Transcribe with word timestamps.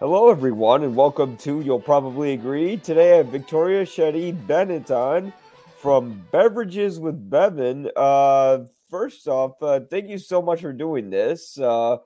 Hello, 0.00 0.30
everyone, 0.30 0.84
and 0.84 0.94
welcome 0.94 1.36
to 1.38 1.60
You'll 1.60 1.80
Probably 1.80 2.32
Agree. 2.32 2.76
Today 2.76 3.14
I 3.14 3.16
have 3.16 3.30
Victoria 3.30 3.84
Cheri 3.84 4.30
Bennett 4.46 4.92
on 4.92 5.32
from 5.80 6.24
Beverages 6.30 7.00
with 7.00 7.28
Bevin. 7.28 7.90
Uh, 7.96 8.66
first 8.88 9.26
off, 9.26 9.60
uh, 9.60 9.80
thank 9.90 10.08
you 10.08 10.16
so 10.16 10.40
much 10.40 10.60
for 10.60 10.72
doing 10.72 11.10
this. 11.10 11.58
Uh, 11.58 11.96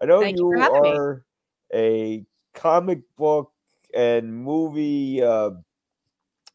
I 0.00 0.06
know 0.06 0.22
Thank 0.22 0.38
you 0.38 0.54
you 0.54 0.58
having 0.58 0.82
me. 0.82 0.88
are 0.88 1.24
a 1.74 2.24
comic 2.54 3.00
book 3.18 3.52
and 3.94 4.34
movie 4.34 5.22
uh, 5.22 5.50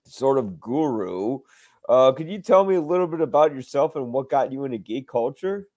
sort 0.07 0.39
of 0.39 0.59
guru. 0.59 1.37
Uh, 1.87 2.13
could 2.13 2.27
you 2.27 2.41
tell 2.41 2.65
me 2.65 2.73
a 2.73 2.81
little 2.81 3.05
bit 3.05 3.21
about 3.21 3.53
yourself 3.53 3.95
and 3.95 4.11
what 4.11 4.31
got 4.31 4.51
you 4.51 4.65
into 4.65 4.79
geek 4.79 5.07
culture? 5.07 5.67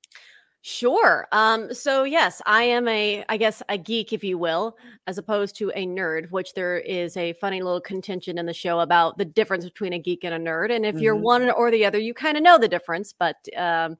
Sure. 0.64 1.26
Um, 1.32 1.74
so 1.74 2.04
yes, 2.04 2.40
I 2.46 2.62
am 2.62 2.86
a, 2.86 3.24
I 3.28 3.36
guess, 3.36 3.64
a 3.68 3.76
geek, 3.76 4.12
if 4.12 4.22
you 4.22 4.38
will, 4.38 4.76
as 5.08 5.18
opposed 5.18 5.56
to 5.56 5.70
a 5.74 5.84
nerd, 5.84 6.30
which 6.30 6.54
there 6.54 6.78
is 6.78 7.16
a 7.16 7.32
funny 7.34 7.60
little 7.60 7.80
contention 7.80 8.38
in 8.38 8.46
the 8.46 8.54
show 8.54 8.78
about 8.78 9.18
the 9.18 9.24
difference 9.24 9.64
between 9.64 9.92
a 9.92 9.98
geek 9.98 10.22
and 10.22 10.32
a 10.32 10.38
nerd. 10.38 10.70
And 10.70 10.86
if 10.86 11.00
you're 11.00 11.16
Mhm. 11.16 11.20
one 11.20 11.50
or 11.50 11.72
the 11.72 11.84
other, 11.84 11.98
you 11.98 12.14
kind 12.14 12.36
of 12.36 12.44
know 12.44 12.58
the 12.58 12.68
difference. 12.68 13.12
But 13.12 13.38
um, 13.56 13.98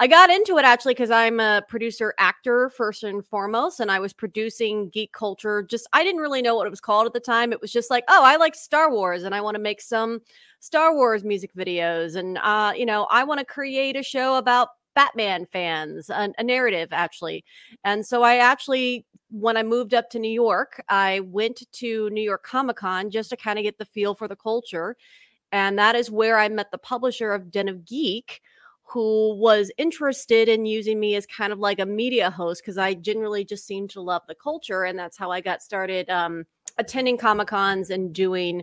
I 0.00 0.06
got 0.06 0.30
into 0.30 0.58
it 0.58 0.64
actually 0.64 0.94
because 0.94 1.10
I'm 1.10 1.40
a 1.40 1.62
producer 1.68 2.14
actor 2.18 2.70
first 2.70 3.04
and 3.04 3.24
foremost, 3.26 3.80
and 3.80 3.90
I 3.90 4.00
was 4.00 4.12
producing 4.12 4.90
geek 4.90 5.12
culture. 5.12 5.62
Just 5.62 5.88
I 5.92 6.04
didn't 6.04 6.20
really 6.22 6.42
know 6.42 6.56
what 6.56 6.66
it 6.66 6.70
was 6.70 6.80
called 6.80 7.06
at 7.06 7.14
the 7.14 7.20
time. 7.20 7.52
It 7.52 7.60
was 7.60 7.72
just 7.72 7.90
like, 7.90 8.04
oh, 8.08 8.22
I 8.24 8.36
like 8.36 8.54
Star 8.54 8.92
Wars, 8.92 9.24
and 9.24 9.34
I 9.34 9.40
want 9.40 9.56
to 9.56 9.60
make 9.62 9.80
some 9.80 10.20
Star 10.60 10.94
Wars 10.94 11.24
music 11.24 11.54
videos, 11.54 12.16
and 12.16 12.38
uh, 12.38 12.72
you 12.76 12.86
know, 12.86 13.06
I 13.10 13.24
want 13.24 13.40
to 13.40 13.46
create 13.46 13.96
a 13.96 14.02
show 14.02 14.36
about 14.36 14.68
Batman 14.96 15.46
fans, 15.52 16.10
a, 16.10 16.42
narrative 16.42 16.88
actually. 16.90 17.44
And 17.84 18.04
so 18.04 18.22
I 18.22 18.38
actually, 18.38 19.04
when 19.30 19.56
I 19.56 19.62
moved 19.62 19.94
up 19.94 20.10
to 20.10 20.18
New 20.18 20.30
York, 20.30 20.82
I 20.88 21.20
went 21.20 21.62
to 21.70 22.10
New 22.10 22.22
York 22.22 22.42
Comic 22.42 22.76
Con 22.76 23.10
just 23.10 23.30
to 23.30 23.36
kind 23.36 23.58
of 23.58 23.62
get 23.62 23.78
the 23.78 23.84
feel 23.84 24.14
for 24.14 24.26
the 24.26 24.34
culture. 24.34 24.96
And 25.52 25.78
that 25.78 25.94
is 25.94 26.10
where 26.10 26.38
I 26.38 26.48
met 26.48 26.72
the 26.72 26.78
publisher 26.78 27.32
of 27.32 27.50
Den 27.50 27.68
of 27.68 27.84
Geek, 27.84 28.40
who 28.84 29.34
was 29.34 29.70
interested 29.76 30.48
in 30.48 30.64
using 30.64 30.98
me 30.98 31.14
as 31.14 31.26
kind 31.26 31.52
of 31.52 31.58
like 31.58 31.78
a 31.78 31.86
media 31.86 32.30
host 32.30 32.62
because 32.62 32.78
I 32.78 32.94
generally 32.94 33.44
just 33.44 33.66
seem 33.66 33.86
to 33.88 34.00
love 34.00 34.22
the 34.26 34.34
culture. 34.34 34.84
And 34.84 34.98
that's 34.98 35.18
how 35.18 35.30
I 35.30 35.42
got 35.42 35.62
started 35.62 36.08
um, 36.08 36.46
attending 36.78 37.18
Comic 37.18 37.48
Cons 37.48 37.90
and 37.90 38.14
doing 38.14 38.62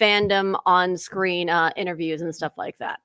fandom 0.00 0.58
on 0.64 0.96
screen 0.96 1.50
uh, 1.50 1.72
interviews 1.76 2.22
and 2.22 2.34
stuff 2.34 2.54
like 2.56 2.78
that. 2.78 3.00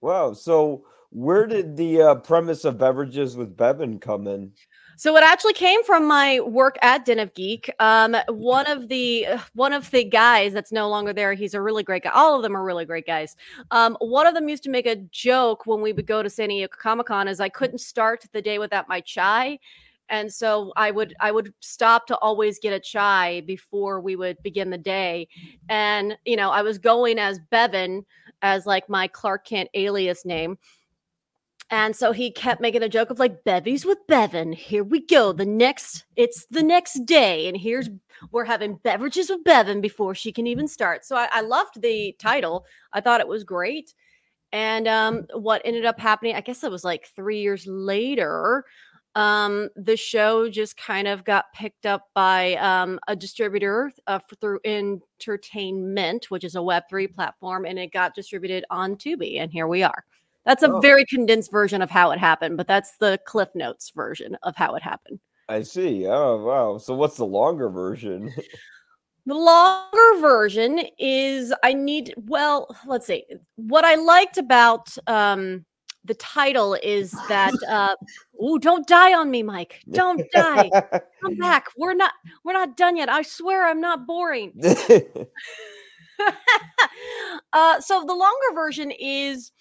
Wow. 0.00 0.32
So, 0.32 0.84
where 1.10 1.46
did 1.46 1.76
the 1.76 2.02
uh, 2.02 2.14
premise 2.16 2.64
of 2.64 2.78
Beverages 2.78 3.36
with 3.36 3.56
Bevin 3.56 3.98
come 3.98 4.26
in? 4.26 4.52
So 4.98 5.16
it 5.16 5.22
actually 5.22 5.52
came 5.52 5.84
from 5.84 6.08
my 6.08 6.40
work 6.40 6.76
at 6.82 7.04
Den 7.04 7.20
of 7.20 7.32
Geek. 7.34 7.70
Um, 7.78 8.16
one 8.28 8.66
of 8.66 8.88
the 8.88 9.26
one 9.54 9.72
of 9.72 9.90
the 9.90 10.04
guys 10.04 10.52
that's 10.52 10.72
no 10.72 10.88
longer 10.88 11.12
there. 11.12 11.34
He's 11.34 11.54
a 11.54 11.62
really 11.62 11.84
great 11.84 12.02
guy. 12.02 12.10
All 12.10 12.36
of 12.36 12.42
them 12.42 12.56
are 12.56 12.64
really 12.64 12.84
great 12.84 13.06
guys. 13.06 13.36
Um, 13.70 13.96
one 14.00 14.26
of 14.26 14.34
them 14.34 14.48
used 14.48 14.64
to 14.64 14.70
make 14.70 14.86
a 14.86 14.96
joke 14.96 15.66
when 15.66 15.80
we 15.80 15.92
would 15.92 16.06
go 16.06 16.22
to 16.22 16.28
San 16.28 16.48
Diego 16.48 16.74
Comic 16.76 17.06
Con, 17.06 17.28
is 17.28 17.40
I 17.40 17.48
couldn't 17.48 17.78
start 17.78 18.24
the 18.32 18.42
day 18.42 18.58
without 18.58 18.88
my 18.88 19.00
chai, 19.00 19.60
and 20.08 20.32
so 20.32 20.72
I 20.76 20.90
would 20.90 21.14
I 21.20 21.30
would 21.30 21.54
stop 21.60 22.08
to 22.08 22.16
always 22.16 22.58
get 22.58 22.72
a 22.72 22.80
chai 22.80 23.42
before 23.42 24.00
we 24.00 24.16
would 24.16 24.42
begin 24.42 24.68
the 24.68 24.78
day, 24.78 25.28
and 25.68 26.18
you 26.24 26.36
know 26.36 26.50
I 26.50 26.62
was 26.62 26.76
going 26.76 27.20
as 27.20 27.38
Bevin 27.52 28.04
as 28.42 28.66
like 28.66 28.88
my 28.88 29.06
Clark 29.06 29.46
Kent 29.46 29.68
alias 29.74 30.24
name. 30.24 30.58
And 31.70 31.94
so 31.94 32.12
he 32.12 32.30
kept 32.30 32.62
making 32.62 32.82
a 32.82 32.88
joke 32.88 33.10
of 33.10 33.18
like 33.18 33.44
bevies 33.44 33.84
with 33.84 33.98
Bevin. 34.06 34.54
Here 34.54 34.82
we 34.84 35.04
go. 35.04 35.32
The 35.32 35.44
next, 35.44 36.04
it's 36.16 36.46
the 36.50 36.62
next 36.62 37.04
day, 37.04 37.46
and 37.46 37.56
here's 37.56 37.90
we're 38.32 38.44
having 38.44 38.76
beverages 38.76 39.30
with 39.30 39.44
Bevin 39.44 39.80
before 39.80 40.14
she 40.14 40.32
can 40.32 40.46
even 40.46 40.66
start. 40.66 41.04
So 41.04 41.14
I, 41.14 41.28
I 41.30 41.40
loved 41.42 41.80
the 41.80 42.16
title. 42.18 42.64
I 42.92 43.00
thought 43.00 43.20
it 43.20 43.28
was 43.28 43.44
great. 43.44 43.94
And 44.50 44.88
um, 44.88 45.26
what 45.34 45.62
ended 45.64 45.84
up 45.84 46.00
happening, 46.00 46.34
I 46.34 46.40
guess 46.40 46.64
it 46.64 46.70
was 46.70 46.84
like 46.84 47.06
three 47.14 47.40
years 47.40 47.66
later, 47.66 48.64
um, 49.14 49.68
the 49.76 49.96
show 49.96 50.48
just 50.48 50.76
kind 50.76 51.08
of 51.08 51.24
got 51.24 51.52
picked 51.54 51.86
up 51.86 52.08
by 52.14 52.54
um, 52.56 52.98
a 53.08 53.16
distributor 53.16 53.92
uh, 54.06 54.20
through 54.40 54.60
Entertainment, 54.64 56.30
which 56.30 56.44
is 56.44 56.54
a 56.54 56.60
Web3 56.60 57.14
platform, 57.14 57.66
and 57.66 57.78
it 57.78 57.92
got 57.92 58.14
distributed 58.14 58.64
on 58.70 58.96
Tubi. 58.96 59.40
And 59.40 59.52
here 59.52 59.66
we 59.66 59.82
are. 59.82 60.04
That's 60.48 60.62
a 60.62 60.72
Oh. 60.72 60.80
very 60.80 61.04
condensed 61.04 61.50
version 61.52 61.82
of 61.82 61.90
how 61.90 62.10
it 62.10 62.18
happened, 62.18 62.56
but 62.56 62.66
that's 62.66 62.96
the 62.96 63.20
Cliff 63.26 63.50
Notes 63.54 63.90
version 63.94 64.34
of 64.42 64.56
how 64.56 64.74
it 64.76 64.82
happened. 64.82 65.20
I 65.46 65.60
see. 65.60 66.06
Oh, 66.06 66.38
wow. 66.42 66.78
So, 66.78 66.94
what's 66.94 67.18
the 67.18 67.26
longer 67.26 67.68
version? 67.68 68.32
The 69.26 69.34
longer 69.34 70.20
version 70.22 70.80
is 70.98 71.52
I 71.62 71.74
need, 71.74 72.14
well, 72.16 72.74
let's 72.86 73.06
see. 73.06 73.26
What 73.56 73.84
I 73.84 73.96
liked 73.96 74.38
about 74.38 74.88
um, 75.06 75.66
the 76.02 76.14
title 76.14 76.78
is 76.82 77.10
that, 77.28 77.52
uh, 77.68 77.94
oh, 78.40 78.56
don't 78.56 78.86
die 78.88 79.12
on 79.12 79.30
me, 79.30 79.42
Mike. 79.42 79.82
Don't 79.90 80.22
die. 80.32 80.70
Come 81.22 81.34
back. 81.38 81.66
We're 81.76 81.92
not, 81.92 82.12
we're 82.42 82.54
not 82.54 82.78
done 82.78 82.96
yet. 82.96 83.10
I 83.10 83.20
swear 83.20 83.66
I'm 83.66 83.82
not 83.82 84.06
boring. 84.06 84.54
uh, 87.52 87.80
so 87.80 88.04
the 88.06 88.14
longer 88.14 88.54
version 88.54 88.90
is 88.92 89.52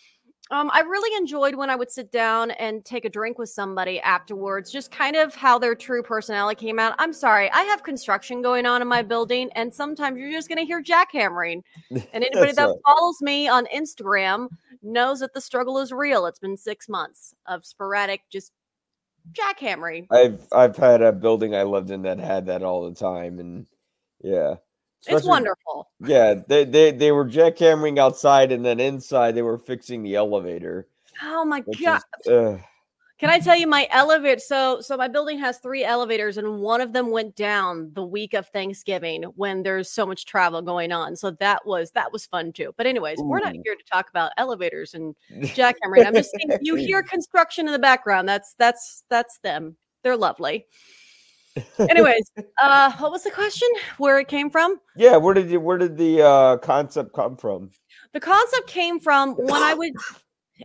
um, 0.51 0.69
I 0.73 0.81
really 0.81 1.15
enjoyed 1.17 1.55
when 1.55 1.69
I 1.69 1.75
would 1.75 1.91
sit 1.91 2.11
down 2.11 2.51
and 2.51 2.83
take 2.85 3.05
a 3.05 3.09
drink 3.09 3.37
with 3.37 3.49
somebody 3.49 3.99
afterwards, 3.99 4.71
just 4.71 4.91
kind 4.91 5.15
of 5.15 5.35
how 5.35 5.59
their 5.59 5.75
true 5.75 6.01
personality 6.01 6.65
came 6.65 6.79
out. 6.79 6.95
I'm 6.99 7.13
sorry, 7.13 7.51
I 7.51 7.63
have 7.63 7.83
construction 7.83 8.41
going 8.41 8.65
on 8.65 8.81
in 8.81 8.87
my 8.87 9.01
building, 9.01 9.49
and 9.55 9.73
sometimes 9.73 10.17
you're 10.17 10.31
just 10.31 10.47
going 10.47 10.59
to 10.59 10.65
hear 10.65 10.81
jackhammering. 10.81 11.61
And 12.13 12.23
anybody 12.23 12.51
that 12.53 12.65
right. 12.65 12.75
follows 12.85 13.21
me 13.21 13.47
on 13.47 13.65
Instagram 13.67 14.47
knows 14.81 15.19
that 15.19 15.33
the 15.33 15.41
struggle 15.41 15.77
is 15.79 15.91
real. 15.91 16.25
It's 16.25 16.39
been 16.39 16.57
six 16.57 16.87
months 16.87 17.33
of 17.45 17.65
sporadic 17.65 18.21
just 18.31 18.51
jackhammering. 19.33 20.07
I've 20.11 20.41
I've 20.51 20.77
had 20.77 21.01
a 21.01 21.11
building 21.11 21.55
I 21.55 21.63
lived 21.63 21.91
in 21.91 22.03
that 22.03 22.19
had 22.19 22.45
that 22.47 22.63
all 22.63 22.89
the 22.89 22.95
time, 22.95 23.39
and 23.39 23.67
yeah, 24.21 24.55
It's 25.05 25.25
wonderful. 25.25 25.89
Yeah, 25.99 26.35
they 26.47 26.65
they 26.65 26.91
they 26.91 27.11
were 27.11 27.25
jackhammering 27.25 27.99
outside, 27.99 28.51
and 28.51 28.65
then 28.65 28.79
inside 28.79 29.35
they 29.35 29.41
were 29.41 29.57
fixing 29.57 30.03
the 30.03 30.15
elevator. 30.15 30.87
Oh 31.23 31.45
my 31.45 31.61
god. 31.81 32.01
is, 32.25 32.31
uh, 32.31 32.57
Can 33.19 33.29
I 33.29 33.39
tell 33.39 33.55
you 33.55 33.67
my 33.67 33.87
elevator? 33.89 34.39
So, 34.39 34.81
so 34.81 34.97
my 34.97 35.07
building 35.07 35.39
has 35.39 35.57
three 35.59 35.83
elevators, 35.83 36.37
and 36.37 36.59
one 36.59 36.81
of 36.81 36.93
them 36.93 37.09
went 37.09 37.35
down 37.35 37.91
the 37.93 38.03
week 38.03 38.33
of 38.33 38.47
Thanksgiving 38.49 39.23
when 39.35 39.63
there's 39.63 39.89
so 39.89 40.05
much 40.05 40.25
travel 40.25 40.61
going 40.61 40.91
on. 40.91 41.15
So 41.15 41.31
that 41.31 41.65
was 41.65 41.91
that 41.91 42.11
was 42.11 42.25
fun 42.25 42.51
too. 42.51 42.73
But 42.77 42.85
anyways, 42.85 43.19
we're 43.19 43.39
not 43.39 43.53
here 43.53 43.75
to 43.75 43.83
talk 43.91 44.09
about 44.09 44.31
elevators 44.37 44.93
and 44.93 45.15
jackhammering. 45.31 46.05
I'm 46.05 46.13
just 46.13 46.31
saying 46.31 46.59
you 46.61 46.75
hear 46.75 47.01
construction 47.01 47.65
in 47.67 47.71
the 47.71 47.79
background. 47.79 48.27
That's 48.27 48.55
that's 48.57 49.03
that's 49.09 49.39
them. 49.39 49.77
They're 50.03 50.17
lovely. 50.17 50.65
Anyways, 51.79 52.31
uh, 52.61 52.91
what 52.97 53.11
was 53.11 53.23
the 53.23 53.31
question? 53.31 53.67
Where 53.97 54.19
it 54.19 54.27
came 54.27 54.49
from? 54.49 54.79
yeah, 54.95 55.17
where 55.17 55.33
did 55.33 55.49
you, 55.49 55.59
where 55.59 55.77
did 55.77 55.97
the 55.97 56.21
uh, 56.21 56.57
concept 56.57 57.13
come 57.13 57.37
from? 57.37 57.71
The 58.13 58.19
concept 58.19 58.67
came 58.67 58.99
from 58.99 59.35
when 59.35 59.61
I 59.61 59.73
would, 59.73 59.91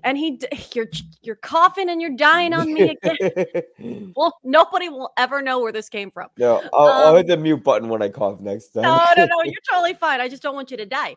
and 0.04 0.16
he, 0.16 0.40
you're 0.74 0.88
you're 1.22 1.36
coughing 1.36 1.90
and 1.90 2.00
you're 2.00 2.16
dying 2.16 2.52
on 2.54 2.72
me 2.72 2.96
again. 3.02 3.62
Well, 4.16 4.36
nobody 4.44 4.88
will 4.88 5.10
ever 5.16 5.42
know 5.42 5.60
where 5.60 5.72
this 5.72 5.88
came 5.88 6.10
from. 6.10 6.28
no, 6.36 6.62
I'll, 6.72 6.88
I'll 6.88 7.06
Um, 7.08 7.16
hit 7.16 7.26
the 7.26 7.36
mute 7.36 7.64
button 7.64 7.88
when 7.88 8.02
I 8.02 8.08
cough 8.10 8.40
next 8.40 8.68
time. 8.68 8.82
No, 8.84 9.04
no, 9.16 9.24
no, 9.24 9.36
you're 9.44 9.54
totally 9.70 9.94
fine. 9.94 10.20
I 10.20 10.28
just 10.28 10.42
don't 10.42 10.54
want 10.54 10.70
you 10.70 10.76
to 10.76 10.86
die. 10.86 11.16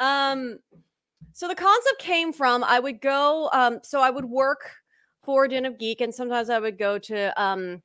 Um, 0.00 0.58
so 1.32 1.46
the 1.46 1.54
concept 1.54 1.98
came 2.00 2.32
from 2.32 2.64
I 2.64 2.80
would 2.80 3.00
go, 3.00 3.48
um, 3.52 3.80
so 3.82 4.00
I 4.00 4.10
would 4.10 4.24
work 4.24 4.70
for 5.22 5.46
Den 5.46 5.64
of 5.66 5.78
Geek, 5.78 6.00
and 6.00 6.12
sometimes 6.14 6.50
I 6.50 6.58
would 6.58 6.78
go 6.78 6.98
to 6.98 7.40
um 7.42 7.82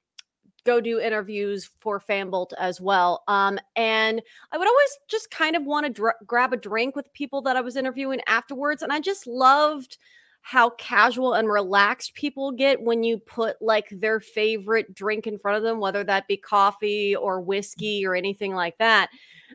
go 0.68 0.82
do 0.82 1.00
interviews 1.00 1.72
for 1.80 2.00
FanBolt 2.00 2.52
as 2.60 2.82
well. 2.82 3.24
Um, 3.28 3.58
and 3.76 4.22
I 4.52 4.58
would 4.58 4.68
always 4.68 4.98
just 5.08 5.32
kind 5.32 5.56
of 5.56 5.64
want 5.64 5.86
to 5.86 5.92
dr- 5.92 6.16
grab 6.28 6.54
a 6.54 6.58
drink 6.58 6.96
with 6.96 7.12
people 7.14 7.42
that 7.44 7.56
I 7.56 7.62
was 7.62 7.78
interviewing 7.78 8.20
afterwards, 8.28 8.84
and 8.84 8.92
I 8.92 9.00
just 9.00 9.26
loved 9.26 9.98
how 10.42 10.70
casual 10.72 11.34
and 11.34 11.50
relaxed 11.50 12.14
people 12.14 12.52
get 12.52 12.82
when 12.82 13.04
you 13.04 13.18
put 13.18 13.62
like 13.62 13.90
their 13.92 14.20
favorite 14.20 14.94
drink 14.94 15.26
in 15.28 15.38
front 15.38 15.58
of 15.58 15.64
them, 15.64 15.80
whether 15.80 16.04
that 16.04 16.28
be 16.28 16.38
coffee 16.38 17.16
or 17.16 17.42
whiskey 17.42 18.06
or 18.06 18.16
anything 18.16 18.54
like 18.54 18.78
that. 18.78 19.10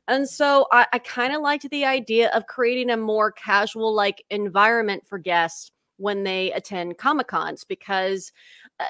And 0.08 0.28
so 0.28 0.66
I, 0.72 0.86
I 0.92 0.98
kind 0.98 1.34
of 1.34 1.40
liked 1.40 1.68
the 1.70 1.84
idea 1.84 2.30
of 2.30 2.46
creating 2.46 2.90
a 2.90 2.96
more 2.96 3.32
casual 3.32 3.94
like 3.94 4.22
environment 4.28 5.04
for 5.06 5.18
guests 5.18 5.72
when 5.96 6.24
they 6.24 6.52
attend 6.52 6.98
Comic 6.98 7.28
Cons 7.28 7.64
because 7.64 8.32
uh, 8.80 8.84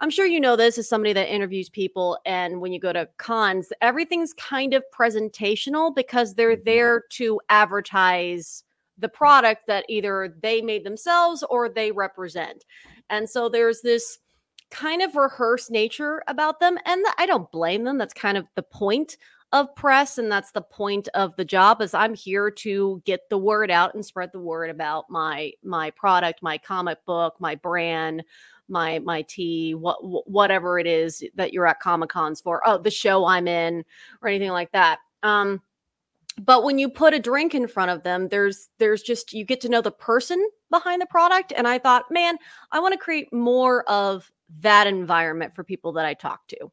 I'm 0.00 0.10
sure 0.10 0.26
you 0.26 0.40
know 0.40 0.56
this 0.56 0.76
as 0.78 0.88
somebody 0.88 1.12
that 1.14 1.32
interviews 1.32 1.68
people. 1.68 2.18
And 2.26 2.60
when 2.60 2.72
you 2.72 2.78
go 2.78 2.92
to 2.92 3.08
cons, 3.16 3.72
everything's 3.80 4.34
kind 4.34 4.74
of 4.74 4.84
presentational 4.96 5.94
because 5.94 6.34
they're 6.34 6.54
mm-hmm. 6.54 6.64
there 6.64 7.04
to 7.12 7.40
advertise 7.48 8.64
the 8.98 9.08
product 9.08 9.66
that 9.66 9.84
either 9.88 10.34
they 10.42 10.60
made 10.60 10.84
themselves 10.84 11.44
or 11.50 11.68
they 11.68 11.92
represent. 11.92 12.64
And 13.10 13.28
so 13.28 13.48
there's 13.48 13.82
this 13.82 14.18
kind 14.70 15.02
of 15.02 15.14
rehearsed 15.14 15.70
nature 15.70 16.22
about 16.26 16.60
them. 16.60 16.78
And 16.84 17.04
I 17.18 17.26
don't 17.26 17.50
blame 17.52 17.84
them. 17.84 17.98
That's 17.98 18.14
kind 18.14 18.36
of 18.36 18.46
the 18.54 18.62
point 18.62 19.16
of 19.52 19.74
press 19.76 20.18
and 20.18 20.30
that's 20.30 20.50
the 20.50 20.60
point 20.60 21.08
of 21.14 21.34
the 21.36 21.44
job 21.44 21.80
is 21.80 21.94
i'm 21.94 22.14
here 22.14 22.50
to 22.50 23.00
get 23.04 23.20
the 23.30 23.38
word 23.38 23.70
out 23.70 23.94
and 23.94 24.04
spread 24.04 24.30
the 24.32 24.40
word 24.40 24.70
about 24.70 25.04
my 25.08 25.52
my 25.62 25.90
product 25.90 26.42
my 26.42 26.58
comic 26.58 26.98
book 27.06 27.34
my 27.38 27.54
brand 27.54 28.24
my 28.68 28.98
my 29.00 29.22
tea 29.22 29.74
what 29.74 29.98
whatever 30.28 30.78
it 30.78 30.86
is 30.86 31.22
that 31.34 31.52
you're 31.52 31.66
at 31.66 31.80
comic 31.80 32.10
cons 32.10 32.40
for 32.40 32.60
oh 32.66 32.78
the 32.78 32.90
show 32.90 33.24
i'm 33.24 33.46
in 33.46 33.84
or 34.20 34.28
anything 34.28 34.50
like 34.50 34.72
that. 34.72 34.98
Um 35.22 35.62
but 36.38 36.64
when 36.64 36.78
you 36.78 36.90
put 36.90 37.14
a 37.14 37.18
drink 37.18 37.54
in 37.54 37.66
front 37.66 37.90
of 37.90 38.02
them 38.02 38.28
there's 38.28 38.68
there's 38.78 39.02
just 39.02 39.32
you 39.32 39.44
get 39.44 39.60
to 39.60 39.68
know 39.68 39.80
the 39.80 39.90
person 39.90 40.44
behind 40.70 41.00
the 41.00 41.06
product 41.06 41.52
and 41.56 41.66
i 41.66 41.78
thought 41.78 42.04
man 42.10 42.36
i 42.72 42.80
want 42.80 42.92
to 42.92 42.98
create 42.98 43.32
more 43.32 43.88
of 43.88 44.30
that 44.60 44.86
environment 44.86 45.54
for 45.54 45.64
people 45.64 45.92
that 45.92 46.04
i 46.04 46.12
talk 46.12 46.46
to 46.48 46.70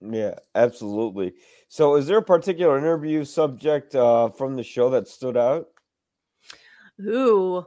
yeah 0.00 0.34
absolutely 0.54 1.34
so 1.68 1.96
is 1.96 2.06
there 2.06 2.18
a 2.18 2.22
particular 2.22 2.78
interview 2.78 3.24
subject 3.24 3.94
uh, 3.94 4.28
from 4.28 4.56
the 4.56 4.62
show 4.62 4.90
that 4.90 5.08
stood 5.08 5.36
out 5.36 5.68
ooh 7.02 7.66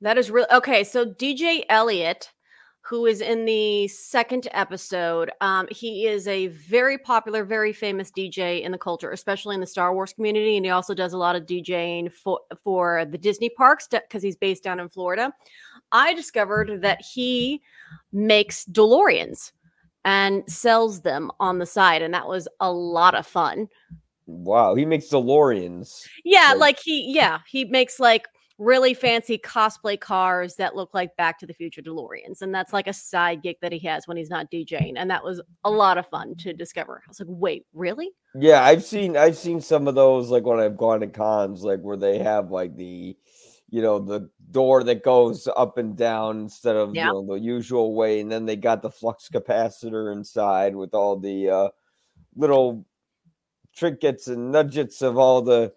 that 0.00 0.16
is 0.16 0.30
really 0.30 0.48
okay 0.50 0.82
so 0.82 1.04
dj 1.04 1.62
elliott 1.68 2.30
who 2.82 3.06
is 3.06 3.20
in 3.20 3.44
the 3.44 3.86
second 3.88 4.48
episode. 4.52 5.30
Um, 5.40 5.68
he 5.70 6.06
is 6.06 6.26
a 6.26 6.48
very 6.48 6.98
popular, 6.98 7.44
very 7.44 7.72
famous 7.72 8.10
DJ 8.10 8.62
in 8.62 8.72
the 8.72 8.78
culture, 8.78 9.12
especially 9.12 9.54
in 9.54 9.60
the 9.60 9.66
Star 9.66 9.94
Wars 9.94 10.12
community, 10.12 10.56
and 10.56 10.64
he 10.66 10.70
also 10.70 10.94
does 10.94 11.12
a 11.12 11.18
lot 11.18 11.36
of 11.36 11.46
DJing 11.46 12.12
for 12.12 12.40
for 12.64 13.04
the 13.04 13.18
Disney 13.18 13.48
parks 13.48 13.86
because 13.86 14.22
he's 14.22 14.36
based 14.36 14.64
down 14.64 14.80
in 14.80 14.88
Florida. 14.88 15.32
I 15.92 16.14
discovered 16.14 16.82
that 16.82 17.00
he 17.00 17.62
makes 18.12 18.64
DeLoreans 18.64 19.52
and 20.04 20.42
sells 20.50 21.00
them 21.00 21.30
on 21.40 21.58
the 21.58 21.66
side, 21.66 22.02
and 22.02 22.14
that 22.14 22.28
was 22.28 22.48
a 22.60 22.72
lot 22.72 23.14
of 23.14 23.26
fun. 23.26 23.68
Wow, 24.26 24.74
he 24.74 24.84
makes 24.84 25.08
DeLoreans. 25.08 26.06
Yeah, 26.24 26.50
like, 26.50 26.60
like 26.60 26.78
he, 26.80 27.12
yeah, 27.14 27.40
he 27.48 27.64
makes 27.64 27.98
like 27.98 28.26
really 28.60 28.92
fancy 28.92 29.38
cosplay 29.38 29.98
cars 29.98 30.54
that 30.56 30.76
look 30.76 30.92
like 30.92 31.16
Back 31.16 31.38
to 31.38 31.46
the 31.46 31.54
Future 31.54 31.80
DeLoreans. 31.80 32.42
And 32.42 32.54
that's 32.54 32.72
like 32.74 32.86
a 32.86 32.92
side 32.92 33.42
gig 33.42 33.56
that 33.62 33.72
he 33.72 33.78
has 33.80 34.06
when 34.06 34.18
he's 34.18 34.28
not 34.28 34.50
DJing. 34.50 34.92
And 34.96 35.10
that 35.10 35.24
was 35.24 35.40
a 35.64 35.70
lot 35.70 35.96
of 35.96 36.06
fun 36.06 36.36
to 36.36 36.52
discover. 36.52 37.02
I 37.04 37.08
was 37.08 37.18
like, 37.18 37.28
wait, 37.30 37.66
really? 37.72 38.10
Yeah, 38.34 38.62
I've 38.62 38.84
seen 38.84 39.16
I've 39.16 39.36
seen 39.36 39.60
some 39.60 39.88
of 39.88 39.94
those 39.94 40.28
like 40.30 40.44
when 40.44 40.60
I've 40.60 40.76
gone 40.76 41.00
to 41.00 41.08
cons, 41.08 41.64
like 41.64 41.80
where 41.80 41.96
they 41.96 42.18
have 42.18 42.50
like 42.50 42.76
the 42.76 43.16
you 43.70 43.82
know 43.82 43.98
the 43.98 44.28
door 44.50 44.82
that 44.84 45.04
goes 45.04 45.48
up 45.56 45.78
and 45.78 45.96
down 45.96 46.40
instead 46.40 46.76
of 46.76 46.94
you 46.94 47.04
know 47.04 47.24
the 47.24 47.40
usual 47.40 47.94
way, 47.94 48.20
and 48.20 48.30
then 48.30 48.46
they 48.46 48.56
got 48.56 48.82
the 48.82 48.90
flux 48.90 49.28
capacitor 49.28 50.12
inside 50.12 50.74
with 50.74 50.94
all 50.94 51.16
the 51.16 51.48
uh 51.48 51.68
little 52.36 52.84
trinkets 53.74 54.28
and 54.28 54.52
nudgets 54.52 55.02
of 55.02 55.16
all 55.16 55.42
the 55.42 55.72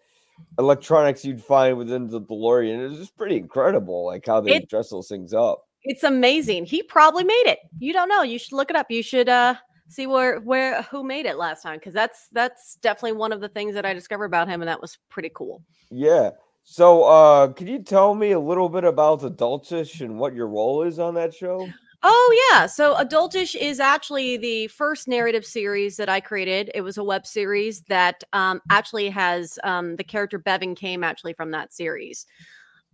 electronics 0.57 1.23
you'd 1.23 1.43
find 1.43 1.77
within 1.77 2.07
the 2.07 2.21
DeLorean. 2.21 2.89
It's 2.89 2.99
just 2.99 3.17
pretty 3.17 3.37
incredible, 3.37 4.05
like 4.05 4.25
how 4.25 4.41
they 4.41 4.55
it, 4.55 4.69
dress 4.69 4.89
those 4.89 5.07
things 5.07 5.33
up. 5.33 5.67
It's 5.83 6.03
amazing. 6.03 6.65
He 6.65 6.81
probably 6.83 7.23
made 7.23 7.45
it. 7.45 7.59
You 7.79 7.93
don't 7.93 8.09
know. 8.09 8.23
You 8.23 8.39
should 8.39 8.53
look 8.53 8.69
it 8.69 8.75
up. 8.75 8.87
You 8.89 9.03
should 9.03 9.29
uh 9.29 9.55
see 9.87 10.07
where 10.07 10.39
where 10.39 10.81
who 10.83 11.03
made 11.03 11.25
it 11.25 11.37
last 11.37 11.61
time 11.61 11.77
because 11.77 11.93
that's 11.93 12.27
that's 12.31 12.75
definitely 12.81 13.13
one 13.13 13.31
of 13.31 13.41
the 13.41 13.49
things 13.49 13.73
that 13.75 13.85
I 13.85 13.93
discovered 13.93 14.25
about 14.25 14.47
him, 14.47 14.61
and 14.61 14.67
that 14.67 14.81
was 14.81 14.97
pretty 15.09 15.31
cool. 15.33 15.61
Yeah. 15.91 16.31
So, 16.63 17.03
uh, 17.03 17.47
can 17.49 17.67
you 17.67 17.79
tell 17.83 18.15
me 18.15 18.31
a 18.31 18.39
little 18.39 18.69
bit 18.69 18.83
about 18.85 19.21
Adultish 19.21 20.01
and 20.01 20.17
what 20.17 20.33
your 20.33 20.47
role 20.47 20.83
is 20.83 20.97
on 20.97 21.13
that 21.15 21.33
show? 21.33 21.69
Oh 22.05 22.49
yeah, 22.51 22.65
so 22.65 22.95
Adultish 22.95 23.55
is 23.55 23.79
actually 23.79 24.35
the 24.35 24.67
first 24.67 25.07
narrative 25.07 25.45
series 25.45 25.95
that 25.95 26.09
I 26.09 26.19
created. 26.19 26.69
It 26.75 26.81
was 26.81 26.97
a 26.97 27.03
web 27.03 27.25
series 27.25 27.81
that 27.83 28.23
um, 28.33 28.61
actually 28.69 29.09
has 29.09 29.57
um, 29.63 29.95
the 29.95 30.03
character 30.03 30.37
Bevin 30.37 30.75
came 30.75 31.01
actually 31.03 31.33
from 31.33 31.51
that 31.51 31.73
series, 31.73 32.25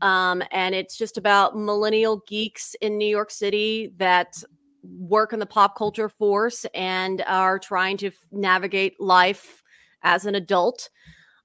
um, 0.01 0.43
and 0.51 0.75
it's 0.75 0.95
just 0.95 1.17
about 1.17 1.57
millennial 1.57 2.21
geeks 2.27 2.75
in 2.81 2.97
New 2.99 3.07
York 3.07 3.31
City 3.31 3.93
that 3.97 4.43
work 4.83 5.33
in 5.33 5.39
the 5.39 5.45
pop 5.45 5.75
culture 5.75 6.09
force 6.09 6.65
and 6.75 7.23
are 7.27 7.57
trying 7.57 7.97
to 7.97 8.11
navigate 8.31 8.99
life 8.99 9.63
as 10.03 10.25
an 10.25 10.35
adult. 10.35 10.89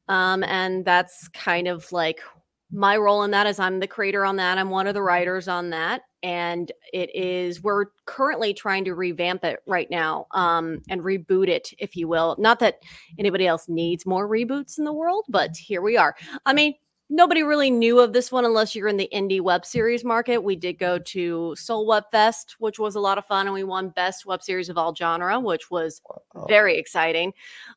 Um, 0.08 0.44
and 0.44 0.84
that's 0.84 1.28
kind 1.28 1.68
of 1.68 1.90
like 1.92 2.20
my 2.72 2.96
role 2.96 3.22
in 3.22 3.30
that 3.30 3.46
is 3.46 3.58
I'm 3.58 3.78
the 3.80 3.86
creator 3.86 4.24
on 4.24 4.36
that. 4.36 4.58
I'm 4.58 4.70
one 4.70 4.86
of 4.86 4.94
the 4.94 5.02
writers 5.02 5.48
on 5.48 5.70
that. 5.70 6.02
And 6.22 6.72
it 6.92 7.14
is, 7.14 7.62
we're 7.62 7.86
currently 8.06 8.54
trying 8.54 8.84
to 8.86 8.94
revamp 8.94 9.44
it 9.44 9.60
right 9.66 9.90
now 9.90 10.26
um, 10.32 10.80
and 10.88 11.02
reboot 11.02 11.48
it, 11.48 11.68
if 11.78 11.94
you 11.94 12.08
will. 12.08 12.34
Not 12.38 12.58
that 12.60 12.82
anybody 13.18 13.46
else 13.46 13.68
needs 13.68 14.06
more 14.06 14.28
reboots 14.28 14.78
in 14.78 14.84
the 14.84 14.92
world, 14.92 15.24
but 15.28 15.56
here 15.56 15.82
we 15.82 15.96
are. 15.96 16.16
I 16.46 16.54
mean, 16.54 16.74
nobody 17.10 17.42
really 17.42 17.70
knew 17.70 18.00
of 18.00 18.12
this 18.12 18.32
one 18.32 18.44
unless 18.44 18.74
you're 18.74 18.88
in 18.88 18.96
the 18.96 19.08
indie 19.12 19.40
web 19.40 19.64
series 19.64 20.04
market. 20.04 20.38
We 20.38 20.56
did 20.56 20.78
go 20.78 20.98
to 20.98 21.54
Seoul 21.56 21.86
Web 21.86 22.04
Fest, 22.10 22.56
which 22.58 22.78
was 22.78 22.94
a 22.94 23.00
lot 23.00 23.18
of 23.18 23.26
fun, 23.26 23.46
and 23.46 23.54
we 23.54 23.64
won 23.64 23.90
Best 23.90 24.26
Web 24.26 24.42
Series 24.42 24.68
of 24.68 24.78
All 24.78 24.94
Genre, 24.94 25.38
which 25.38 25.70
was 25.70 26.00
very 26.48 26.76
exciting. 26.76 27.32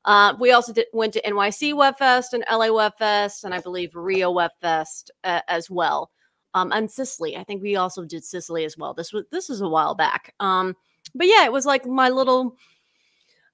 Uh, 0.05 0.35
we 0.39 0.51
also 0.51 0.73
did, 0.73 0.87
went 0.93 1.13
to 1.13 1.21
NYC 1.21 1.75
Web 1.75 1.97
Fest 1.97 2.33
and 2.33 2.43
LA 2.51 2.71
Web 2.71 2.97
Fest, 2.97 3.43
and 3.43 3.53
I 3.53 3.59
believe 3.59 3.95
Rio 3.95 4.31
Web 4.31 4.51
Fest 4.61 5.11
uh, 5.23 5.41
as 5.47 5.69
well. 5.69 6.11
Um, 6.53 6.71
and 6.71 6.89
Sicily, 6.89 7.37
I 7.37 7.43
think 7.43 7.61
we 7.61 7.75
also 7.75 8.03
did 8.03 8.23
Sicily 8.23 8.65
as 8.65 8.77
well. 8.77 8.93
This 8.93 9.13
was 9.13 9.25
this 9.31 9.49
is 9.49 9.61
a 9.61 9.67
while 9.67 9.93
back. 9.93 10.33
Um, 10.39 10.75
but 11.13 11.27
yeah, 11.27 11.45
it 11.45 11.51
was 11.51 11.65
like 11.65 11.85
my 11.85 12.09
little. 12.09 12.55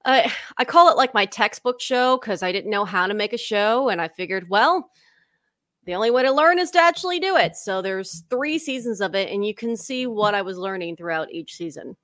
Uh, 0.05 0.29
I 0.57 0.65
call 0.65 0.89
it 0.89 0.97
like 0.97 1.13
my 1.13 1.25
textbook 1.25 1.79
show 1.79 2.17
because 2.17 2.43
I 2.43 2.51
didn't 2.51 2.69
know 2.69 2.83
how 2.83 3.07
to 3.07 3.13
make 3.13 3.33
a 3.33 3.37
show, 3.37 3.89
and 3.89 4.01
I 4.01 4.09
figured, 4.09 4.49
well, 4.49 4.89
the 5.85 5.95
only 5.95 6.11
way 6.11 6.23
to 6.23 6.31
learn 6.31 6.59
is 6.59 6.71
to 6.71 6.79
actually 6.79 7.19
do 7.19 7.35
it. 7.35 7.55
So 7.55 7.81
there's 7.81 8.23
three 8.29 8.57
seasons 8.57 9.01
of 9.01 9.15
it, 9.15 9.31
and 9.31 9.45
you 9.45 9.53
can 9.53 9.75
see 9.75 10.07
what 10.07 10.35
I 10.35 10.41
was 10.41 10.57
learning 10.57 10.95
throughout 10.95 11.31
each 11.31 11.55
season. 11.55 11.95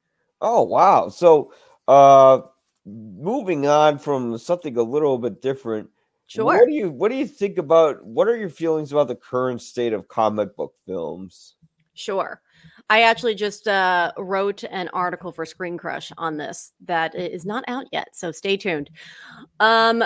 Oh 0.42 0.64
wow! 0.64 1.10
So, 1.10 1.54
uh, 1.88 2.42
moving 2.86 3.68
on 3.68 4.00
from 4.00 4.38
something 4.38 4.78
a 4.78 4.84
little 4.84 5.18
bit 5.18 5.42
different. 5.42 5.90
Sure. 6.28 6.46
What 6.46 6.68
do 6.68 6.74
you 6.74 6.92
What 6.92 7.10
do 7.10 7.18
you 7.18 7.26
think 7.28 7.58
about? 7.58 8.06
What 8.06 8.28
are 8.28 8.38
your 8.38 8.50
feelings 8.50 8.92
about 8.92 9.08
the 9.08 9.16
current 9.16 9.62
state 9.62 9.94
of 9.94 10.08
comic 10.08 10.56
book 10.56 10.76
films? 10.86 11.56
Sure. 11.94 12.42
I 12.90 13.02
actually 13.02 13.36
just 13.36 13.68
uh, 13.68 14.12
wrote 14.18 14.64
an 14.64 14.90
article 14.94 15.32
for 15.32 15.46
ScreenCrush 15.46 16.12
on 16.18 16.38
this 16.38 16.72
that 16.86 17.14
is 17.14 17.46
not 17.46 17.64
out 17.68 17.86
yet, 17.92 18.10
so 18.14 18.32
stay 18.32 18.58
tuned. 18.58 18.90
Um, 19.60 20.04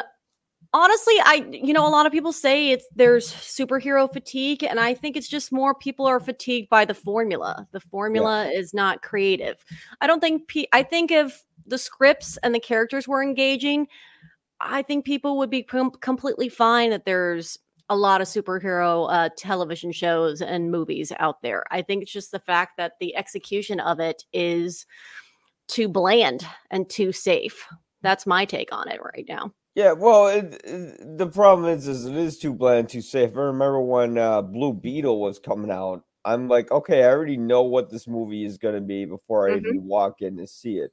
honestly 0.73 1.13
i 1.23 1.45
you 1.51 1.71
know 1.71 1.87
a 1.87 1.89
lot 1.89 2.05
of 2.05 2.11
people 2.11 2.33
say 2.33 2.71
it's 2.71 2.85
there's 2.95 3.31
superhero 3.31 4.11
fatigue 4.11 4.63
and 4.63 4.79
i 4.79 4.93
think 4.93 5.15
it's 5.15 5.27
just 5.27 5.51
more 5.51 5.75
people 5.75 6.05
are 6.05 6.19
fatigued 6.19 6.69
by 6.69 6.83
the 6.83 6.93
formula. 6.93 7.67
The 7.71 7.79
formula 7.79 8.45
yeah. 8.45 8.59
is 8.59 8.73
not 8.73 9.01
creative. 9.01 9.63
I 10.01 10.07
don't 10.07 10.19
think 10.19 10.47
pe- 10.47 10.65
i 10.73 10.83
think 10.83 11.11
if 11.11 11.43
the 11.65 11.77
scripts 11.77 12.37
and 12.37 12.53
the 12.53 12.59
characters 12.59 13.07
were 13.07 13.23
engaging 13.23 13.87
i 14.59 14.81
think 14.81 15.05
people 15.05 15.37
would 15.37 15.49
be 15.49 15.63
com- 15.63 15.91
completely 16.01 16.49
fine 16.49 16.89
that 16.89 17.05
there's 17.05 17.57
a 17.89 17.95
lot 17.95 18.21
of 18.21 18.27
superhero 18.27 19.07
uh, 19.11 19.29
television 19.37 19.91
shows 19.91 20.41
and 20.41 20.71
movies 20.71 21.11
out 21.19 21.41
there. 21.41 21.65
I 21.69 21.81
think 21.81 22.01
it's 22.01 22.13
just 22.13 22.31
the 22.31 22.39
fact 22.39 22.77
that 22.77 22.93
the 22.99 23.13
execution 23.15 23.81
of 23.81 23.99
it 23.99 24.23
is 24.31 24.85
too 25.67 25.89
bland 25.89 26.47
and 26.71 26.89
too 26.89 27.11
safe. 27.11 27.67
That's 28.01 28.25
my 28.25 28.45
take 28.45 28.73
on 28.73 28.87
it 28.87 29.01
right 29.03 29.25
now 29.27 29.53
yeah, 29.75 29.93
well, 29.93 30.27
it, 30.27 30.61
it, 30.63 31.17
the 31.17 31.27
problem 31.27 31.67
is, 31.67 31.87
is 31.87 32.05
it 32.05 32.15
is 32.15 32.37
too 32.37 32.53
bland, 32.53 32.89
too 32.89 33.01
safe. 33.01 33.31
I 33.35 33.41
remember 33.41 33.81
when 33.81 34.17
uh, 34.17 34.41
Blue 34.43 34.73
Beetle 34.73 35.19
was 35.19 35.39
coming 35.39 35.71
out. 35.71 36.03
I'm 36.25 36.47
like, 36.47 36.71
okay, 36.71 37.03
I 37.03 37.07
already 37.07 37.37
know 37.37 37.63
what 37.63 37.89
this 37.89 38.07
movie 38.07 38.45
is 38.45 38.57
going 38.57 38.75
to 38.75 38.81
be 38.81 39.05
before 39.05 39.49
I 39.49 39.53
mm-hmm. 39.53 39.67
even 39.67 39.85
walk 39.85 40.21
in 40.21 40.37
to 40.37 40.47
see 40.47 40.77
it. 40.77 40.91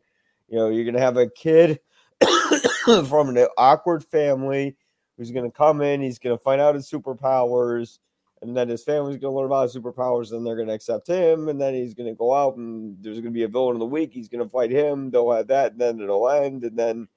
You 0.49 0.59
know, 0.59 0.69
you're 0.69 0.85
going 0.85 0.95
to 0.95 1.01
have 1.01 1.19
a 1.19 1.29
kid 1.29 1.79
from 3.07 3.29
an 3.29 3.47
awkward 3.57 4.03
family 4.03 4.77
who's 5.17 5.31
going 5.31 5.49
to 5.49 5.57
come 5.57 5.83
in. 5.83 6.01
He's 6.01 6.19
going 6.19 6.37
to 6.37 6.43
find 6.43 6.61
out 6.61 6.75
his 6.75 6.91
superpowers, 6.91 7.99
and 8.41 8.57
then 8.57 8.69
his 8.69 8.83
family's 8.83 9.19
going 9.19 9.33
to 9.33 9.37
learn 9.37 9.47
about 9.47 9.65
his 9.65 9.77
superpowers, 9.77 10.33
and 10.33 10.45
they're 10.45 10.57
going 10.57 10.69
to 10.69 10.75
accept 10.75 11.07
him. 11.07 11.49
And 11.49 11.61
then 11.61 11.75
he's 11.75 11.95
going 11.95 12.09
to 12.09 12.17
go 12.17 12.35
out, 12.35 12.57
and 12.57 12.97
there's 13.01 13.19
going 13.19 13.25
to 13.27 13.31
be 13.31 13.45
a 13.45 13.49
villain 13.49 13.77
of 13.77 13.81
the 13.81 13.87
week. 13.87 14.11
He's 14.13 14.31
going 14.31 14.43
to 14.43 14.51
fight 14.51 14.71
him. 14.71 15.11
They'll 15.11 15.31
have 15.31 15.49
that, 15.49 15.73
and 15.73 15.81
then 15.81 16.01
it'll 16.01 16.31
end, 16.31 16.65
and 16.65 16.77
then 16.77 17.09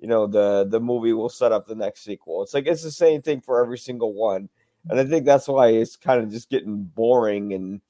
you 0.00 0.08
know 0.08 0.26
the 0.26 0.66
the 0.68 0.80
movie 0.80 1.12
will 1.12 1.28
set 1.28 1.52
up 1.52 1.66
the 1.66 1.74
next 1.74 2.02
sequel. 2.02 2.42
It's 2.42 2.54
like 2.54 2.66
it's 2.66 2.82
the 2.82 2.90
same 2.90 3.20
thing 3.20 3.42
for 3.42 3.62
every 3.62 3.78
single 3.78 4.14
one, 4.14 4.48
and 4.88 4.98
I 4.98 5.04
think 5.04 5.26
that's 5.26 5.46
why 5.46 5.68
it's 5.68 5.96
kind 5.96 6.22
of 6.22 6.30
just 6.30 6.48
getting 6.48 6.84
boring 6.84 7.52
and 7.52 7.80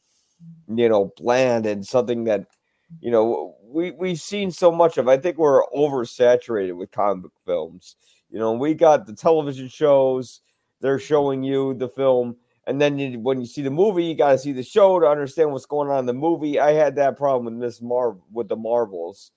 you 0.69 0.88
know 0.88 1.12
bland 1.17 1.67
and 1.67 1.87
something 1.87 2.25
that 2.25 2.47
you 3.00 3.12
know 3.12 3.55
we 3.62 3.93
we've 3.93 4.21
seen 4.21 4.50
so 4.50 4.73
much 4.73 4.99
of. 4.99 5.09
I 5.09 5.19
think 5.19 5.38
we're 5.38 5.64
oversaturated 5.67 6.76
with 6.76 6.90
comic 6.90 7.31
films. 7.47 7.95
You 8.29 8.40
know, 8.40 8.52
we 8.52 8.75
got 8.75 9.07
the 9.07 9.14
television 9.14 9.69
shows; 9.69 10.40
they're 10.81 10.99
showing 10.99 11.45
you 11.45 11.75
the 11.75 11.88
film, 11.88 12.37
and 12.67 12.81
then 12.81 12.99
you, 12.99 13.21
when 13.21 13.40
you 13.40 13.47
see 13.47 13.62
the 13.62 13.71
movie, 13.71 14.05
you 14.05 14.17
got 14.17 14.33
to 14.33 14.38
see 14.38 14.52
the 14.52 14.64
show 14.64 14.99
to 14.99 15.07
understand 15.07 15.52
what's 15.52 15.67
going 15.67 15.90
on 15.90 16.00
in 16.00 16.07
the 16.07 16.12
movie. 16.12 16.59
I 16.59 16.73
had 16.73 16.97
that 16.97 17.17
problem 17.17 17.45
with 17.45 17.62
Miss 17.62 17.81
Marvel 17.81 18.25
with 18.33 18.49
the 18.49 18.57
Marvels. 18.57 19.31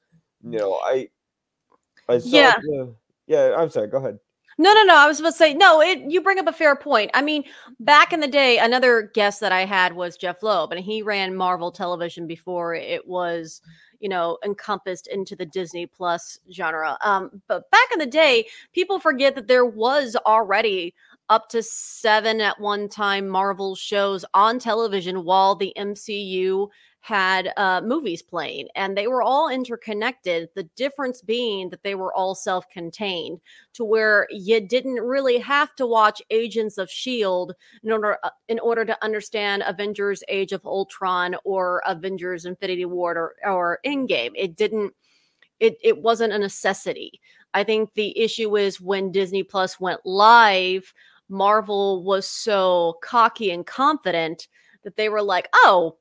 You 0.44 0.58
know, 0.58 0.80
I, 0.84 1.10
I 2.10 2.18
saw 2.20 2.28
Yeah. 2.36 2.54
the- 2.62 2.96
yeah. 3.28 3.56
I'm 3.58 3.70
sorry. 3.70 3.88
Go 3.88 3.98
ahead. 3.98 4.20
No, 4.60 4.72
no, 4.74 4.84
no. 4.84 4.96
I 4.96 5.08
was 5.08 5.20
about 5.20 5.32
to 5.32 5.36
say, 5.38 5.54
no, 5.56 5.82
it 5.82 6.00
you 6.12 6.22
bring 6.22 6.38
up 6.38 6.48
a 6.48 6.54
fair 6.54 6.76
point. 6.76 7.10
I 7.16 7.22
mean, 7.24 7.44
back 7.80 8.14
in 8.14 8.20
the 8.20 8.28
day, 8.28 8.60
another 8.60 9.10
guest 9.14 9.40
that 9.40 9.52
I 9.52 9.66
had 9.66 9.96
was 9.96 10.16
Jeph 10.16 10.44
Loeb, 10.44 10.72
and 10.72 10.80
he 10.84 11.02
ran 11.02 11.36
Marvel 11.36 11.72
television 11.72 12.28
before 12.28 12.76
it 12.76 13.08
was, 13.08 13.62
you 14.00 14.10
know, 14.10 14.38
encompassed 14.46 15.08
into 15.08 15.36
the 15.36 15.46
Disney 15.48 15.88
Plus 15.88 16.38
genre. 16.52 16.98
Um, 17.02 17.42
but 17.48 17.70
back 17.72 17.88
in 17.94 17.98
the 18.00 18.06
day, 18.06 18.46
people 18.74 19.00
forget 19.00 19.34
that 19.36 19.48
there 19.48 19.66
was 19.66 20.16
already 20.28 20.94
up 21.30 21.50
to 21.50 21.64
seven 21.64 22.40
at 22.40 22.60
one 22.60 22.88
time 22.90 23.28
Marvel 23.28 23.74
shows 23.76 24.24
on 24.36 24.60
television 24.60 25.24
while 25.24 25.56
the 25.56 25.74
MCU 25.78 26.68
had 27.04 27.52
uh, 27.58 27.82
movies 27.84 28.22
playing, 28.22 28.66
and 28.76 28.98
they 28.98 29.08
were 29.08 29.22
all 29.22 29.50
interconnected. 29.50 30.48
The 30.56 30.64
difference 30.78 31.22
being 31.22 31.70
that 31.70 31.84
they 31.84 31.96
were 31.96 32.14
all 32.14 32.34
self 32.34 32.70
contained 32.70 33.42
to 33.74 33.84
where 33.84 34.26
you 34.32 34.66
didn't 34.66 35.02
really 35.02 35.38
have 35.40 35.76
to 35.76 35.86
watch 35.86 36.22
Agents 36.30 36.78
of 36.78 36.90
Shield 36.90 37.56
in 37.84 37.92
order 37.92 38.18
uh, 38.24 38.30
in 38.48 38.58
order 38.60 38.86
to 38.86 39.04
understand 39.04 39.64
Avengers: 39.68 40.24
Age 40.30 40.54
of 40.54 40.66
Ultron 40.66 41.36
or 41.44 41.84
Avengers: 41.86 42.46
Infinity 42.46 42.86
War 42.86 43.18
or, 43.18 43.52
or 43.52 43.80
Endgame. 43.86 44.32
It 44.34 44.56
didn't. 44.56 44.94
It 45.60 45.76
it 45.84 45.98
wasn't 45.98 46.32
a 46.32 46.40
necessity. 46.40 47.20
I 47.54 47.66
think 47.66 47.94
the 47.96 48.18
issue 48.18 48.56
is 48.56 48.80
when 48.80 49.12
Disney 49.12 49.44
Plus 49.44 49.78
went 49.78 50.00
live, 50.06 50.94
Marvel 51.28 52.02
was 52.02 52.26
so 52.26 52.98
cocky 53.04 53.52
and 53.52 53.66
confident 53.66 54.48
that 54.86 54.96
they 54.96 55.10
were 55.10 55.22
like, 55.22 55.50
"Oh, 55.54 55.98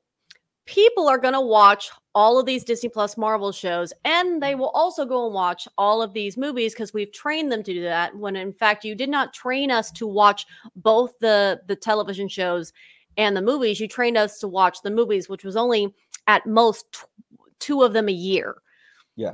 people 0.65 1.07
are 1.07 1.17
going 1.17 1.33
to 1.33 1.41
watch 1.41 1.89
all 2.15 2.39
of 2.39 2.45
these 2.45 2.63
Disney 2.63 2.89
Plus 2.89 3.17
Marvel 3.17 3.51
shows 3.51 3.91
and 4.05 4.41
they 4.41 4.55
will 4.55 4.69
also 4.69 5.05
go 5.05 5.25
and 5.25 5.33
watch 5.33 5.67
all 5.77 6.01
of 6.01 6.13
these 6.13 6.37
movies 6.37 6.73
because 6.73 6.93
we've 6.93 7.11
trained 7.11 7.51
them 7.51 7.63
to 7.63 7.73
do 7.73 7.81
that 7.81 8.15
when 8.15 8.35
in 8.35 8.53
fact 8.53 8.85
you 8.85 8.95
did 8.95 9.09
not 9.09 9.33
train 9.33 9.71
us 9.71 9.91
to 9.91 10.07
watch 10.07 10.45
both 10.75 11.17
the 11.19 11.59
the 11.67 11.75
television 11.75 12.27
shows 12.27 12.71
and 13.17 13.35
the 13.35 13.41
movies 13.41 13.79
you 13.79 13.87
trained 13.87 14.17
us 14.17 14.39
to 14.39 14.47
watch 14.47 14.81
the 14.83 14.91
movies 14.91 15.27
which 15.27 15.43
was 15.43 15.55
only 15.55 15.93
at 16.27 16.45
most 16.45 16.91
tw- 16.91 17.05
two 17.59 17.81
of 17.81 17.93
them 17.93 18.07
a 18.07 18.13
year 18.13 18.55
Yeah. 19.15 19.33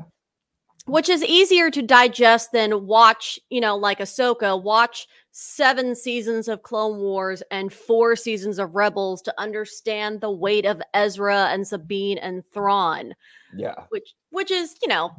which 0.86 1.10
is 1.10 1.24
easier 1.24 1.70
to 1.70 1.82
digest 1.84 2.52
than 2.52 2.88
watch, 2.88 3.40
you 3.50 3.62
know, 3.62 3.76
like 3.76 4.00
Ahsoka, 4.00 4.62
watch 4.62 5.08
seven 5.42 5.96
seasons 5.96 6.50
of 6.50 6.64
Clone 6.64 7.00
Wars 7.00 7.42
and 7.50 7.72
four 7.72 8.18
seasons 8.18 8.60
of 8.60 8.76
Rebels 8.76 9.22
to 9.22 9.34
understand 9.38 10.20
the 10.20 10.30
weight 10.30 10.66
of 10.66 10.82
Ezra 10.94 11.48
and 11.48 11.66
Sabine 11.66 12.18
and 12.18 12.44
Thrawn, 12.54 13.16
Yeah. 13.56 13.86
which 13.88 14.16
which 14.32 14.52
is, 14.52 14.76
you 14.82 14.90
know, 14.90 15.12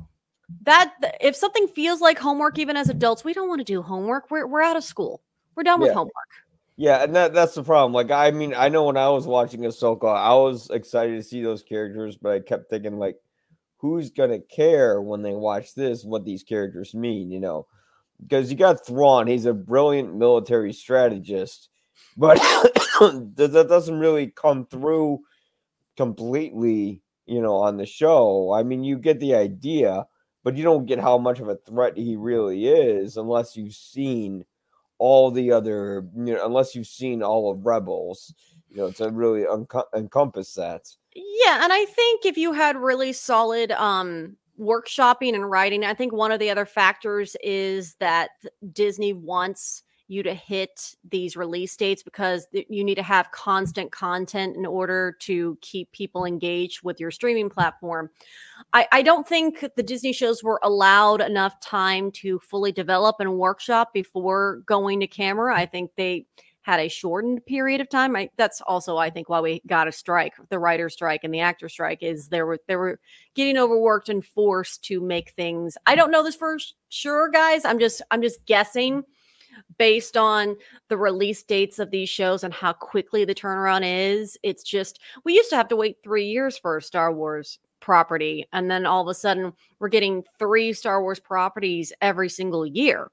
that 0.62 0.94
if 1.22 1.34
something 1.34 1.66
feels 1.68 2.02
like 2.02 2.18
homework 2.18 2.58
even 2.58 2.76
as 2.76 2.90
adults, 2.90 3.24
we 3.24 3.32
don't 3.32 3.48
want 3.48 3.60
to 3.60 3.64
do 3.64 3.80
homework. 3.80 4.30
We're 4.30 4.46
we're 4.46 4.62
out 4.62 4.76
of 4.76 4.84
school. 4.84 5.22
We're 5.54 5.62
done 5.62 5.80
with 5.80 5.92
homework. 5.92 6.12
Yeah, 6.76 7.02
and 7.02 7.14
that 7.16 7.32
that's 7.32 7.54
the 7.54 7.62
problem. 7.62 7.94
Like, 7.94 8.10
I 8.10 8.30
mean, 8.30 8.52
I 8.54 8.68
know 8.68 8.84
when 8.84 8.98
I 8.98 9.08
was 9.08 9.26
watching 9.26 9.62
Ahsoka, 9.62 10.14
I 10.14 10.34
was 10.34 10.68
excited 10.68 11.16
to 11.16 11.22
see 11.22 11.42
those 11.42 11.62
characters, 11.62 12.18
but 12.18 12.32
I 12.32 12.40
kept 12.40 12.68
thinking, 12.68 12.98
like, 12.98 13.16
who's 13.78 14.10
gonna 14.10 14.40
care 14.40 15.00
when 15.00 15.22
they 15.22 15.34
watch 15.34 15.74
this? 15.74 16.04
What 16.04 16.26
these 16.26 16.42
characters 16.42 16.94
mean, 16.94 17.30
you 17.30 17.40
know? 17.40 17.66
Because 18.22 18.50
you 18.50 18.56
got 18.56 18.86
Thrawn, 18.86 19.26
he's 19.26 19.46
a 19.46 19.54
brilliant 19.54 20.14
military 20.14 20.72
strategist, 20.72 21.68
but 22.16 22.36
that 23.00 23.66
doesn't 23.68 23.98
really 23.98 24.28
come 24.28 24.66
through 24.66 25.20
completely, 25.96 27.02
you 27.26 27.40
know, 27.40 27.56
on 27.56 27.76
the 27.76 27.86
show. 27.86 28.52
I 28.52 28.62
mean, 28.62 28.84
you 28.84 28.98
get 28.98 29.20
the 29.20 29.34
idea, 29.34 30.06
but 30.44 30.56
you 30.56 30.64
don't 30.64 30.86
get 30.86 30.98
how 30.98 31.18
much 31.18 31.40
of 31.40 31.48
a 31.48 31.56
threat 31.56 31.96
he 31.96 32.16
really 32.16 32.66
is 32.66 33.16
unless 33.16 33.56
you've 33.56 33.74
seen 33.74 34.44
all 34.98 35.30
the 35.30 35.50
other, 35.50 36.04
you 36.14 36.34
know, 36.34 36.44
unless 36.44 36.74
you've 36.74 36.86
seen 36.86 37.22
all 37.22 37.50
of 37.50 37.64
Rebels, 37.64 38.34
you 38.68 38.76
know, 38.76 38.90
to 38.92 39.10
really 39.10 39.46
unco- 39.46 39.88
encompass 39.96 40.54
that. 40.54 40.82
Yeah, 41.14 41.64
and 41.64 41.72
I 41.72 41.86
think 41.86 42.24
if 42.24 42.36
you 42.36 42.52
had 42.52 42.76
really 42.76 43.12
solid 43.12 43.72
um 43.72 44.36
workshopping 44.60 45.34
and 45.34 45.50
writing, 45.50 45.84
I 45.84 45.94
think 45.94 46.12
one 46.12 46.32
of 46.32 46.38
the 46.38 46.50
other 46.50 46.66
factors 46.66 47.36
is 47.42 47.94
that 47.94 48.30
Disney 48.72 49.12
wants 49.12 49.82
you 50.10 50.24
to 50.24 50.34
hit 50.34 50.96
these 51.08 51.36
release 51.36 51.76
dates 51.76 52.02
because 52.02 52.48
you 52.52 52.82
need 52.82 52.96
to 52.96 53.02
have 53.02 53.30
constant 53.30 53.92
content 53.92 54.56
in 54.56 54.66
order 54.66 55.16
to 55.20 55.56
keep 55.60 55.90
people 55.92 56.24
engaged 56.24 56.82
with 56.82 56.98
your 56.98 57.12
streaming 57.12 57.48
platform. 57.48 58.10
I, 58.72 58.88
I 58.90 59.02
don't 59.02 59.26
think 59.26 59.64
the 59.76 59.84
Disney 59.84 60.12
shows 60.12 60.42
were 60.42 60.58
allowed 60.64 61.20
enough 61.20 61.60
time 61.60 62.10
to 62.12 62.40
fully 62.40 62.72
develop 62.72 63.16
and 63.20 63.38
workshop 63.38 63.94
before 63.94 64.62
going 64.66 64.98
to 64.98 65.06
camera. 65.06 65.56
I 65.56 65.64
think 65.64 65.92
they 65.96 66.26
had 66.62 66.80
a 66.80 66.88
shortened 66.88 67.44
period 67.46 67.80
of 67.80 67.88
time. 67.88 68.14
I, 68.14 68.28
that's 68.36 68.60
also, 68.60 68.96
I 68.96 69.10
think, 69.10 69.28
why 69.28 69.40
we 69.40 69.62
got 69.66 69.88
a 69.88 69.92
strike, 69.92 70.34
the 70.50 70.58
writer 70.58 70.88
strike 70.88 71.24
and 71.24 71.32
the 71.32 71.40
actor 71.40 71.68
strike, 71.68 72.02
is 72.02 72.28
there 72.28 72.46
were 72.46 72.58
they 72.66 72.76
were 72.76 73.00
getting 73.34 73.56
overworked 73.56 74.08
and 74.08 74.24
forced 74.24 74.84
to 74.84 75.00
make 75.00 75.30
things. 75.30 75.76
I 75.86 75.94
don't 75.94 76.10
know 76.10 76.22
this 76.22 76.36
for 76.36 76.58
sure, 76.88 77.30
guys. 77.30 77.64
I'm 77.64 77.78
just 77.78 78.02
I'm 78.10 78.22
just 78.22 78.44
guessing 78.44 79.04
based 79.78 80.16
on 80.16 80.56
the 80.88 80.96
release 80.96 81.42
dates 81.42 81.78
of 81.78 81.90
these 81.90 82.08
shows 82.08 82.44
and 82.44 82.52
how 82.52 82.72
quickly 82.72 83.24
the 83.24 83.34
turnaround 83.34 83.82
is. 83.84 84.38
It's 84.42 84.62
just 84.62 85.00
we 85.24 85.34
used 85.34 85.50
to 85.50 85.56
have 85.56 85.68
to 85.68 85.76
wait 85.76 85.96
three 86.04 86.26
years 86.26 86.58
for 86.58 86.76
a 86.76 86.82
Star 86.82 87.12
Wars 87.12 87.58
property, 87.80 88.46
and 88.52 88.70
then 88.70 88.84
all 88.84 89.00
of 89.00 89.08
a 89.08 89.14
sudden 89.14 89.52
we're 89.78 89.88
getting 89.88 90.24
three 90.38 90.74
Star 90.74 91.00
Wars 91.00 91.20
properties 91.20 91.92
every 92.02 92.28
single 92.28 92.66
year 92.66 93.10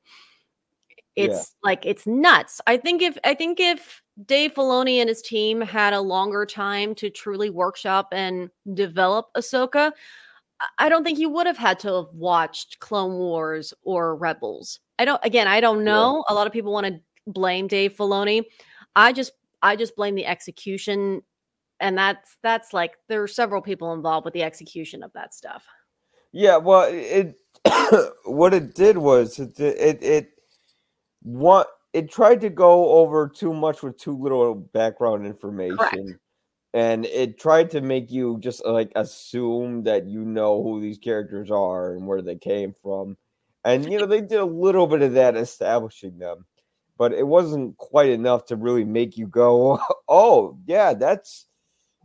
Yeah. 1.18 1.26
it's 1.26 1.56
like 1.64 1.86
it's 1.86 2.06
nuts. 2.08 2.62
I 2.68 2.78
think 2.78 3.02
if 3.02 3.18
I 3.24 3.34
think 3.34 3.60
if 3.60 4.02
Dave 4.26 4.54
Filoni 4.54 4.98
and 4.98 5.10
his 5.10 5.22
team 5.22 5.62
had 5.62 5.94
a 5.94 6.00
longer 6.02 6.46
time 6.46 6.96
to 6.96 7.10
truly 7.10 7.50
workshop 7.50 8.08
and 8.12 8.50
develop 8.74 9.28
Ahsoka, 9.36 9.92
I- 10.80 10.90
don't 10.90 11.04
think 11.04 11.20
you 11.20 11.30
would 11.30 11.46
have 11.48 11.58
had 11.58 11.80
to 11.80 11.94
have 11.94 12.14
watched 12.14 12.80
Clone 12.80 13.18
Wars 13.18 13.74
or 13.84 14.16
Rebels. 14.16 14.80
I 15.00 15.06
don't 15.06 15.20
again, 15.24 15.48
I 15.48 15.60
don't 15.60 15.80
Yeah. 15.80 15.84
know. 15.94 16.26
A 16.30 16.34
lot 16.34 16.48
of 16.48 16.54
people 16.54 16.72
want 16.72 16.88
to 16.88 17.00
blame 17.28 17.68
Dave 17.68 17.96
Filoni. 17.96 18.44
I 18.96 19.12
just 19.14 19.34
I 19.62 19.76
just 19.76 19.96
blame 19.96 20.16
the 20.16 20.26
execution 20.26 21.22
and 21.80 21.98
that's 21.98 22.38
that's 22.44 22.74
like 22.74 22.94
there 23.08 23.22
are 23.22 23.28
several 23.28 23.62
people 23.62 23.94
involved 23.94 24.26
with 24.26 24.34
the 24.34 24.44
execution 24.44 25.04
of 25.04 25.12
that 25.14 25.34
stuff. 25.34 25.66
Yeah, 26.32 26.58
well, 26.58 26.88
it 26.92 27.36
what 28.26 28.54
it 28.54 28.74
did 28.76 28.98
was 28.98 29.40
it 29.40 29.60
it 29.60 30.02
it 30.04 30.32
what 31.28 31.68
it 31.92 32.10
tried 32.10 32.40
to 32.40 32.50
go 32.50 32.90
over 32.92 33.28
too 33.28 33.54
much 33.54 33.84
with 33.84 33.98
too 33.98 34.18
little 34.18 34.56
background 34.56 35.26
information. 35.26 36.18
And 36.74 37.06
it 37.06 37.38
tried 37.38 37.70
to 37.72 37.82
make 37.82 38.12
you 38.12 38.38
just 38.40 38.62
uh, 38.66 38.72
like 38.72 38.92
assume 38.96 39.84
that 39.84 40.06
you 40.06 40.24
know 40.24 40.64
who 40.64 40.80
these 40.80 40.98
characters 40.98 41.52
are 41.52 41.94
and 41.94 42.08
where 42.08 42.22
they 42.22 42.36
came 42.38 42.74
from. 42.74 43.18
And 43.66 43.92
you 43.92 44.00
know, 44.00 44.06
they 44.06 44.22
did 44.22 44.40
a 44.40 44.46
little 44.46 44.88
bit 44.88 45.02
of 45.02 45.14
that 45.14 45.36
establishing 45.36 46.18
them, 46.18 46.46
but 46.98 47.14
it 47.14 47.28
wasn't 47.28 47.76
quite 47.78 48.10
enough 48.10 48.46
to 48.46 48.56
really 48.56 48.86
make 48.86 49.18
you 49.18 49.28
go, 49.28 49.80
Oh, 50.08 50.58
yeah, 50.66 50.94
that's 50.94 51.46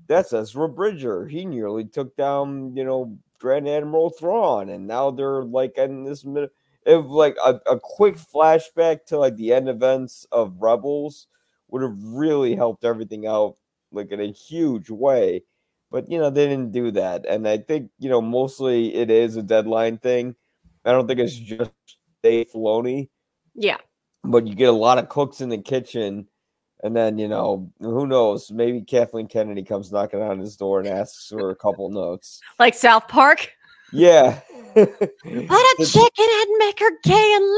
that's 0.08 0.32
Ezra 0.32 0.68
Bridger. 0.68 1.28
He 1.28 1.44
nearly 1.44 1.84
took 1.84 2.16
down, 2.16 2.74
you 2.74 2.82
know, 2.82 3.16
Grand 3.38 3.68
Admiral 3.68 4.10
Thrawn, 4.10 4.68
and 4.68 4.88
now 4.88 5.12
they're 5.12 5.44
like 5.44 5.78
in 5.78 6.02
this 6.02 6.24
minute. 6.24 6.50
If 6.84 7.04
like 7.06 7.36
a, 7.44 7.60
a 7.66 7.78
quick 7.78 8.16
flashback 8.16 9.04
to 9.06 9.18
like 9.18 9.36
the 9.36 9.52
end 9.52 9.68
events 9.68 10.26
of 10.32 10.60
Rebels 10.60 11.28
would 11.68 11.82
have 11.82 11.96
really 12.02 12.54
helped 12.54 12.84
everything 12.84 13.26
out 13.26 13.56
like 13.92 14.10
in 14.10 14.20
a 14.20 14.32
huge 14.32 14.90
way. 14.90 15.44
But 15.90 16.10
you 16.10 16.18
know, 16.18 16.30
they 16.30 16.46
didn't 16.48 16.72
do 16.72 16.90
that. 16.92 17.24
And 17.26 17.46
I 17.46 17.58
think, 17.58 17.90
you 17.98 18.08
know, 18.08 18.20
mostly 18.20 18.94
it 18.94 19.10
is 19.10 19.36
a 19.36 19.42
deadline 19.42 19.98
thing. 19.98 20.34
I 20.84 20.92
don't 20.92 21.06
think 21.06 21.20
it's 21.20 21.36
just 21.36 21.70
Dave 22.22 22.48
Filoni, 22.52 23.08
Yeah. 23.54 23.76
but 24.24 24.46
you 24.46 24.54
get 24.54 24.68
a 24.68 24.72
lot 24.72 24.98
of 24.98 25.08
cooks 25.08 25.40
in 25.40 25.48
the 25.48 25.58
kitchen. 25.58 26.26
And 26.84 26.96
then, 26.96 27.16
you 27.16 27.28
know, 27.28 27.70
who 27.78 28.08
knows? 28.08 28.50
Maybe 28.50 28.80
Kathleen 28.82 29.28
Kennedy 29.28 29.62
comes 29.62 29.92
knocking 29.92 30.20
on 30.20 30.40
his 30.40 30.56
door 30.56 30.80
and 30.80 30.88
asks 30.88 31.28
for 31.28 31.50
a 31.50 31.54
couple 31.54 31.88
notes. 31.90 32.40
Like 32.58 32.74
South 32.74 33.06
Park. 33.06 33.52
Yeah. 33.92 34.40
Put 34.74 34.88
a 34.88 35.76
chicken 35.84 36.26
and 36.28 36.58
make 36.58 36.78
her 36.80 36.90
gay 37.04 37.34
and 37.36 37.56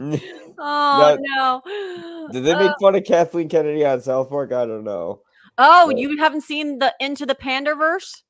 lame. 0.10 0.20
Oh 0.58 1.16
no. 1.20 2.28
Did 2.32 2.44
they 2.44 2.54
make 2.54 2.70
Uh, 2.70 2.74
fun 2.80 2.94
of 2.94 3.04
Kathleen 3.04 3.48
Kennedy 3.48 3.84
on 3.84 4.00
South 4.00 4.28
Park? 4.28 4.52
I 4.52 4.64
don't 4.66 4.84
know. 4.84 5.22
oh, 5.58 5.86
but- 5.88 5.98
you 5.98 6.16
haven't 6.18 6.42
seen 6.42 6.78
the 6.78 6.94
Into 7.00 7.26
the 7.26 7.34
Panderverse? 7.34 8.22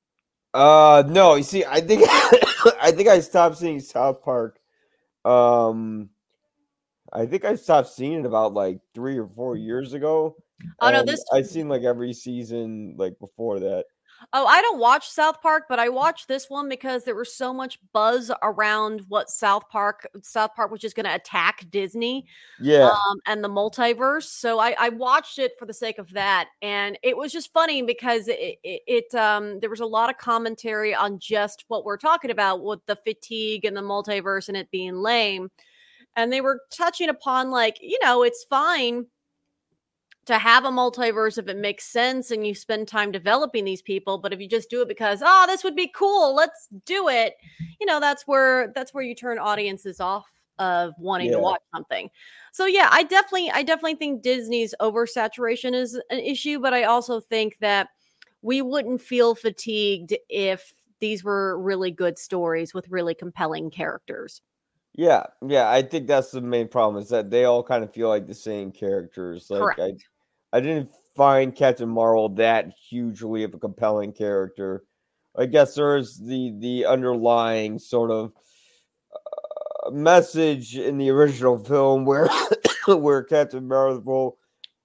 Uh 0.55 1.03
no, 1.07 1.35
you 1.35 1.43
see, 1.43 1.65
I 1.67 1.81
think 1.83 2.03
I 2.09 2.91
think 2.91 3.09
I 3.09 3.21
stopped 3.21 3.59
seeing 3.59 3.81
South 3.81 4.23
Park. 4.23 4.59
Um 5.25 6.09
I 7.13 7.27
think 7.27 7.45
I 7.45 7.55
stopped 7.57 7.89
seeing 7.91 8.21
it 8.21 8.27
about 8.27 8.55
like 8.55 8.81
three 8.95 9.19
or 9.19 9.27
four 9.27 9.57
years 9.57 9.93
ago. 9.93 10.37
Oh 10.81 10.91
no, 10.91 11.03
this 11.05 11.23
I've 11.33 11.47
seen 11.47 11.69
like 11.69 11.83
every 11.83 12.15
season 12.15 12.95
like 12.97 13.19
before 13.19 13.61
that. 13.61 13.85
Oh, 14.33 14.47
I 14.47 14.61
don't 14.63 14.79
watch 14.79 15.09
South 15.09 15.41
Park, 15.41 15.65
but 15.69 15.79
I 15.79 15.89
watched 15.89 16.29
this 16.29 16.51
one 16.51 16.69
because 16.69 17.05
there 17.05 17.15
was 17.15 17.37
so 17.37 17.53
much 17.53 17.79
buzz 17.93 18.31
around 18.43 19.03
what 19.09 19.31
South 19.31 19.69
Park 19.69 20.09
South 20.23 20.55
Park 20.55 20.71
was 20.71 20.81
just 20.81 20.97
going 20.97 21.07
to 21.07 21.15
attack 21.15 21.65
Disney 21.71 22.27
Yeah, 22.59 22.91
um, 22.91 23.19
and 23.27 23.43
the 23.43 23.49
multiverse. 23.49 24.25
So 24.25 24.59
I, 24.59 24.75
I 24.79 24.89
watched 24.91 25.39
it 25.39 25.53
for 25.59 25.67
the 25.67 25.75
sake 25.75 25.99
of 25.99 26.13
that, 26.13 26.49
and 26.63 26.99
it 27.03 27.17
was 27.17 27.33
just 27.33 27.53
funny 27.53 27.83
because 27.83 28.29
it, 28.29 28.59
it, 28.63 28.83
it 28.87 29.15
um 29.15 29.61
there 29.61 29.71
was 29.71 29.81
a 29.81 29.87
lot 29.87 30.11
of 30.11 30.19
commentary 30.19 30.95
on 30.95 31.19
just 31.19 31.65
what 31.69 31.85
we're 31.85 31.97
talking 31.97 32.31
about 32.31 32.63
with 32.63 32.85
the 32.87 32.97
fatigue 32.97 33.65
and 33.65 33.77
the 33.77 33.81
multiverse 33.83 34.49
and 34.49 34.57
it 34.57 34.71
being 34.71 34.97
lame, 34.97 35.51
and 36.17 36.33
they 36.33 36.41
were 36.41 36.61
touching 36.73 37.09
upon 37.09 37.51
like 37.51 37.79
you 37.81 37.99
know 38.03 38.23
it's 38.25 38.45
fine 38.45 39.07
to 40.29 40.39
have 40.39 40.67
a 40.67 40.71
multiverse 40.71 41.39
if 41.39 41.49
it 41.49 41.57
makes 41.57 41.87
sense 41.87 42.31
and 42.31 42.47
you 42.47 42.55
spend 42.55 42.87
time 42.87 43.11
developing 43.11 43.65
these 43.65 43.81
people 43.81 44.19
but 44.19 44.31
if 44.31 44.39
you 44.41 44.47
just 44.47 44.69
do 44.69 44.83
it 44.83 44.89
because 44.89 45.23
oh 45.25 45.45
this 45.47 45.65
would 45.65 45.75
be 45.75 45.91
cool 45.95 46.35
let's 46.35 46.69
do 46.85 47.09
it 47.09 47.35
you 47.81 47.87
know 47.87 47.99
that's 47.99 48.27
where 48.27 48.71
that's 48.75 48.93
where 48.93 49.03
you 49.03 49.15
turn 49.15 49.39
audiences 49.39 50.01
off 50.01 50.27
of 50.59 50.93
wanting 50.99 51.31
to 51.31 51.39
watch 51.39 51.63
something 51.75 52.11
so 52.53 52.67
yeah 52.67 52.89
i 52.93 53.03
definitely 53.03 53.51
i 53.53 53.63
definitely 53.63 53.95
think 53.95 54.23
disney's 54.23 54.75
oversaturation 54.83 55.75
is 55.75 55.95
an 56.11 56.19
issue 56.19 56.59
but 56.59 56.75
i 56.75 56.85
also 56.85 57.21
think 57.21 57.57
that 57.61 57.89
we 58.43 58.61
wouldn't 58.61 59.01
feel 59.01 59.35
fatigued 59.35 60.15
if 60.29 60.75
these 61.01 61.25
were 61.25 61.59
really 61.59 61.91
good 61.91 62.19
stories 62.19 62.75
with 62.75 62.87
really 62.91 63.15
compelling 63.15 63.71
characters 63.71 64.43
yeah, 64.99 65.27
yeah. 65.47 65.71
I 65.71 65.83
think 65.83 66.09
that's 66.09 66.33
the 66.33 66.41
main 66.41 66.67
problem 66.67 67.01
is 67.01 67.09
that 67.11 67.31
they 67.31 67.45
all 67.45 67.63
kind 67.63 67.85
of 67.85 67.95
feel 67.95 68.09
like 68.09 68.27
the 68.27 68.35
same 68.35 68.73
characters. 68.73 69.49
Like 69.49 69.61
Correct. 69.61 69.81
I 69.81 69.93
didn't 70.61 70.91
find 71.17 71.55
Captain 71.55 71.89
Marvel 71.89 72.29
that 72.31 72.73
hugely 72.89 73.43
of 73.43 73.53
a 73.53 73.59
compelling 73.59 74.13
character. 74.13 74.85
I 75.37 75.47
guess 75.47 75.75
there's 75.75 76.19
the 76.19 76.55
the 76.59 76.87
underlying 76.87 77.79
sort 77.79 78.11
of 78.11 78.33
uh, 79.15 79.91
message 79.91 80.77
in 80.77 80.97
the 80.97 81.11
original 81.11 81.63
film 81.63 82.05
where 82.05 82.29
where 82.87 83.23
Captain 83.23 83.67
Marvel 83.67 84.39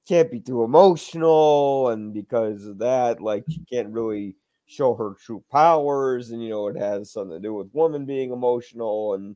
can't 0.07 0.29
be 0.29 0.39
too 0.39 0.63
emotional, 0.63 1.89
and 1.89 2.13
because 2.13 2.65
of 2.65 2.79
that, 2.79 3.21
like 3.21 3.45
she 3.49 3.63
can't 3.71 3.93
really 3.93 4.35
show 4.65 4.95
her 4.95 5.15
true 5.23 5.43
powers, 5.51 6.31
and 6.31 6.43
you 6.43 6.49
know 6.49 6.67
it 6.67 6.77
has 6.77 7.11
something 7.11 7.37
to 7.37 7.39
do 7.41 7.53
with 7.53 7.73
woman 7.73 8.05
being 8.05 8.31
emotional 8.31 9.13
and 9.13 9.35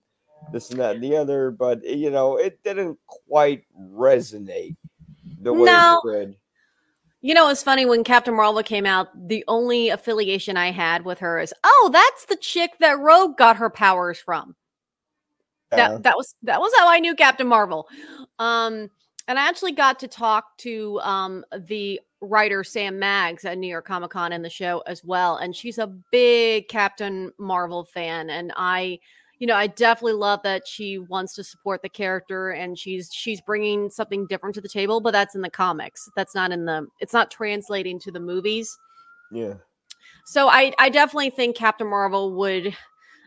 this 0.51 0.72
and 0.72 0.79
that 0.79 0.96
and 0.96 1.03
the 1.03 1.15
other. 1.15 1.51
But 1.51 1.84
you 1.84 2.10
know 2.10 2.38
it 2.38 2.62
didn't 2.63 2.98
quite 3.07 3.63
resonate 3.79 4.75
the 5.39 5.53
way 5.53 5.65
No. 5.65 6.01
You 7.22 7.34
know, 7.34 7.50
it's 7.50 7.63
funny 7.63 7.86
when 7.86 8.03
Captain 8.03 8.36
Marvel 8.36 8.62
came 8.62 8.86
out, 8.86 9.08
the 9.27 9.44
only 9.48 9.89
affiliation 9.89 10.56
I 10.56 10.72
had 10.72 11.03
with 11.03 11.20
her 11.20 11.39
is, 11.39 11.53
oh, 11.63 11.89
that's 11.91 12.25
the 12.25 12.36
chick 12.36 12.72
that 12.79 13.00
Rogue 13.00 13.38
got 13.38 13.58
her 13.58 13.70
powers 13.70 14.20
from. 14.20 14.56
That 15.72 16.03
that 16.03 16.15
was 16.15 16.36
that 16.44 16.62
was 16.62 16.72
how 16.77 16.88
I 16.88 17.00
knew 17.00 17.15
Captain 17.15 17.48
Marvel. 17.48 17.89
Um, 18.39 18.89
and 19.27 19.38
I 19.38 19.50
actually 19.50 19.74
got 19.74 20.00
to 20.00 20.08
talk 20.08 20.58
to 20.60 21.00
um 21.01 21.44
the 21.67 22.00
writer 22.22 22.63
Sam 22.63 22.98
Maggs 22.98 23.44
at 23.44 23.58
New 23.58 23.67
York 23.67 23.86
Comic 23.86 24.12
Con 24.12 24.32
in 24.32 24.41
the 24.41 24.50
show 24.50 24.82
as 24.88 25.03
well, 25.03 25.38
and 25.38 25.53
she's 25.53 25.77
a 25.77 25.94
big 26.12 26.70
Captain 26.70 27.32
Marvel 27.38 27.84
fan, 27.84 28.29
and 28.29 28.53
I. 28.56 29.00
You 29.39 29.48
know, 29.48 29.56
I 29.56 29.67
definitely 29.67 30.13
love 30.13 30.41
that 30.44 30.67
she 30.67 30.98
wants 30.98 31.36
to 31.36 31.44
support 31.44 31.82
the 31.82 31.89
character 31.89 32.51
and 32.51 32.77
she's 32.77 33.10
she's 33.13 33.39
bringing 33.41 33.89
something 33.89 34.25
different 34.27 34.56
to 34.56 34.62
the 34.62 34.70
table, 34.70 35.00
but 35.00 35.12
that's 35.12 35.36
in 35.36 35.41
the 35.41 35.50
comics. 35.50 36.10
That's 36.15 36.34
not 36.34 36.51
in 36.51 36.65
the 36.65 36.88
it's 37.00 37.13
not 37.13 37.29
translating 37.29 38.00
to 38.00 38.12
the 38.12 38.20
movies. 38.20 38.77
yeah. 39.32 39.53
So 40.25 40.50
I 40.50 40.74
I 40.79 40.89
definitely 40.89 41.29
think 41.29 41.56
Captain 41.56 41.88
Marvel 41.88 42.34
would 42.36 42.75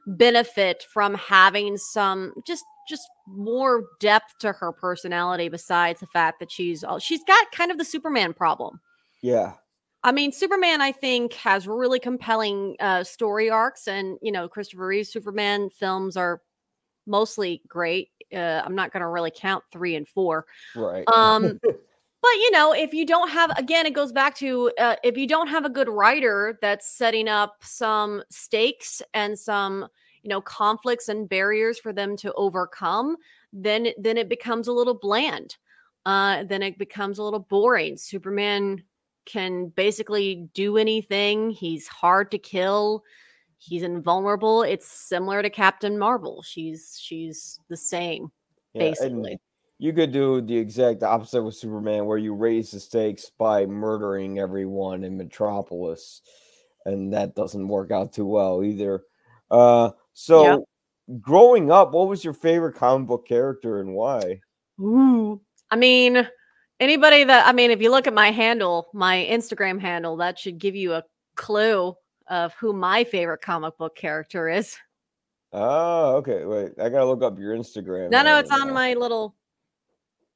benefit 0.06 0.84
from 0.92 1.14
having 1.14 1.76
some 1.76 2.32
just 2.46 2.64
just 2.88 3.08
more 3.26 3.84
depth 4.00 4.36
to 4.40 4.52
her 4.52 4.72
personality 4.72 5.48
besides 5.48 6.00
the 6.00 6.06
fact 6.06 6.40
that 6.40 6.50
she's 6.50 6.82
all 6.82 6.98
she's 6.98 7.22
got 7.24 7.52
kind 7.52 7.70
of 7.70 7.78
the 7.78 7.84
Superman 7.84 8.32
problem. 8.34 8.80
Yeah. 9.22 9.54
I 10.02 10.12
mean, 10.12 10.32
Superman, 10.32 10.80
I 10.80 10.92
think, 10.92 11.34
has 11.34 11.68
really 11.68 11.98
compelling 11.98 12.76
uh, 12.80 13.04
story 13.04 13.50
arcs, 13.50 13.86
and 13.86 14.18
you 14.22 14.32
know, 14.32 14.48
Christopher 14.48 14.86
Reeve's 14.86 15.12
Superman 15.12 15.68
films 15.70 16.16
are 16.16 16.40
mostly 17.06 17.62
great. 17.68 18.10
Uh, 18.32 18.62
I'm 18.64 18.74
not 18.74 18.92
going 18.92 19.00
to 19.02 19.08
really 19.08 19.32
count 19.34 19.64
three 19.70 19.96
and 19.96 20.08
four, 20.08 20.46
Right. 20.74 21.04
um, 21.12 21.58
but 21.62 22.32
you 22.32 22.50
know, 22.50 22.72
if 22.72 22.94
you 22.94 23.04
don't 23.04 23.28
have, 23.30 23.50
again, 23.58 23.86
it 23.86 23.94
goes 23.94 24.12
back 24.12 24.34
to 24.36 24.70
uh, 24.78 24.96
if 25.04 25.18
you 25.18 25.26
don't 25.26 25.48
have 25.48 25.64
a 25.64 25.70
good 25.70 25.88
writer 25.88 26.58
that's 26.62 26.88
setting 26.88 27.28
up 27.28 27.56
some 27.60 28.22
stakes 28.30 29.02
and 29.12 29.38
some, 29.38 29.86
you 30.22 30.30
know, 30.30 30.40
conflicts 30.40 31.08
and 31.08 31.28
barriers 31.28 31.78
for 31.78 31.92
them 31.92 32.16
to 32.18 32.32
overcome, 32.34 33.16
then 33.52 33.88
then 33.98 34.16
it 34.16 34.28
becomes 34.30 34.68
a 34.68 34.72
little 34.72 34.94
bland. 34.94 35.56
Uh, 36.06 36.44
then 36.44 36.62
it 36.62 36.78
becomes 36.78 37.18
a 37.18 37.22
little 37.22 37.40
boring. 37.40 37.96
Superman 37.98 38.82
can 39.30 39.68
basically 39.68 40.48
do 40.54 40.76
anything. 40.76 41.50
He's 41.50 41.86
hard 41.86 42.30
to 42.32 42.38
kill. 42.38 43.04
He's 43.58 43.82
invulnerable. 43.82 44.62
It's 44.62 44.86
similar 44.86 45.42
to 45.42 45.50
Captain 45.50 45.98
Marvel. 45.98 46.42
She's 46.42 46.98
she's 47.00 47.60
the 47.68 47.76
same. 47.76 48.30
Yeah, 48.72 48.90
basically. 48.90 49.38
you 49.78 49.92
could 49.92 50.12
do 50.12 50.40
the 50.40 50.56
exact 50.56 51.02
opposite 51.02 51.42
with 51.42 51.54
Superman, 51.54 52.06
where 52.06 52.18
you 52.18 52.34
raise 52.34 52.70
the 52.70 52.80
stakes 52.80 53.30
by 53.36 53.66
murdering 53.66 54.38
everyone 54.38 55.04
in 55.04 55.16
Metropolis, 55.16 56.22
and 56.86 57.12
that 57.12 57.34
doesn't 57.34 57.68
work 57.68 57.90
out 57.90 58.12
too 58.12 58.26
well 58.26 58.64
either. 58.64 59.02
Uh, 59.50 59.90
so, 60.12 60.64
growing 61.20 61.70
up, 61.70 61.92
what 61.92 62.08
was 62.08 62.24
your 62.24 62.34
favorite 62.34 62.76
comic 62.76 63.08
book 63.08 63.26
character 63.26 63.80
and 63.80 63.94
why? 63.94 64.40
Ooh. 64.80 65.40
I 65.70 65.76
mean, 65.76 66.26
anybody 66.80 67.24
that 67.24 67.46
I 67.46 67.52
mean, 67.52 67.70
if 67.70 67.80
you 67.80 67.90
look 67.90 68.06
at 68.06 68.14
my 68.14 68.30
handle, 68.30 68.88
my 68.92 69.28
Instagram 69.30 69.80
handle, 69.80 70.16
that 70.16 70.38
should 70.38 70.58
give 70.58 70.74
you 70.74 70.94
a 70.94 71.04
clue 71.36 71.94
of 72.26 72.54
who 72.54 72.72
my 72.72 73.04
favorite 73.04 73.42
comic 73.42 73.76
book 73.78 73.94
character 73.96 74.48
is. 74.48 74.76
Oh, 75.52 76.16
okay. 76.16 76.44
Wait, 76.44 76.72
I 76.80 76.88
gotta 76.88 77.06
look 77.06 77.22
up 77.22 77.38
your 77.38 77.56
Instagram. 77.56 78.10
No, 78.10 78.22
no, 78.22 78.38
it's 78.38 78.50
on 78.50 78.72
my 78.72 78.94
little. 78.94 79.36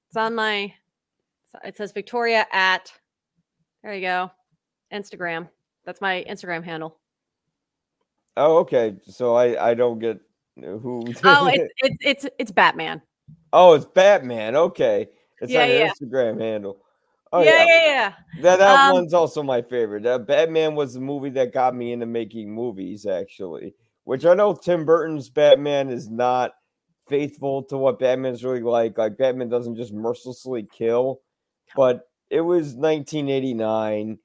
It's 0.09 0.16
on 0.16 0.35
my. 0.35 0.72
It 1.64 1.76
says 1.76 1.92
Victoria 1.92 2.46
at. 2.52 2.92
There 3.83 3.94
you 3.94 4.00
go, 4.00 4.30
Instagram. 4.92 5.48
That's 5.85 6.00
my 6.00 6.24
Instagram 6.28 6.64
handle. 6.64 6.98
Oh, 8.37 8.59
okay. 8.59 8.96
So 9.07 9.35
I 9.35 9.70
I 9.70 9.74
don't 9.74 10.00
get 10.00 10.18
uh, 10.59 10.78
who. 10.78 11.04
Oh, 11.22 11.46
it's 11.46 11.72
it's 11.78 11.96
it's 12.00 12.26
it's 12.38 12.50
Batman. 12.50 13.00
oh, 13.52 13.74
it's 13.74 13.87
Batman. 13.87 14.57
Okay, 14.57 15.09
it's 15.40 15.53
Yeah, 15.53 15.62
on 15.62 15.68
yeah. 15.68 15.92
Instagram 15.92 16.40
handle. 16.40 16.79
Oh 17.33 17.42
yeah, 17.42 17.64
yeah, 17.66 17.85
yeah. 17.87 18.12
That 18.42 18.59
that 18.61 18.87
Um, 18.88 18.92
one's 18.92 19.12
also 19.14 19.42
my 19.42 19.61
favorite. 19.61 20.07
Uh, 20.07 20.18
Batman 20.18 20.75
was 20.77 20.94
the 20.94 21.01
movie 21.01 21.31
that 21.31 21.53
got 21.53 21.75
me 21.75 21.92
into 21.92 22.07
making 22.07 22.53
movies, 22.55 23.07
actually. 23.07 23.75
Which 24.05 24.25
I 24.25 24.35
know 24.35 24.55
Tim 24.55 24.85
Burton's 24.85 25.31
Batman 25.31 25.88
is 25.90 26.09
not 26.09 26.53
faithful 27.09 27.62
to 27.64 27.77
what 27.77 27.99
Batman's 27.99 28.44
really 28.44 28.61
like. 28.62 28.97
Like 28.99 29.16
Batman 29.16 29.49
doesn't 29.49 29.77
just 29.77 29.92
mercilessly 29.92 30.66
kill, 30.70 31.23
but 31.75 32.03
it 32.31 32.42
was 32.42 32.75
1989. 32.75 34.18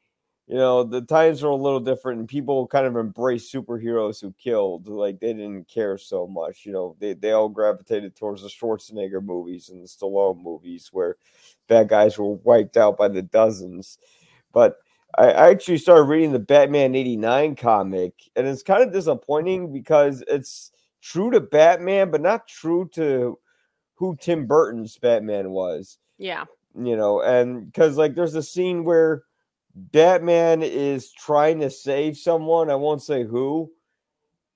You 0.50 0.56
know, 0.56 0.84
the 0.84 1.02
times 1.02 1.44
were 1.44 1.52
a 1.52 1.56
little 1.56 1.80
different, 1.80 2.20
and 2.20 2.28
people 2.28 2.66
kind 2.66 2.88
of 2.88 2.98
embraced 2.98 3.54
superheroes 3.54 4.20
who 4.20 4.34
killed. 4.34 4.88
Like 4.88 5.20
they 5.20 5.32
didn't 5.34 5.70
care 5.70 5.96
so 5.96 6.26
much. 6.26 6.66
You 6.66 6.72
know, 6.72 6.96
they 7.00 7.14
they 7.14 7.34
all 7.34 7.50
gravitated 7.50 8.16
towards 8.16 8.42
the 8.42 8.50
Schwarzenegger 8.50 9.24
movies 9.24 9.70
and 9.70 9.84
the 9.84 9.88
Stallone 9.88 10.42
movies, 10.42 10.90
where 10.92 11.18
bad 11.68 11.88
guys 11.90 12.18
were 12.18 12.32
wiped 12.34 12.78
out 12.78 12.98
by 12.98 13.10
the 13.10 13.22
dozens. 13.22 14.00
But 14.52 14.78
I, 15.20 15.28
I 15.30 15.50
actually 15.52 15.78
started 15.78 16.06
reading 16.06 16.32
the 16.32 16.40
Batman 16.40 16.96
89 16.96 17.56
comic, 17.56 18.14
and 18.36 18.48
it's 18.48 18.64
kind 18.64 18.82
of 18.82 18.92
disappointing 18.92 19.72
because 19.72 20.24
it's 20.28 20.72
true 21.04 21.30
to 21.30 21.42
Batman, 21.42 22.10
but 22.10 22.22
not 22.22 22.48
true 22.48 22.90
to 22.94 23.38
who 23.94 24.18
Tim 24.20 24.48
Burton's 24.48 24.98
Batman 24.98 25.52
was, 25.52 26.00
Yeah. 26.18 26.46
you 26.76 26.98
know, 26.98 27.22
and 27.22 27.72
because 27.72 27.98
like 27.98 28.16
there's 28.16 28.34
a 28.34 28.42
scene 28.42 28.84
where 28.84 29.24
Batman 29.75 30.62
is 30.63 31.12
trying 31.12 31.60
to 31.60 31.69
save 31.69 32.17
someone, 32.17 32.69
I 32.69 32.75
won't 32.75 33.01
say 33.01 33.23
who, 33.23 33.71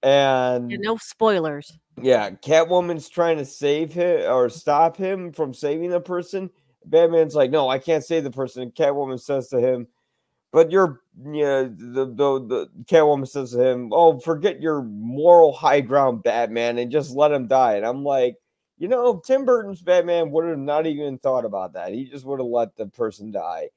and 0.02 0.70
Yeah, 0.72 0.78
no 0.80 0.98
spoilers. 0.98 1.72
yeah, 2.02 2.32
Catwoman's 2.32 3.10
trying 3.10 3.38
to 3.38 3.46
save 3.46 3.94
him 3.94 4.32
or 4.32 4.50
stop 4.50 4.98
him 4.98 5.32
from 5.32 5.54
saving 5.54 5.92
the 5.92 6.02
person. 6.02 6.50
Batman's 6.86 7.36
like, 7.36 7.52
no, 7.52 7.70
I 7.70 7.80
can't 7.80 8.04
save 8.04 8.24
the 8.26 8.32
person. 8.32 8.64
And 8.64 8.76
Catwoman 8.76 9.20
says 9.20 9.48
to 9.50 9.60
him, 9.60 9.88
but 10.52 10.72
you're, 10.72 11.02
yeah, 11.24 11.64
the, 11.64 12.06
the, 12.06 12.46
the 12.46 12.70
Catwoman 12.86 13.28
says 13.28 13.52
to 13.52 13.64
him, 13.64 13.90
oh, 13.94 14.20
forget 14.20 14.62
your 14.62 14.82
moral 14.84 15.54
high 15.54 15.82
ground, 15.82 16.24
Batman, 16.24 16.78
and 16.78 16.92
just 16.92 17.16
let 17.16 17.32
him 17.32 17.48
die. 17.48 17.76
And 17.76 17.86
I'm 17.86 18.04
like, 18.04 18.36
you 18.78 18.88
know, 18.88 19.22
Tim 19.26 19.46
Burton's 19.46 19.82
Batman 19.82 20.32
would 20.32 20.46
have 20.46 20.60
not 20.60 20.86
even 20.86 21.18
thought 21.18 21.46
about 21.46 21.74
that. 21.74 21.94
He 21.94 22.06
just 22.06 22.26
would 22.26 22.40
have 22.40 22.48
let 22.48 22.76
the 22.76 22.88
person 22.88 23.32
die. 23.32 23.70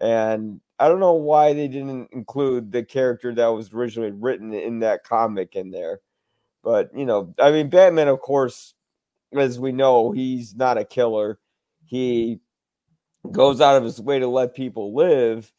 And 0.00 0.60
I 0.78 0.88
don't 0.88 1.00
know 1.00 1.14
why 1.14 1.52
they 1.52 1.68
didn't 1.68 2.08
include 2.12 2.70
the 2.70 2.84
character 2.84 3.34
that 3.34 3.46
was 3.46 3.72
originally 3.72 4.10
written 4.10 4.52
in 4.52 4.80
that 4.80 5.04
comic 5.04 5.56
in 5.56 5.70
there. 5.70 6.00
But, 6.62 6.90
you 6.94 7.06
know, 7.06 7.34
I 7.38 7.50
mean, 7.50 7.70
Batman, 7.70 8.08
of 8.08 8.20
course, 8.20 8.74
as 9.32 9.58
we 9.58 9.72
know, 9.72 10.10
he's 10.10 10.54
not 10.54 10.78
a 10.78 10.84
killer. 10.84 11.38
He 11.86 12.40
goes 13.30 13.60
out 13.60 13.76
of 13.76 13.84
his 13.84 14.00
way 14.00 14.18
to 14.18 14.28
let 14.28 14.54
people 14.54 14.94
live. 14.94 15.52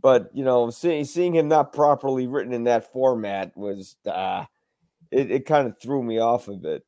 But, 0.00 0.30
you 0.34 0.44
know, 0.44 0.70
seeing, 0.70 1.04
seeing 1.04 1.34
him 1.34 1.48
not 1.48 1.72
properly 1.72 2.26
written 2.26 2.52
in 2.52 2.64
that 2.64 2.92
format 2.92 3.56
was, 3.56 3.96
uh, 4.06 4.44
it, 5.10 5.30
it 5.30 5.46
kind 5.46 5.68
of 5.68 5.78
threw 5.80 6.02
me 6.02 6.18
off 6.18 6.48
of 6.48 6.64
it. 6.64 6.84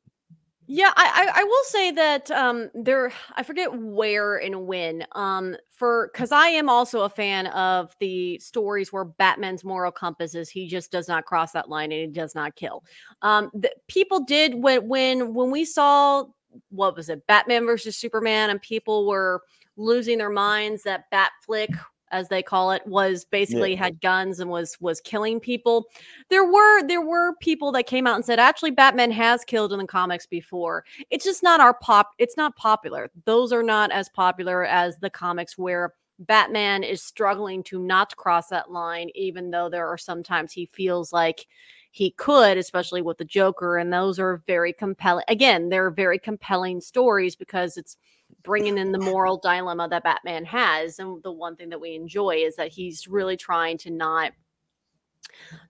Yeah, 0.71 0.91
I, 0.95 1.31
I, 1.35 1.41
I 1.41 1.43
will 1.45 1.63
say 1.63 1.91
that 1.91 2.29
um 2.29 2.69
there 2.75 3.11
I 3.35 3.41
forget 3.41 3.73
where 3.73 4.35
and 4.35 4.67
when 4.67 5.03
um 5.13 5.57
for 5.79 6.11
because 6.13 6.33
I 6.33 6.49
am 6.49 6.69
also 6.69 7.01
a 7.03 7.09
fan 7.09 7.47
of 7.47 7.95
the 7.99 8.37
stories 8.39 8.91
where 8.91 9.05
Batman's 9.05 9.63
moral 9.63 9.93
compass 9.93 10.35
is 10.35 10.49
he 10.49 10.67
just 10.67 10.91
does 10.91 11.07
not 11.07 11.25
cross 11.25 11.53
that 11.53 11.69
line 11.69 11.91
and 11.93 12.01
he 12.01 12.07
does 12.07 12.35
not 12.35 12.55
kill. 12.55 12.83
Um, 13.21 13.49
the, 13.53 13.71
people 13.87 14.19
did 14.25 14.53
when 14.53 14.87
when 14.87 15.33
when 15.33 15.49
we 15.49 15.63
saw 15.63 16.25
what 16.69 16.95
was 16.95 17.09
it 17.09 17.25
Batman 17.27 17.65
versus 17.65 17.95
Superman 17.95 18.49
and 18.49 18.61
people 18.61 19.07
were 19.07 19.41
losing 19.77 20.17
their 20.17 20.29
minds 20.29 20.83
that 20.83 21.09
Bat 21.09 21.31
flick 21.45 21.71
as 22.11 22.27
they 22.29 22.41
call 22.41 22.71
it 22.71 22.85
was 22.85 23.25
basically 23.25 23.71
yeah. 23.71 23.77
had 23.77 24.01
guns 24.01 24.39
and 24.39 24.49
was 24.49 24.77
was 24.79 25.01
killing 25.01 25.39
people 25.39 25.85
there 26.29 26.45
were 26.45 26.87
there 26.87 27.01
were 27.01 27.35
people 27.35 27.71
that 27.71 27.87
came 27.87 28.07
out 28.07 28.15
and 28.15 28.25
said 28.25 28.39
actually 28.39 28.71
batman 28.71 29.11
has 29.11 29.43
killed 29.43 29.73
in 29.73 29.79
the 29.79 29.87
comics 29.87 30.25
before 30.25 30.83
it's 31.09 31.25
just 31.25 31.43
not 31.43 31.59
our 31.59 31.73
pop 31.73 32.11
it's 32.17 32.37
not 32.37 32.55
popular 32.55 33.09
those 33.25 33.51
are 33.51 33.63
not 33.63 33.91
as 33.91 34.09
popular 34.09 34.65
as 34.65 34.97
the 34.97 35.09
comics 35.09 35.57
where 35.57 35.93
batman 36.19 36.83
is 36.83 37.01
struggling 37.01 37.63
to 37.63 37.79
not 37.79 38.15
cross 38.17 38.47
that 38.47 38.71
line 38.71 39.09
even 39.15 39.51
though 39.51 39.69
there 39.69 39.87
are 39.87 39.97
sometimes 39.97 40.51
he 40.51 40.65
feels 40.73 41.13
like 41.13 41.45
he 41.91 42.11
could, 42.11 42.57
especially 42.57 43.01
with 43.01 43.17
the 43.17 43.25
Joker. 43.25 43.77
And 43.77 43.91
those 43.91 44.19
are 44.19 44.43
very 44.47 44.73
compelling. 44.73 45.25
Again, 45.27 45.69
they're 45.69 45.89
very 45.91 46.19
compelling 46.19 46.81
stories 46.81 47.35
because 47.35 47.77
it's 47.77 47.97
bringing 48.43 48.77
in 48.77 48.91
the 48.91 48.99
moral 48.99 49.37
dilemma 49.37 49.87
that 49.89 50.03
Batman 50.03 50.45
has. 50.45 50.99
And 50.99 51.21
the 51.23 51.31
one 51.31 51.55
thing 51.55 51.69
that 51.69 51.81
we 51.81 51.95
enjoy 51.95 52.37
is 52.37 52.55
that 52.55 52.71
he's 52.71 53.07
really 53.07 53.37
trying 53.37 53.77
to 53.79 53.91
not 53.91 54.31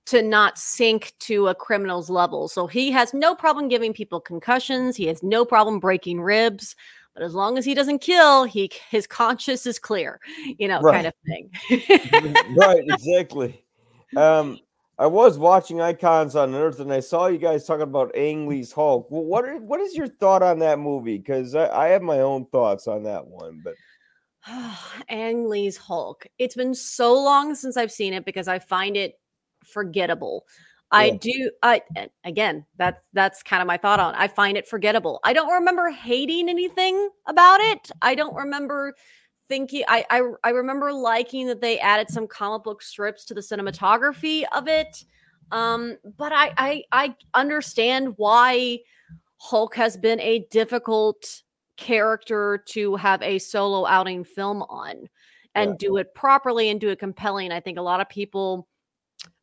to 0.06 0.22
not 0.22 0.58
sink 0.58 1.14
to 1.20 1.48
a 1.48 1.56
criminal's 1.56 2.10
level. 2.10 2.48
So 2.48 2.66
he 2.66 2.92
has 2.92 3.14
no 3.14 3.36
problem 3.36 3.68
giving 3.68 3.94
people 3.94 4.20
concussions. 4.20 4.96
He 4.96 5.06
has 5.08 5.22
no 5.22 5.46
problem 5.46 5.80
breaking 5.80 6.22
ribs. 6.22 6.76
But 7.14 7.24
as 7.24 7.34
long 7.34 7.58
as 7.58 7.66
he 7.66 7.74
doesn't 7.74 8.00
kill, 8.00 8.46
he 8.46 8.72
his 8.90 9.06
conscience 9.06 9.66
is 9.66 9.80
clear, 9.80 10.20
you 10.58 10.68
know, 10.68 10.80
right. 10.82 10.94
kind 10.94 11.08
of 11.08 11.14
thing. 11.26 12.56
right, 12.56 12.84
exactly. 12.88 13.64
Um, 14.16 14.60
I 15.00 15.08
was 15.08 15.38
watching 15.38 15.80
Icons 15.80 16.36
on 16.36 16.54
Earth, 16.54 16.82
and 16.82 16.92
I 16.92 17.00
saw 17.00 17.28
you 17.28 17.38
guys 17.38 17.66
talking 17.66 17.84
about 17.84 18.14
Ang 18.16 18.48
Lee's 18.48 18.74
Hulk. 18.74 19.10
Well, 19.10 19.24
what 19.24 19.46
are, 19.46 19.58
what 19.58 19.80
is 19.80 19.96
your 19.96 20.10
thought 20.10 20.44
on 20.44 20.60
that 20.60 20.78
movie? 20.78 21.18
Because 21.18 21.56
I, 21.56 21.70
I, 21.70 21.88
have 21.88 22.02
my 22.02 22.20
own 22.20 22.48
thoughts 22.48 22.86
on 22.86 23.04
that 23.04 23.26
one. 23.26 23.62
But 23.64 23.76
Ang 25.10 25.48
Lee's 25.48 25.78
Hulk. 25.78 26.28
It's 26.38 26.56
been 26.56 26.76
so 26.76 27.14
long 27.14 27.56
since 27.56 27.78
I've 27.78 27.94
seen 27.94 28.14
it 28.14 28.26
because 28.26 28.50
I 28.50 28.60
find 28.60 28.98
it 28.98 29.14
forgettable. 29.66 30.44
Yeah. 30.92 31.00
I 31.00 31.10
do. 31.12 31.52
I 31.64 31.82
again, 32.26 32.66
that's 32.78 33.00
that's 33.14 33.42
kind 33.42 33.62
of 33.62 33.68
my 33.68 33.78
thought 33.78 34.02
on. 34.02 34.16
It. 34.16 34.20
I 34.20 34.28
find 34.28 34.58
it 34.58 34.68
forgettable. 34.68 35.22
I 35.24 35.32
don't 35.32 35.54
remember 35.54 35.92
hating 35.92 36.50
anything 36.50 37.10
about 37.26 37.62
it. 37.62 37.90
I 38.02 38.16
don't 38.16 38.36
remember 38.36 38.96
thinking 39.50 39.84
I, 39.88 40.06
I 40.10 40.22
I 40.46 40.50
remember 40.52 40.94
liking 40.94 41.48
that 41.48 41.60
they 41.60 41.80
added 41.80 42.10
some 42.10 42.28
comic 42.28 42.64
book 42.64 42.82
strips 42.82 43.26
to 43.26 43.34
the 43.34 43.42
cinematography 43.42 44.44
of 44.54 44.70
it. 44.70 45.04
Um, 45.52 45.98
but 46.18 46.32
I, 46.32 46.54
I 46.58 46.84
I 46.92 47.16
understand 47.34 48.14
why 48.18 48.80
Hulk 49.38 49.76
has 49.76 49.98
been 49.98 50.20
a 50.22 50.46
difficult 50.52 51.42
character 51.76 52.64
to 52.68 52.96
have 52.96 53.22
a 53.22 53.40
solo 53.40 53.86
outing 53.88 54.24
film 54.24 54.62
on 54.64 55.10
and 55.56 55.72
yeah. 55.72 55.76
do 55.80 55.98
it 55.98 56.14
properly 56.14 56.70
and 56.70 56.80
do 56.80 56.90
it 56.90 57.00
compelling. 57.00 57.52
I 57.52 57.60
think 57.60 57.78
a 57.80 57.82
lot 57.82 58.02
of 58.02 58.10
people 58.10 58.68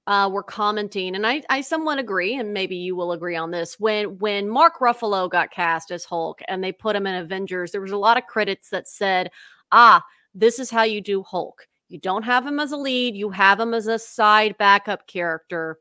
uh, 0.07 0.31
were 0.33 0.43
commenting, 0.43 1.17
and 1.17 1.27
I, 1.27 1.43
I 1.51 1.61
somewhat 1.61 1.99
agree, 1.99 2.37
and 2.37 2.53
maybe 2.53 2.77
you 2.77 2.95
will 2.95 3.11
agree 3.11 3.35
on 3.35 3.51
this. 3.51 3.81
When 3.81 4.19
when 4.19 4.49
Mark 4.49 4.79
Ruffalo 4.79 5.29
got 5.29 5.51
cast 5.51 5.91
as 5.91 6.05
Hulk 6.05 6.41
and 6.47 6.63
they 6.63 6.71
put 6.71 6.95
him 6.95 7.09
in 7.09 7.17
Avengers, 7.17 7.73
there 7.73 7.81
was 7.81 7.91
a 7.91 7.97
lot 7.97 8.17
of 8.17 8.27
critics 8.27 8.69
that 8.71 8.87
said, 8.87 9.31
ah, 9.73 10.05
this 10.35 10.59
is 10.59 10.71
how 10.71 10.83
you 10.83 11.01
do 11.01 11.23
Hulk. 11.23 11.67
You 11.89 11.99
don't 11.99 12.25
have 12.25 12.47
him 12.47 12.59
as 12.59 12.73
a 12.73 12.77
lead, 12.77 13.15
you 13.15 13.31
have 13.31 13.61
him 13.61 13.73
as 13.75 13.87
a 13.87 13.99
side 13.99 14.57
backup 14.59 15.07
character, 15.07 15.79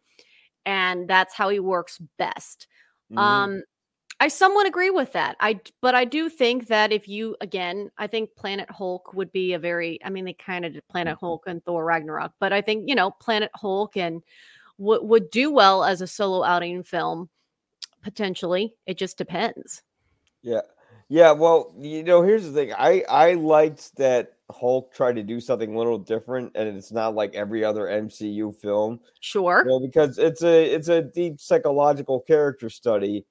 and 0.66 1.08
that's 1.08 1.34
how 1.34 1.50
he 1.50 1.60
works 1.60 2.00
best. 2.18 2.68
Mm-hmm. 3.12 3.18
Um, 3.18 3.64
I 4.20 4.30
somewhat 4.30 4.68
agree 4.68 4.92
with 4.92 5.12
that. 5.14 5.36
I 5.40 5.60
but 5.82 5.94
I 5.94 6.06
do 6.06 6.30
think 6.30 6.68
that 6.68 6.92
if 6.92 7.08
you 7.08 7.36
again, 7.42 7.92
I 7.98 8.08
think 8.08 8.36
Planet 8.36 8.70
Hulk 8.70 9.14
would 9.14 9.32
be 9.32 9.54
a 9.54 9.60
very 9.60 10.00
I 10.04 10.10
mean 10.10 10.26
they 10.26 10.34
kind 10.34 10.66
of 10.66 10.74
did 10.74 10.88
Planet 10.88 11.18
Hulk 11.20 11.44
and 11.48 11.64
Thor 11.64 11.84
Ragnarok, 11.84 12.32
but 12.40 12.54
I 12.54 12.62
think, 12.62 12.88
you 12.88 12.96
know, 12.96 13.12
Planet 13.12 13.52
Hulk 13.56 13.98
and 13.98 14.22
would 14.78 15.04
would 15.04 15.30
do 15.32 15.52
well 15.52 15.84
as 15.84 16.02
a 16.02 16.08
solo 16.08 16.44
outing 16.44 16.84
film 16.84 17.30
potentially. 18.02 18.76
It 18.86 18.98
just 18.98 19.18
depends. 19.18 19.84
Yeah. 20.42 20.62
Yeah, 21.10 21.32
well, 21.34 21.74
you 21.80 22.04
know, 22.04 22.24
here's 22.24 22.46
the 22.46 22.52
thing. 22.52 22.74
I 22.74 23.04
I 23.08 23.34
liked 23.34 23.96
that 23.98 24.34
Hulk 24.50 24.92
tried 24.94 25.16
to 25.18 25.24
do 25.24 25.40
something 25.40 25.74
a 25.76 25.78
little 25.78 26.00
different, 26.00 26.52
and 26.56 26.76
it's 26.76 26.92
not 26.92 27.14
like 27.14 27.36
every 27.36 27.64
other 27.64 27.88
MCU 27.88 28.52
film. 28.52 29.00
Sure, 29.20 29.64
you 29.66 29.70
know, 29.70 29.80
because 29.80 30.18
it's 30.18 30.42
a 30.44 30.66
it's 30.74 30.88
a 30.88 31.02
deep 31.04 31.40
psychological 31.40 32.22
character 32.22 32.70
study 32.70 33.26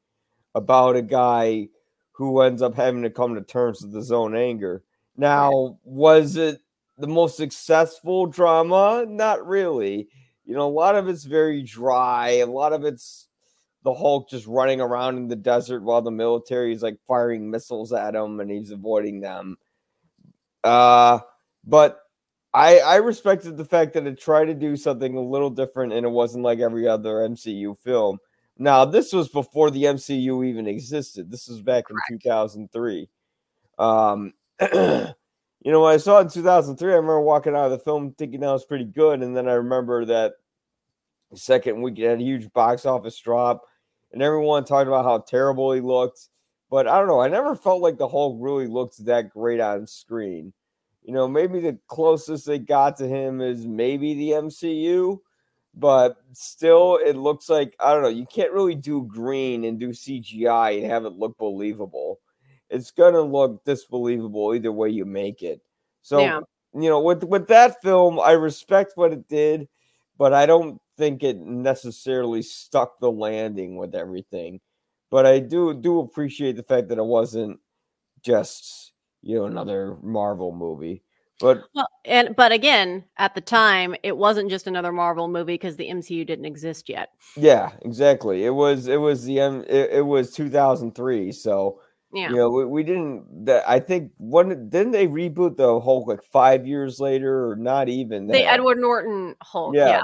about 0.54 0.96
a 0.96 1.02
guy 1.02 1.68
who 2.12 2.40
ends 2.42 2.62
up 2.62 2.74
having 2.76 3.02
to 3.02 3.10
come 3.10 3.34
to 3.34 3.42
terms 3.42 3.82
with 3.82 3.94
his 3.94 4.12
own 4.12 4.36
anger. 4.36 4.82
Now, 5.16 5.78
was 5.84 6.36
it 6.36 6.60
the 6.98 7.08
most 7.08 7.36
successful 7.36 8.26
drama? 8.26 9.06
Not 9.08 9.46
really. 9.46 10.08
You 10.46 10.54
know, 10.54 10.68
a 10.68 10.70
lot 10.70 10.96
of 10.96 11.08
it's 11.08 11.24
very 11.24 11.62
dry. 11.62 12.30
A 12.38 12.46
lot 12.46 12.72
of 12.72 12.84
it's 12.84 13.28
the 13.84 13.94
Hulk 13.94 14.30
just 14.30 14.46
running 14.46 14.80
around 14.80 15.18
in 15.18 15.28
the 15.28 15.36
desert 15.36 15.82
while 15.82 16.02
the 16.02 16.10
military 16.10 16.72
is 16.72 16.82
like 16.82 16.98
firing 17.06 17.50
missiles 17.50 17.92
at 17.92 18.14
him 18.14 18.40
and 18.40 18.50
he's 18.50 18.70
avoiding 18.70 19.20
them. 19.20 19.56
Uh, 20.64 21.18
but 21.64 22.00
I 22.54 22.78
I 22.78 22.96
respected 22.96 23.56
the 23.56 23.64
fact 23.64 23.92
that 23.92 24.06
it 24.06 24.18
tried 24.18 24.46
to 24.46 24.54
do 24.54 24.76
something 24.76 25.14
a 25.14 25.20
little 25.20 25.50
different 25.50 25.92
and 25.92 26.06
it 26.06 26.10
wasn't 26.10 26.44
like 26.44 26.60
every 26.60 26.88
other 26.88 27.16
MCU 27.28 27.78
film. 27.78 28.18
Now, 28.56 28.84
this 28.84 29.12
was 29.12 29.28
before 29.28 29.70
the 29.70 29.82
MCU 29.82 30.46
even 30.46 30.66
existed. 30.66 31.30
This 31.30 31.48
was 31.48 31.60
back 31.60 31.84
in 31.90 31.96
2003. 32.18 33.08
Um, 33.78 34.32
you 34.62 35.72
know, 35.72 35.80
when 35.82 35.92
I 35.92 35.96
saw 35.96 36.18
it 36.18 36.22
in 36.22 36.28
2003, 36.30 36.92
I 36.92 36.94
remember 36.94 37.20
walking 37.20 37.54
out 37.54 37.66
of 37.66 37.72
the 37.72 37.80
film 37.80 38.14
thinking 38.16 38.40
that 38.40 38.52
was 38.52 38.64
pretty 38.64 38.84
good. 38.84 39.22
And 39.22 39.36
then 39.36 39.48
I 39.48 39.54
remember 39.54 40.04
that 40.04 40.34
second 41.34 41.82
week 41.82 41.98
it 41.98 42.08
had 42.08 42.20
a 42.20 42.24
huge 42.24 42.52
box 42.52 42.86
office 42.86 43.18
drop 43.18 43.64
and 44.14 44.22
everyone 44.22 44.64
talked 44.64 44.86
about 44.86 45.04
how 45.04 45.18
terrible 45.18 45.72
he 45.72 45.80
looked. 45.80 46.28
But 46.70 46.86
I 46.88 46.98
don't 46.98 47.08
know. 47.08 47.20
I 47.20 47.28
never 47.28 47.54
felt 47.54 47.82
like 47.82 47.98
the 47.98 48.08
Hulk 48.08 48.38
really 48.40 48.68
looked 48.68 49.04
that 49.04 49.30
great 49.30 49.60
on 49.60 49.86
screen. 49.86 50.52
You 51.02 51.12
know, 51.12 51.28
maybe 51.28 51.60
the 51.60 51.78
closest 51.88 52.46
they 52.46 52.58
got 52.58 52.96
to 52.98 53.08
him 53.08 53.40
is 53.40 53.66
maybe 53.66 54.14
the 54.14 54.30
MCU, 54.30 55.18
but 55.74 56.16
still, 56.32 56.98
it 57.04 57.16
looks 57.16 57.48
like 57.48 57.76
I 57.78 57.92
don't 57.92 58.02
know. 58.02 58.08
You 58.08 58.24
can't 58.24 58.52
really 58.52 58.76
do 58.76 59.02
green 59.02 59.64
and 59.64 59.78
do 59.78 59.90
CGI 59.90 60.78
and 60.78 60.90
have 60.90 61.04
it 61.04 61.12
look 61.12 61.36
believable. 61.36 62.20
It's 62.70 62.92
gonna 62.92 63.20
look 63.20 63.64
disbelievable 63.64 64.54
either 64.54 64.72
way 64.72 64.88
you 64.88 65.04
make 65.04 65.42
it. 65.42 65.60
So, 66.02 66.20
yeah. 66.20 66.40
you 66.72 66.88
know, 66.88 67.00
with 67.00 67.24
with 67.24 67.48
that 67.48 67.82
film, 67.82 68.18
I 68.18 68.32
respect 68.32 68.92
what 68.94 69.12
it 69.12 69.28
did, 69.28 69.68
but 70.16 70.32
I 70.32 70.46
don't 70.46 70.80
think 70.96 71.22
it 71.22 71.38
necessarily 71.38 72.42
stuck 72.42 72.98
the 73.00 73.10
landing 73.10 73.76
with 73.76 73.94
everything. 73.94 74.60
But 75.10 75.26
I 75.26 75.38
do 75.38 75.74
do 75.74 76.00
appreciate 76.00 76.56
the 76.56 76.62
fact 76.62 76.88
that 76.88 76.98
it 76.98 77.04
wasn't 77.04 77.60
just 78.22 78.92
you 79.22 79.36
know 79.36 79.44
another 79.44 79.96
Marvel 80.02 80.52
movie. 80.52 81.02
But 81.40 81.64
well, 81.74 81.88
and 82.04 82.34
but 82.36 82.52
again, 82.52 83.04
at 83.18 83.34
the 83.34 83.40
time, 83.40 83.94
it 84.02 84.16
wasn't 84.16 84.50
just 84.50 84.66
another 84.66 84.92
Marvel 84.92 85.28
movie 85.28 85.54
because 85.54 85.76
the 85.76 85.88
MCU 85.88 86.26
didn't 86.26 86.44
exist 86.44 86.88
yet. 86.88 87.10
Yeah, 87.36 87.72
exactly. 87.82 88.44
It 88.44 88.54
was 88.54 88.86
it 88.86 89.00
was 89.00 89.24
the 89.24 89.40
M. 89.40 89.64
It, 89.68 89.90
it 89.92 90.06
was 90.06 90.32
2003, 90.32 91.32
so 91.32 91.80
yeah. 92.14 92.30
You 92.30 92.36
know, 92.36 92.50
we, 92.50 92.64
we 92.64 92.82
didn't. 92.84 93.46
The, 93.46 93.68
I 93.68 93.80
think 93.80 94.12
when 94.18 94.68
didn't 94.68 94.92
they 94.92 95.08
reboot 95.08 95.56
the 95.56 95.80
Hulk 95.80 96.06
like 96.06 96.22
five 96.22 96.64
years 96.64 97.00
later, 97.00 97.50
or 97.50 97.56
not 97.56 97.88
even? 97.88 98.28
The 98.28 98.44
Edward 98.44 98.78
Norton 98.78 99.34
Hulk. 99.42 99.74
Yeah. 99.74 99.88
yeah. 99.88 100.02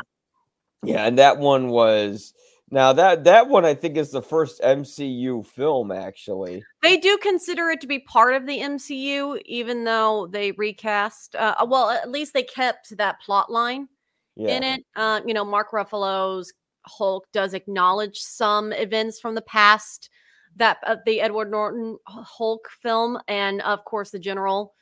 Yeah, 0.83 1.05
and 1.07 1.19
that 1.19 1.39
one 1.39 1.69
was 1.69 2.33
Now 2.71 2.93
that 2.95 3.25
that 3.25 3.49
one 3.49 3.65
I 3.65 3.75
think 3.75 3.97
is 3.97 4.11
the 4.11 4.23
first 4.23 4.61
MCU 4.63 5.45
film 5.47 5.91
actually. 5.93 6.65
They 6.83 6.97
do 6.97 7.19
consider 7.19 7.69
it 7.71 7.81
to 7.83 7.87
be 7.87 7.99
part 8.01 8.35
of 8.35 8.47
the 8.47 8.59
MCU, 8.61 9.41
even 9.45 9.85
though 9.85 10.27
they 10.29 10.53
recast. 10.53 11.35
Uh, 11.37 11.55
uh, 11.59 11.67
well, 11.69 11.91
at 11.91 12.11
least 12.11 12.33
they 12.33 12.43
kept 12.45 12.97
that 12.97 13.21
plot 13.21 13.51
line 13.51 13.89
Yeah. 14.37 14.57
in 14.57 14.63
it. 14.63 14.85
Uh, 14.97 15.21
you 15.27 15.35
know, 15.35 15.45
Mark 15.45 15.71
Ruffalo's 15.73 16.53
Hulk 16.87 17.27
does 17.33 17.53
acknowledge 17.55 18.19
some 18.19 18.73
events 18.73 19.21
from 19.21 19.35
the 19.35 19.43
past 19.43 20.09
that 20.57 20.79
uh, 20.87 20.97
the 21.07 21.21
Edward 21.21 21.51
Norton 21.51 21.99
Hulk 22.07 22.69
film, 22.83 23.19
and 23.29 23.61
of 23.63 23.85
course, 23.85 24.11
the 24.11 24.19
General 24.19 24.75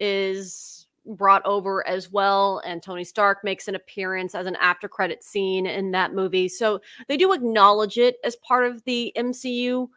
is 0.00 0.83
brought 1.06 1.44
over 1.44 1.86
as 1.86 2.10
well 2.10 2.62
and 2.64 2.82
Tony 2.82 3.04
Stark 3.04 3.44
makes 3.44 3.68
an 3.68 3.74
appearance 3.74 4.34
as 4.34 4.46
an 4.46 4.56
after 4.56 4.88
credit 4.88 5.22
scene 5.22 5.66
in 5.66 5.90
that 5.90 6.14
movie. 6.14 6.48
So 6.48 6.80
they 7.08 7.16
do 7.16 7.32
acknowledge 7.32 7.98
it 7.98 8.16
as 8.24 8.36
part 8.36 8.64
of 8.66 8.82
the 8.84 9.12
MCU 9.16 9.88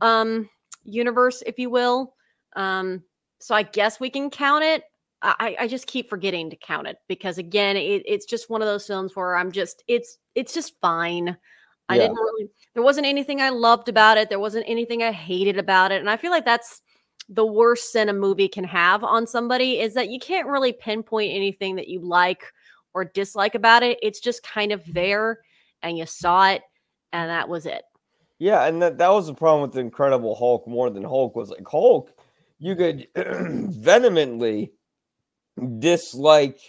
um 0.00 0.48
universe 0.84 1.42
if 1.46 1.58
you 1.58 1.70
will. 1.70 2.14
Um 2.56 3.02
so 3.40 3.54
I 3.54 3.62
guess 3.62 4.00
we 4.00 4.10
can 4.10 4.30
count 4.30 4.64
it. 4.64 4.82
I, 5.20 5.56
I 5.60 5.66
just 5.68 5.88
keep 5.88 6.08
forgetting 6.08 6.48
to 6.50 6.56
count 6.56 6.86
it 6.86 6.98
because 7.08 7.38
again 7.38 7.76
it, 7.76 8.02
it's 8.06 8.26
just 8.26 8.50
one 8.50 8.62
of 8.62 8.68
those 8.68 8.86
films 8.86 9.14
where 9.16 9.36
I'm 9.36 9.50
just 9.52 9.82
it's 9.88 10.18
it's 10.34 10.54
just 10.54 10.80
fine. 10.80 11.36
I 11.88 11.96
Yeah. 11.96 12.02
didn't 12.02 12.16
really 12.16 12.48
there 12.74 12.82
wasn't 12.82 13.06
anything 13.06 13.40
I 13.40 13.50
loved 13.50 13.88
about 13.88 14.18
it. 14.18 14.28
There 14.28 14.38
wasn't 14.38 14.64
anything 14.68 15.02
I 15.02 15.12
hated 15.12 15.58
about 15.58 15.92
it. 15.92 16.00
And 16.00 16.10
I 16.10 16.16
feel 16.16 16.30
like 16.30 16.44
that's 16.44 16.82
the 17.28 17.46
worst 17.46 17.92
sin 17.92 18.08
a 18.08 18.12
movie 18.12 18.48
can 18.48 18.64
have 18.64 19.04
on 19.04 19.26
somebody 19.26 19.80
is 19.80 19.94
that 19.94 20.08
you 20.08 20.18
can't 20.18 20.48
really 20.48 20.72
pinpoint 20.72 21.32
anything 21.32 21.76
that 21.76 21.88
you 21.88 22.00
like 22.00 22.44
or 22.94 23.04
dislike 23.04 23.54
about 23.54 23.82
it. 23.82 23.98
It's 24.02 24.20
just 24.20 24.42
kind 24.42 24.72
of 24.72 24.82
there 24.92 25.40
and 25.82 25.98
you 25.98 26.06
saw 26.06 26.50
it 26.50 26.62
and 27.12 27.28
that 27.28 27.48
was 27.48 27.66
it. 27.66 27.82
Yeah, 28.38 28.66
and 28.66 28.80
that, 28.82 28.98
that 28.98 29.10
was 29.10 29.26
the 29.26 29.34
problem 29.34 29.62
with 29.62 29.72
the 29.72 29.80
Incredible 29.80 30.34
Hulk 30.34 30.66
more 30.66 30.90
than 30.90 31.02
Hulk 31.02 31.34
was 31.34 31.50
like 31.50 31.66
Hulk, 31.68 32.12
you 32.58 32.76
could 32.76 33.06
vehemently 33.16 34.72
dislike 35.78 36.60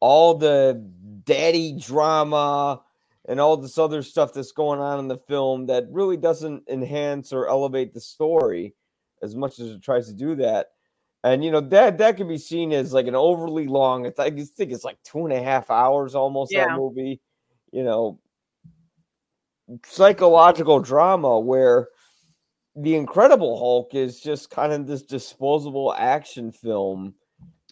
all 0.00 0.34
the 0.34 0.90
daddy 1.24 1.78
drama 1.78 2.82
and 3.26 3.40
all 3.40 3.56
this 3.56 3.78
other 3.78 4.02
stuff 4.02 4.32
that's 4.32 4.52
going 4.52 4.80
on 4.80 4.98
in 4.98 5.08
the 5.08 5.16
film 5.16 5.66
that 5.66 5.86
really 5.90 6.16
doesn't 6.16 6.68
enhance 6.68 7.32
or 7.32 7.48
elevate 7.48 7.94
the 7.94 8.00
story 8.00 8.74
as 9.22 9.34
much 9.36 9.58
as 9.58 9.68
it 9.70 9.82
tries 9.82 10.06
to 10.08 10.12
do 10.14 10.34
that. 10.36 10.68
And 11.24 11.44
you 11.44 11.50
know 11.50 11.60
that 11.60 11.98
that 11.98 12.16
can 12.16 12.26
be 12.26 12.38
seen 12.38 12.72
as 12.72 12.92
like 12.92 13.06
an 13.06 13.14
overly 13.14 13.66
long. 13.68 14.06
I 14.06 14.10
think 14.10 14.38
I 14.40 14.44
think 14.44 14.72
it's 14.72 14.84
like 14.84 15.00
two 15.04 15.24
and 15.24 15.32
a 15.32 15.42
half 15.42 15.70
hours 15.70 16.14
almost 16.14 16.52
Yeah. 16.52 16.66
that 16.66 16.76
movie. 16.76 17.20
You 17.70 17.84
know, 17.84 18.18
psychological 19.84 20.80
drama 20.80 21.38
where 21.38 21.88
the 22.74 22.96
Incredible 22.96 23.58
Hulk 23.58 23.94
is 23.94 24.20
just 24.20 24.50
kind 24.50 24.72
of 24.72 24.86
this 24.86 25.02
disposable 25.02 25.94
action 25.96 26.50
film 26.50 27.14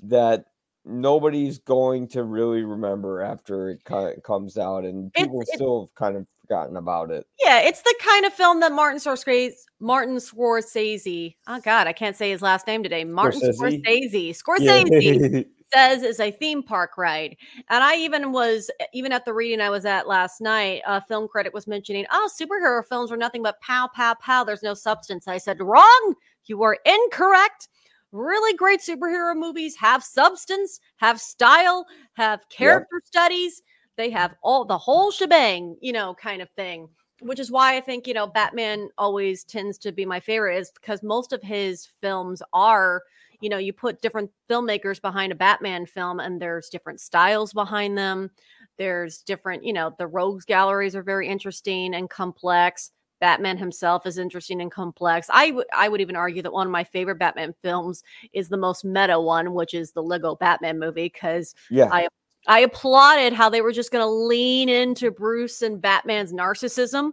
that 0.02 0.46
nobody's 0.90 1.58
going 1.58 2.08
to 2.08 2.24
really 2.24 2.62
remember 2.62 3.22
after 3.22 3.70
it 3.70 3.84
kind 3.84 4.16
of 4.16 4.22
comes 4.22 4.58
out, 4.58 4.84
and 4.84 5.12
people 5.12 5.40
it's- 5.42 5.56
still 5.56 5.80
have 5.86 5.94
kind 5.94 6.16
of 6.16 6.26
forgotten 6.40 6.76
about 6.76 7.10
it. 7.10 7.26
Yeah, 7.40 7.60
it's 7.60 7.82
the 7.82 7.94
kind 8.00 8.24
of 8.26 8.32
film 8.32 8.60
that 8.60 8.72
Martin 8.72 8.98
Scorsese 8.98 9.52
Martin 9.78 10.16
Scorsese. 10.16 11.36
Oh 11.46 11.60
god, 11.60 11.86
I 11.86 11.92
can't 11.92 12.16
say 12.16 12.30
his 12.30 12.42
last 12.42 12.66
name 12.66 12.82
today. 12.82 13.04
Martin 13.04 13.40
Scorsese? 13.40 13.82
Scorsese. 13.84 14.36
Scorsese. 14.36 15.32
Yeah. 15.32 15.42
says 15.72 16.02
is 16.02 16.20
a 16.20 16.30
theme 16.30 16.62
park 16.62 16.96
ride. 16.96 17.36
And 17.68 17.82
I 17.84 17.96
even 17.96 18.32
was 18.32 18.70
even 18.92 19.12
at 19.12 19.24
the 19.24 19.32
reading 19.32 19.60
I 19.60 19.70
was 19.70 19.84
at 19.84 20.08
last 20.08 20.40
night, 20.40 20.82
a 20.86 21.00
film 21.00 21.28
critic 21.28 21.54
was 21.54 21.66
mentioning, 21.66 22.06
oh, 22.10 22.28
superhero 22.40 22.84
films 22.84 23.12
are 23.12 23.16
nothing 23.16 23.42
but 23.42 23.60
pow, 23.60 23.88
pow, 23.94 24.14
pow. 24.14 24.44
There's 24.44 24.62
no 24.62 24.74
substance. 24.74 25.28
I 25.28 25.38
said, 25.38 25.60
wrong. 25.60 26.14
You 26.46 26.62
are 26.62 26.78
incorrect. 26.84 27.68
Really 28.12 28.56
great 28.56 28.80
superhero 28.80 29.36
movies 29.36 29.76
have 29.76 30.02
substance, 30.02 30.80
have 30.96 31.20
style, 31.20 31.86
have 32.14 32.48
character 32.48 33.00
studies. 33.04 33.62
They 33.96 34.10
have 34.10 34.34
all 34.42 34.64
the 34.64 34.78
whole 34.78 35.10
shebang, 35.10 35.76
you 35.80 35.92
know, 35.92 36.14
kind 36.14 36.42
of 36.42 36.50
thing. 36.50 36.88
Which 37.20 37.38
is 37.38 37.50
why 37.50 37.76
I 37.76 37.80
think, 37.80 38.06
you 38.06 38.14
know, 38.14 38.26
Batman 38.26 38.88
always 38.96 39.44
tends 39.44 39.76
to 39.78 39.92
be 39.92 40.06
my 40.06 40.20
favorite, 40.20 40.56
is 40.56 40.70
because 40.72 41.02
most 41.02 41.32
of 41.32 41.42
his 41.42 41.86
films 42.00 42.42
are 42.52 43.02
you 43.40 43.48
know, 43.48 43.58
you 43.58 43.72
put 43.72 44.02
different 44.02 44.30
filmmakers 44.48 45.00
behind 45.00 45.32
a 45.32 45.34
Batman 45.34 45.86
film 45.86 46.20
and 46.20 46.40
there's 46.40 46.68
different 46.68 47.00
styles 47.00 47.52
behind 47.52 47.96
them. 47.96 48.30
There's 48.76 49.22
different, 49.22 49.64
you 49.64 49.72
know, 49.72 49.94
the 49.98 50.06
rogues 50.06 50.44
galleries 50.44 50.94
are 50.94 51.02
very 51.02 51.26
interesting 51.26 51.94
and 51.94 52.08
complex. 52.08 52.90
Batman 53.20 53.56
himself 53.56 54.06
is 54.06 54.18
interesting 54.18 54.60
and 54.60 54.70
complex. 54.70 55.28
I 55.30 55.50
would 55.52 55.66
I 55.74 55.88
would 55.88 56.00
even 56.00 56.16
argue 56.16 56.42
that 56.42 56.52
one 56.52 56.66
of 56.66 56.72
my 56.72 56.84
favorite 56.84 57.18
Batman 57.18 57.54
films 57.62 58.02
is 58.32 58.48
the 58.48 58.56
most 58.56 58.84
meta 58.84 59.20
one, 59.20 59.54
which 59.54 59.74
is 59.74 59.92
the 59.92 60.02
Lego 60.02 60.34
Batman 60.34 60.78
movie 60.78 61.04
because 61.12 61.54
yeah, 61.70 61.88
I- 61.92 62.08
I 62.46 62.60
applauded 62.60 63.34
how 63.34 63.50
they 63.50 63.60
were 63.60 63.72
just 63.72 63.92
going 63.92 64.02
to 64.02 64.10
lean 64.10 64.70
into 64.70 65.10
Bruce 65.10 65.60
and 65.60 65.80
Batman's 65.80 66.32
narcissism. 66.32 67.12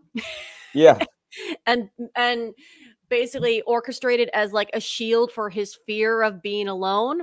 Yeah, 0.74 0.98
and 1.66 1.90
and 2.16 2.54
basically 3.10 3.62
orchestrated 3.62 4.30
as 4.34 4.54
like 4.54 4.70
a 4.74 4.80
shield 4.80 5.32
for 5.32 5.50
his 5.50 5.78
fear 5.86 6.22
of 6.22 6.42
being 6.42 6.68
alone 6.68 7.22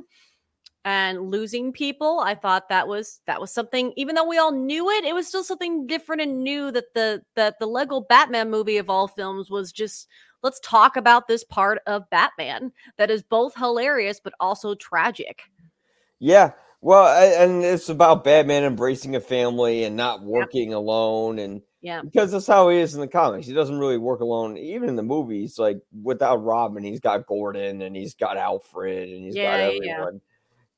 and 0.84 1.30
losing 1.30 1.72
people 1.72 2.20
i 2.20 2.34
thought 2.34 2.68
that 2.68 2.86
was 2.86 3.20
that 3.26 3.40
was 3.40 3.52
something 3.52 3.92
even 3.96 4.14
though 4.14 4.28
we 4.28 4.38
all 4.38 4.52
knew 4.52 4.90
it 4.90 5.04
it 5.04 5.14
was 5.14 5.26
still 5.26 5.44
something 5.44 5.86
different 5.86 6.20
and 6.20 6.42
new 6.42 6.70
that 6.70 6.92
the 6.94 7.22
that 7.36 7.58
the 7.58 7.66
lego 7.66 8.00
batman 8.00 8.50
movie 8.50 8.76
of 8.76 8.90
all 8.90 9.08
films 9.08 9.50
was 9.50 9.72
just 9.72 10.08
let's 10.42 10.60
talk 10.60 10.96
about 10.96 11.26
this 11.26 11.44
part 11.44 11.80
of 11.86 12.08
batman 12.10 12.70
that 12.98 13.10
is 13.10 13.22
both 13.22 13.54
hilarious 13.56 14.20
but 14.22 14.34
also 14.40 14.74
tragic 14.74 15.42
yeah. 16.24 16.52
Well, 16.80 17.04
I- 17.04 17.44
and 17.44 17.64
it's 17.64 17.88
about 17.88 18.24
Batman 18.24 18.64
embracing 18.64 19.16
a 19.16 19.20
family 19.20 19.84
and 19.84 19.96
not 19.96 20.22
working 20.22 20.72
alone, 20.74 21.38
and 21.38 21.62
yeah 21.82 22.00
because 22.02 22.32
that's 22.32 22.46
how 22.46 22.70
he 22.70 22.78
is 22.78 22.94
in 22.94 23.00
the 23.00 23.08
comics. 23.08 23.46
He 23.46 23.52
doesn't 23.52 23.78
really 23.78 23.98
work 23.98 24.20
alone, 24.20 24.56
even 24.56 24.88
in 24.88 24.96
the 24.96 25.02
movies. 25.02 25.58
Like 25.58 25.78
without 26.02 26.42
Robin, 26.42 26.82
he's 26.82 27.00
got 27.00 27.26
Gordon 27.26 27.82
and 27.82 27.94
he's 27.94 28.14
got 28.14 28.36
Alfred 28.38 29.08
and 29.10 29.24
he's 29.24 29.36
Yeah, 29.36 29.70
got 29.70 29.84
yeah. 29.84 30.10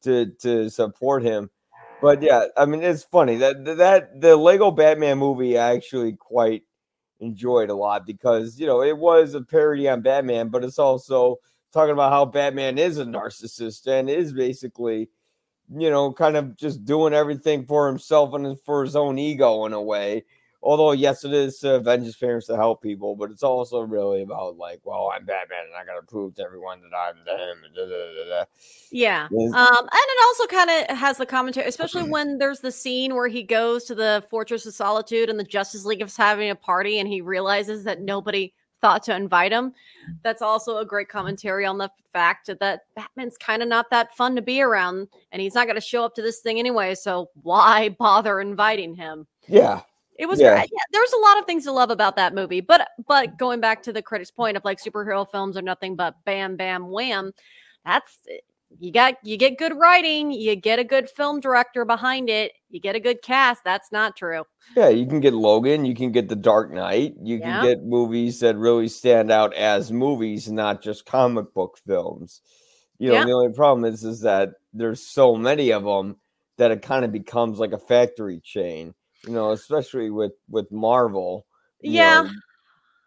To 0.02 0.26
to 0.40 0.68
support 0.70 1.22
him. 1.22 1.50
But 2.02 2.22
yeah, 2.22 2.46
I 2.56 2.66
mean, 2.66 2.82
it's 2.82 3.04
funny 3.04 3.36
that 3.36 3.64
that 3.64 4.20
the 4.20 4.36
Lego 4.36 4.70
Batman 4.70 5.18
movie 5.18 5.58
I 5.58 5.74
actually 5.74 6.12
quite 6.14 6.62
enjoyed 7.20 7.70
a 7.70 7.74
lot 7.74 8.06
because 8.06 8.60
you 8.60 8.66
know 8.66 8.82
it 8.82 8.96
was 8.96 9.34
a 9.34 9.40
parody 9.40 9.88
on 9.88 10.02
Batman, 10.02 10.48
but 10.48 10.64
it's 10.64 10.78
also 10.78 11.36
talking 11.72 11.92
about 11.92 12.12
how 12.12 12.24
Batman 12.24 12.78
is 12.78 12.98
a 12.98 13.04
narcissist 13.04 13.86
and 13.86 14.08
is 14.10 14.32
basically 14.32 15.08
you 15.74 15.90
know, 15.90 16.12
kind 16.12 16.36
of 16.36 16.56
just 16.56 16.84
doing 16.84 17.12
everything 17.12 17.66
for 17.66 17.88
himself 17.88 18.34
and 18.34 18.60
for 18.60 18.84
his 18.84 18.96
own 18.96 19.18
ego 19.18 19.66
in 19.66 19.72
a 19.72 19.82
way. 19.82 20.24
Although, 20.66 20.90
yes, 20.90 21.24
it 21.24 21.32
is 21.32 21.60
to 21.60 21.76
avenge 21.76 22.06
his 22.06 22.16
parents 22.16 22.48
to 22.48 22.56
help 22.56 22.82
people, 22.82 23.14
but 23.14 23.30
it's 23.30 23.44
also 23.44 23.82
really 23.82 24.22
about 24.22 24.56
like, 24.56 24.80
well, 24.82 25.12
I'm 25.14 25.24
Batman 25.24 25.60
and 25.64 25.76
I 25.76 25.84
got 25.84 26.00
to 26.00 26.04
prove 26.04 26.34
to 26.34 26.42
everyone 26.42 26.80
that 26.80 26.96
I'm 26.96 27.24
them. 27.24 27.62
da, 27.72 27.84
da, 27.84 27.88
da, 27.88 28.40
da. 28.40 28.44
Yeah. 28.90 29.28
Um, 29.30 29.44
and 29.44 29.90
it 29.92 30.24
also 30.24 30.46
kind 30.48 30.70
of 30.70 30.98
has 30.98 31.18
the 31.18 31.24
commentary, 31.26 31.68
especially 31.68 32.02
when 32.02 32.38
there's 32.38 32.58
the 32.58 32.72
scene 32.72 33.14
where 33.14 33.28
he 33.28 33.44
goes 33.44 33.84
to 33.84 33.94
the 33.94 34.24
Fortress 34.28 34.66
of 34.66 34.74
Solitude 34.74 35.30
and 35.30 35.38
the 35.38 35.44
Justice 35.44 35.84
League 35.84 36.02
is 36.02 36.16
having 36.16 36.50
a 36.50 36.56
party 36.56 36.98
and 36.98 37.08
he 37.08 37.20
realizes 37.20 37.84
that 37.84 38.00
nobody 38.00 38.52
thought 38.80 39.04
to 39.04 39.14
invite 39.14 39.52
him. 39.52 39.72
That's 40.24 40.42
also 40.42 40.78
a 40.78 40.84
great 40.84 41.08
commentary 41.08 41.64
on 41.64 41.78
the 41.78 41.92
fact 42.12 42.50
that 42.58 42.80
Batman's 42.96 43.38
kind 43.38 43.62
of 43.62 43.68
not 43.68 43.88
that 43.90 44.16
fun 44.16 44.34
to 44.34 44.42
be 44.42 44.60
around 44.60 45.06
and 45.30 45.40
he's 45.40 45.54
not 45.54 45.66
going 45.68 45.76
to 45.76 45.80
show 45.80 46.04
up 46.04 46.16
to 46.16 46.22
this 46.22 46.40
thing 46.40 46.58
anyway. 46.58 46.96
So 46.96 47.30
why 47.42 47.88
bother 48.00 48.40
inviting 48.40 48.96
him? 48.96 49.28
Yeah, 49.46 49.82
It 50.18 50.26
was 50.26 50.40
Yeah. 50.40 50.54
yeah. 50.56 50.62
yeah, 50.72 50.82
there's 50.92 51.12
a 51.12 51.18
lot 51.18 51.38
of 51.38 51.44
things 51.46 51.64
to 51.64 51.72
love 51.72 51.90
about 51.90 52.16
that 52.16 52.34
movie. 52.34 52.60
But 52.60 52.88
but 53.06 53.36
going 53.38 53.60
back 53.60 53.82
to 53.84 53.92
the 53.92 54.02
critics' 54.02 54.30
point 54.30 54.56
of 54.56 54.64
like 54.64 54.80
superhero 54.82 55.28
films 55.30 55.56
are 55.56 55.62
nothing 55.62 55.96
but 55.96 56.14
bam 56.24 56.56
bam 56.56 56.90
wham. 56.90 57.32
That's 57.84 58.18
eh, 58.30 58.38
you 58.80 58.92
got 58.92 59.14
you 59.22 59.36
get 59.36 59.58
good 59.58 59.76
writing, 59.76 60.30
you 60.32 60.56
get 60.56 60.78
a 60.78 60.84
good 60.84 61.08
film 61.10 61.40
director 61.40 61.84
behind 61.84 62.28
it, 62.28 62.52
you 62.68 62.80
get 62.80 62.96
a 62.96 63.00
good 63.00 63.22
cast. 63.22 63.62
That's 63.64 63.92
not 63.92 64.16
true. 64.16 64.44
yeah. 64.76 64.88
You 64.88 65.06
can 65.06 65.20
get 65.20 65.34
Logan, 65.34 65.84
you 65.84 65.94
can 65.94 66.10
get 66.12 66.28
The 66.28 66.36
Dark 66.36 66.72
Knight, 66.72 67.14
you 67.22 67.36
Yeah. 67.38 67.60
can 67.60 67.64
get 67.64 67.84
movies 67.84 68.40
that 68.40 68.56
really 68.56 68.88
stand 68.88 69.30
out 69.30 69.54
as 69.54 69.92
movies, 69.92 70.50
not 70.50 70.82
just 70.82 71.06
comic 71.06 71.52
book 71.54 71.78
films. 71.86 72.42
You 72.98 73.08
know, 73.08 73.14
Yeah. 73.14 73.24
the 73.26 73.32
only 73.32 73.52
problem 73.52 73.84
is 73.84 74.02
is 74.04 74.20
that 74.22 74.50
there's 74.72 75.06
so 75.06 75.36
many 75.36 75.70
of 75.72 75.84
them 75.84 76.16
that 76.58 76.70
it 76.70 76.82
kind 76.82 77.04
of 77.04 77.12
becomes 77.12 77.58
like 77.58 77.72
a 77.72 77.78
factory 77.78 78.40
chain. 78.40 78.94
You 79.26 79.32
know, 79.32 79.50
especially 79.52 80.10
with 80.10 80.32
with 80.48 80.70
Marvel. 80.72 81.46
you 81.82 81.92
Yeah. 81.92 82.22
know, 82.22 82.30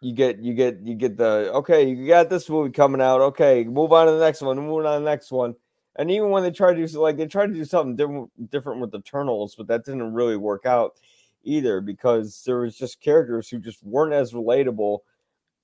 you 0.02 0.14
get 0.14 0.40
you 0.40 0.54
get 0.54 0.80
you 0.82 0.96
get 0.96 1.18
the 1.18 1.52
okay, 1.54 1.90
you 1.90 2.08
got 2.08 2.30
this 2.30 2.50
movie 2.50 2.72
coming 2.72 3.02
out. 3.02 3.22
Okay, 3.22 3.64
move 3.66 3.94
on 3.94 4.08
to 4.08 4.14
the 4.14 4.20
next 4.20 4.42
one, 4.42 4.58
move 4.58 4.86
on 4.86 4.94
to 5.00 5.04
the 5.04 5.10
next 5.10 5.32
one. 5.32 5.56
And 5.98 6.10
even 6.12 6.30
when 6.30 6.44
they 6.44 6.52
try 6.52 6.74
to 6.74 6.88
do 6.88 7.00
like 7.00 7.18
they 7.18 7.28
tried 7.28 7.48
to 7.48 7.54
do 7.54 7.66
something 7.66 7.96
different 7.96 8.50
different 8.52 8.82
with 8.82 8.96
Eternals, 8.96 9.56
but 9.56 9.68
that 9.68 9.86
didn't 9.86 10.14
really 10.14 10.38
work 10.38 10.66
out. 10.66 10.96
either 11.44 11.82
because 11.82 12.44
there 12.46 12.60
was 12.62 12.78
just 12.78 13.02
characters 13.02 13.50
who 13.50 13.60
just 13.60 13.82
weren't 13.84 14.14
as 14.14 14.34
relatable 14.34 15.00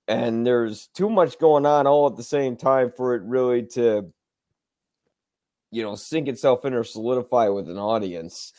and 0.08 0.46
there's 0.46 0.88
too 0.88 1.10
much 1.10 1.38
going 1.40 1.66
on 1.66 1.88
all 1.88 2.08
at 2.08 2.16
the 2.16 2.24
same 2.24 2.56
time 2.56 2.92
for 2.96 3.16
it 3.16 3.22
really 3.24 3.64
to 3.64 4.08
you 5.72 5.84
know 5.84 5.96
sink 5.96 6.28
itself 6.28 6.64
in 6.66 6.74
or 6.74 6.84
solidify 6.84 7.48
with 7.50 7.70
an 7.70 7.78
audience 7.78 8.54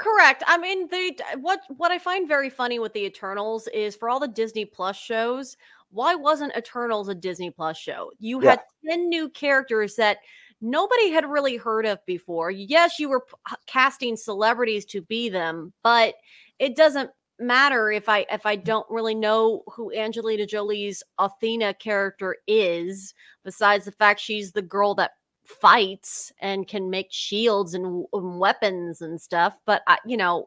correct 0.00 0.42
i 0.46 0.56
mean 0.56 0.88
the 0.88 1.14
what 1.40 1.60
what 1.76 1.92
i 1.92 1.98
find 1.98 2.26
very 2.26 2.48
funny 2.48 2.78
with 2.78 2.92
the 2.94 3.04
eternals 3.04 3.68
is 3.74 3.94
for 3.94 4.08
all 4.08 4.18
the 4.18 4.26
disney 4.26 4.64
plus 4.64 4.96
shows 4.96 5.56
why 5.90 6.14
wasn't 6.14 6.56
eternals 6.56 7.08
a 7.08 7.14
disney 7.14 7.50
plus 7.50 7.76
show? 7.76 8.10
You 8.18 8.40
had 8.40 8.60
10 8.88 9.08
new 9.08 9.28
characters 9.28 9.96
that 9.96 10.18
nobody 10.60 11.10
had 11.10 11.28
really 11.28 11.56
heard 11.56 11.86
of 11.86 12.04
before. 12.06 12.50
Yes 12.50 12.98
you 12.98 13.08
were 13.08 13.20
p- 13.20 13.56
casting 13.66 14.16
celebrities 14.16 14.84
to 14.86 15.02
be 15.02 15.28
them 15.28 15.72
but 15.82 16.14
it 16.58 16.76
doesn't 16.76 17.10
matter 17.38 17.90
if 17.90 18.08
I 18.08 18.26
if 18.30 18.44
I 18.44 18.56
don't 18.56 18.86
really 18.90 19.14
know 19.14 19.62
who 19.66 19.92
Angelina 19.92 20.46
Jolie's 20.46 21.02
Athena 21.18 21.74
character 21.74 22.36
is, 22.46 23.14
besides 23.44 23.86
the 23.86 23.92
fact 23.92 24.20
she's 24.20 24.52
the 24.52 24.62
girl 24.62 24.94
that 24.96 25.12
fights 25.50 26.32
and 26.40 26.68
can 26.68 26.90
make 26.90 27.08
shields 27.10 27.74
and, 27.74 28.04
and 28.12 28.38
weapons 28.38 29.02
and 29.02 29.20
stuff. 29.20 29.58
But 29.66 29.82
I, 29.86 29.98
you 30.06 30.16
know, 30.16 30.46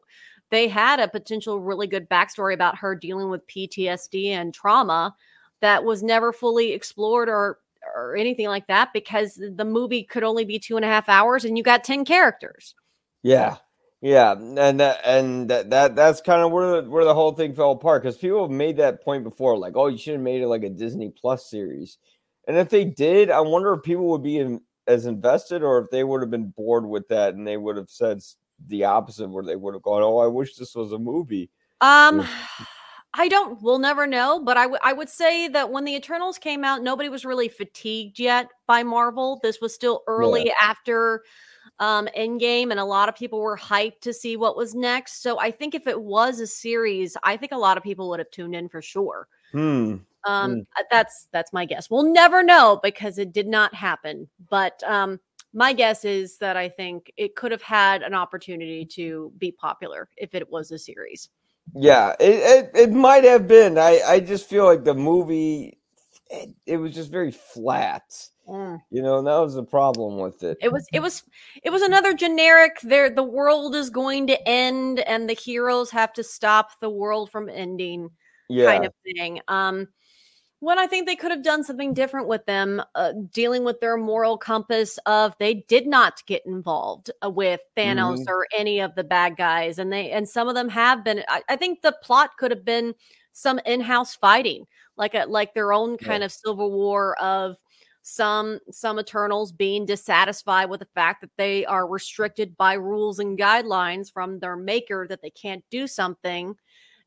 they 0.50 0.68
had 0.68 1.00
a 1.00 1.08
potential 1.08 1.60
really 1.60 1.86
good 1.86 2.08
backstory 2.08 2.54
about 2.54 2.78
her 2.78 2.94
dealing 2.94 3.30
with 3.30 3.46
PTSD 3.46 4.28
and 4.28 4.54
trauma 4.54 5.14
that 5.60 5.84
was 5.84 6.02
never 6.02 6.32
fully 6.32 6.72
explored 6.72 7.28
or 7.28 7.58
or 7.94 8.16
anything 8.16 8.46
like 8.46 8.66
that 8.66 8.92
because 8.94 9.34
the 9.56 9.64
movie 9.64 10.02
could 10.02 10.24
only 10.24 10.44
be 10.44 10.58
two 10.58 10.76
and 10.76 10.84
a 10.84 10.88
half 10.88 11.08
hours 11.08 11.44
and 11.44 11.58
you 11.58 11.62
got 11.62 11.84
10 11.84 12.04
characters. 12.06 12.74
Yeah. 13.22 13.56
Yeah, 14.04 14.32
and 14.32 14.80
that 14.80 15.00
and 15.06 15.48
that, 15.48 15.70
that 15.70 15.96
that's 15.96 16.20
kind 16.20 16.42
of 16.42 16.52
where 16.52 16.82
the, 16.82 16.90
where 16.90 17.06
the 17.06 17.14
whole 17.14 17.32
thing 17.32 17.54
fell 17.54 17.70
apart 17.70 18.02
because 18.02 18.18
people 18.18 18.42
have 18.42 18.50
made 18.50 18.76
that 18.76 19.02
point 19.02 19.24
before, 19.24 19.56
like, 19.56 19.76
oh, 19.76 19.86
you 19.86 19.96
should 19.96 20.12
have 20.12 20.22
made 20.22 20.42
it 20.42 20.46
like 20.46 20.62
a 20.62 20.68
Disney 20.68 21.08
Plus 21.08 21.48
series. 21.48 21.96
And 22.46 22.58
if 22.58 22.68
they 22.68 22.84
did, 22.84 23.30
I 23.30 23.40
wonder 23.40 23.72
if 23.72 23.82
people 23.82 24.10
would 24.10 24.22
be 24.22 24.40
in, 24.40 24.60
as 24.86 25.06
invested 25.06 25.62
or 25.62 25.78
if 25.78 25.90
they 25.90 26.04
would 26.04 26.20
have 26.20 26.30
been 26.30 26.48
bored 26.56 26.86
with 26.86 27.08
that 27.08 27.34
and 27.34 27.46
they 27.46 27.56
would 27.56 27.76
have 27.76 27.90
said 27.90 28.20
the 28.68 28.84
opposite, 28.84 29.28
where 29.28 29.44
they 29.44 29.56
would 29.56 29.74
have 29.74 29.82
gone, 29.82 30.02
"Oh, 30.02 30.18
I 30.18 30.26
wish 30.26 30.56
this 30.56 30.74
was 30.74 30.92
a 30.92 30.98
movie." 30.98 31.50
Um. 31.80 32.26
I 33.16 33.28
don't. 33.28 33.62
We'll 33.62 33.78
never 33.78 34.08
know, 34.08 34.40
but 34.40 34.56
I, 34.56 34.64
w- 34.64 34.80
I 34.82 34.92
would 34.92 35.08
say 35.08 35.46
that 35.46 35.70
when 35.70 35.84
the 35.84 35.94
Eternals 35.94 36.36
came 36.36 36.64
out, 36.64 36.82
nobody 36.82 37.08
was 37.08 37.24
really 37.24 37.48
fatigued 37.48 38.18
yet 38.18 38.48
by 38.66 38.82
Marvel. 38.82 39.38
This 39.40 39.60
was 39.60 39.72
still 39.72 40.02
early 40.08 40.46
yeah. 40.46 40.52
after 40.60 41.22
um, 41.78 42.08
Endgame, 42.16 42.72
and 42.72 42.80
a 42.80 42.84
lot 42.84 43.08
of 43.08 43.14
people 43.14 43.40
were 43.40 43.56
hyped 43.56 44.00
to 44.02 44.12
see 44.12 44.36
what 44.36 44.56
was 44.56 44.74
next. 44.74 45.22
So 45.22 45.38
I 45.38 45.52
think 45.52 45.76
if 45.76 45.86
it 45.86 46.00
was 46.00 46.40
a 46.40 46.46
series, 46.46 47.16
I 47.22 47.36
think 47.36 47.52
a 47.52 47.56
lot 47.56 47.76
of 47.76 47.84
people 47.84 48.08
would 48.10 48.18
have 48.18 48.30
tuned 48.32 48.56
in 48.56 48.68
for 48.68 48.82
sure. 48.82 49.28
Hmm. 49.52 49.98
Um, 50.26 50.52
hmm. 50.52 50.60
Uh, 50.76 50.82
that's 50.90 51.28
that's 51.32 51.52
my 51.52 51.64
guess. 51.64 51.90
We'll 51.90 52.12
never 52.12 52.42
know 52.42 52.80
because 52.82 53.18
it 53.18 53.32
did 53.32 53.46
not 53.46 53.74
happen. 53.74 54.28
But 54.48 54.82
um, 54.84 55.20
my 55.52 55.72
guess 55.72 56.04
is 56.04 56.38
that 56.38 56.56
I 56.56 56.68
think 56.68 57.12
it 57.16 57.36
could 57.36 57.52
have 57.52 57.62
had 57.62 58.02
an 58.02 58.14
opportunity 58.14 58.84
to 58.86 59.32
be 59.38 59.52
popular 59.52 60.08
if 60.16 60.34
it 60.34 60.50
was 60.50 60.70
a 60.70 60.78
series. 60.78 61.28
Yeah, 61.74 62.14
it 62.20 62.70
it, 62.74 62.88
it 62.88 62.92
might 62.92 63.24
have 63.24 63.48
been. 63.48 63.78
I 63.78 64.00
I 64.06 64.20
just 64.20 64.48
feel 64.48 64.64
like 64.64 64.84
the 64.84 64.94
movie 64.94 65.78
it, 66.30 66.54
it 66.66 66.76
was 66.76 66.94
just 66.94 67.10
very 67.10 67.30
flat. 67.30 68.28
Mm. 68.48 68.80
You 68.90 69.02
know, 69.02 69.22
that 69.22 69.38
was 69.38 69.54
the 69.54 69.62
problem 69.62 70.18
with 70.18 70.42
it. 70.42 70.58
It 70.60 70.72
was 70.72 70.86
it 70.92 71.00
was 71.00 71.22
it 71.62 71.70
was 71.70 71.82
another 71.82 72.14
generic 72.14 72.78
there 72.82 73.08
the 73.10 73.22
world 73.22 73.74
is 73.74 73.90
going 73.90 74.26
to 74.28 74.48
end 74.48 75.00
and 75.00 75.28
the 75.28 75.34
heroes 75.34 75.90
have 75.90 76.12
to 76.14 76.24
stop 76.24 76.78
the 76.80 76.90
world 76.90 77.30
from 77.30 77.48
ending 77.48 78.10
yeah. 78.48 78.66
kind 78.66 78.84
of 78.84 78.92
thing. 79.04 79.40
Um 79.48 79.88
when 80.64 80.78
I 80.78 80.86
think 80.86 81.06
they 81.06 81.14
could 81.14 81.30
have 81.30 81.42
done 81.42 81.62
something 81.62 81.92
different 81.92 82.26
with 82.26 82.46
them, 82.46 82.82
uh, 82.94 83.12
dealing 83.32 83.64
with 83.64 83.80
their 83.80 83.98
moral 83.98 84.38
compass 84.38 84.98
of 85.04 85.34
they 85.38 85.54
did 85.68 85.86
not 85.86 86.24
get 86.24 86.40
involved 86.46 87.10
uh, 87.22 87.28
with 87.28 87.60
Thanos 87.76 88.20
mm-hmm. 88.20 88.30
or 88.32 88.46
any 88.56 88.80
of 88.80 88.94
the 88.94 89.04
bad 89.04 89.36
guys, 89.36 89.78
and 89.78 89.92
they 89.92 90.10
and 90.10 90.26
some 90.26 90.48
of 90.48 90.54
them 90.54 90.70
have 90.70 91.04
been. 91.04 91.22
I, 91.28 91.42
I 91.50 91.56
think 91.56 91.82
the 91.82 91.94
plot 92.02 92.38
could 92.38 92.50
have 92.50 92.64
been 92.64 92.94
some 93.32 93.60
in-house 93.66 94.14
fighting, 94.14 94.64
like 94.96 95.14
a 95.14 95.26
like 95.28 95.52
their 95.52 95.74
own 95.74 95.98
kind 95.98 96.22
yeah. 96.22 96.26
of 96.26 96.32
civil 96.32 96.72
war 96.72 97.14
of 97.20 97.56
some 98.00 98.58
some 98.70 98.98
eternals 98.98 99.52
being 99.52 99.84
dissatisfied 99.84 100.70
with 100.70 100.80
the 100.80 100.88
fact 100.94 101.20
that 101.20 101.36
they 101.36 101.66
are 101.66 101.86
restricted 101.86 102.56
by 102.56 102.72
rules 102.72 103.18
and 103.18 103.38
guidelines 103.38 104.10
from 104.10 104.38
their 104.38 104.56
maker 104.56 105.06
that 105.10 105.20
they 105.20 105.30
can't 105.30 105.64
do 105.70 105.86
something 105.86 106.56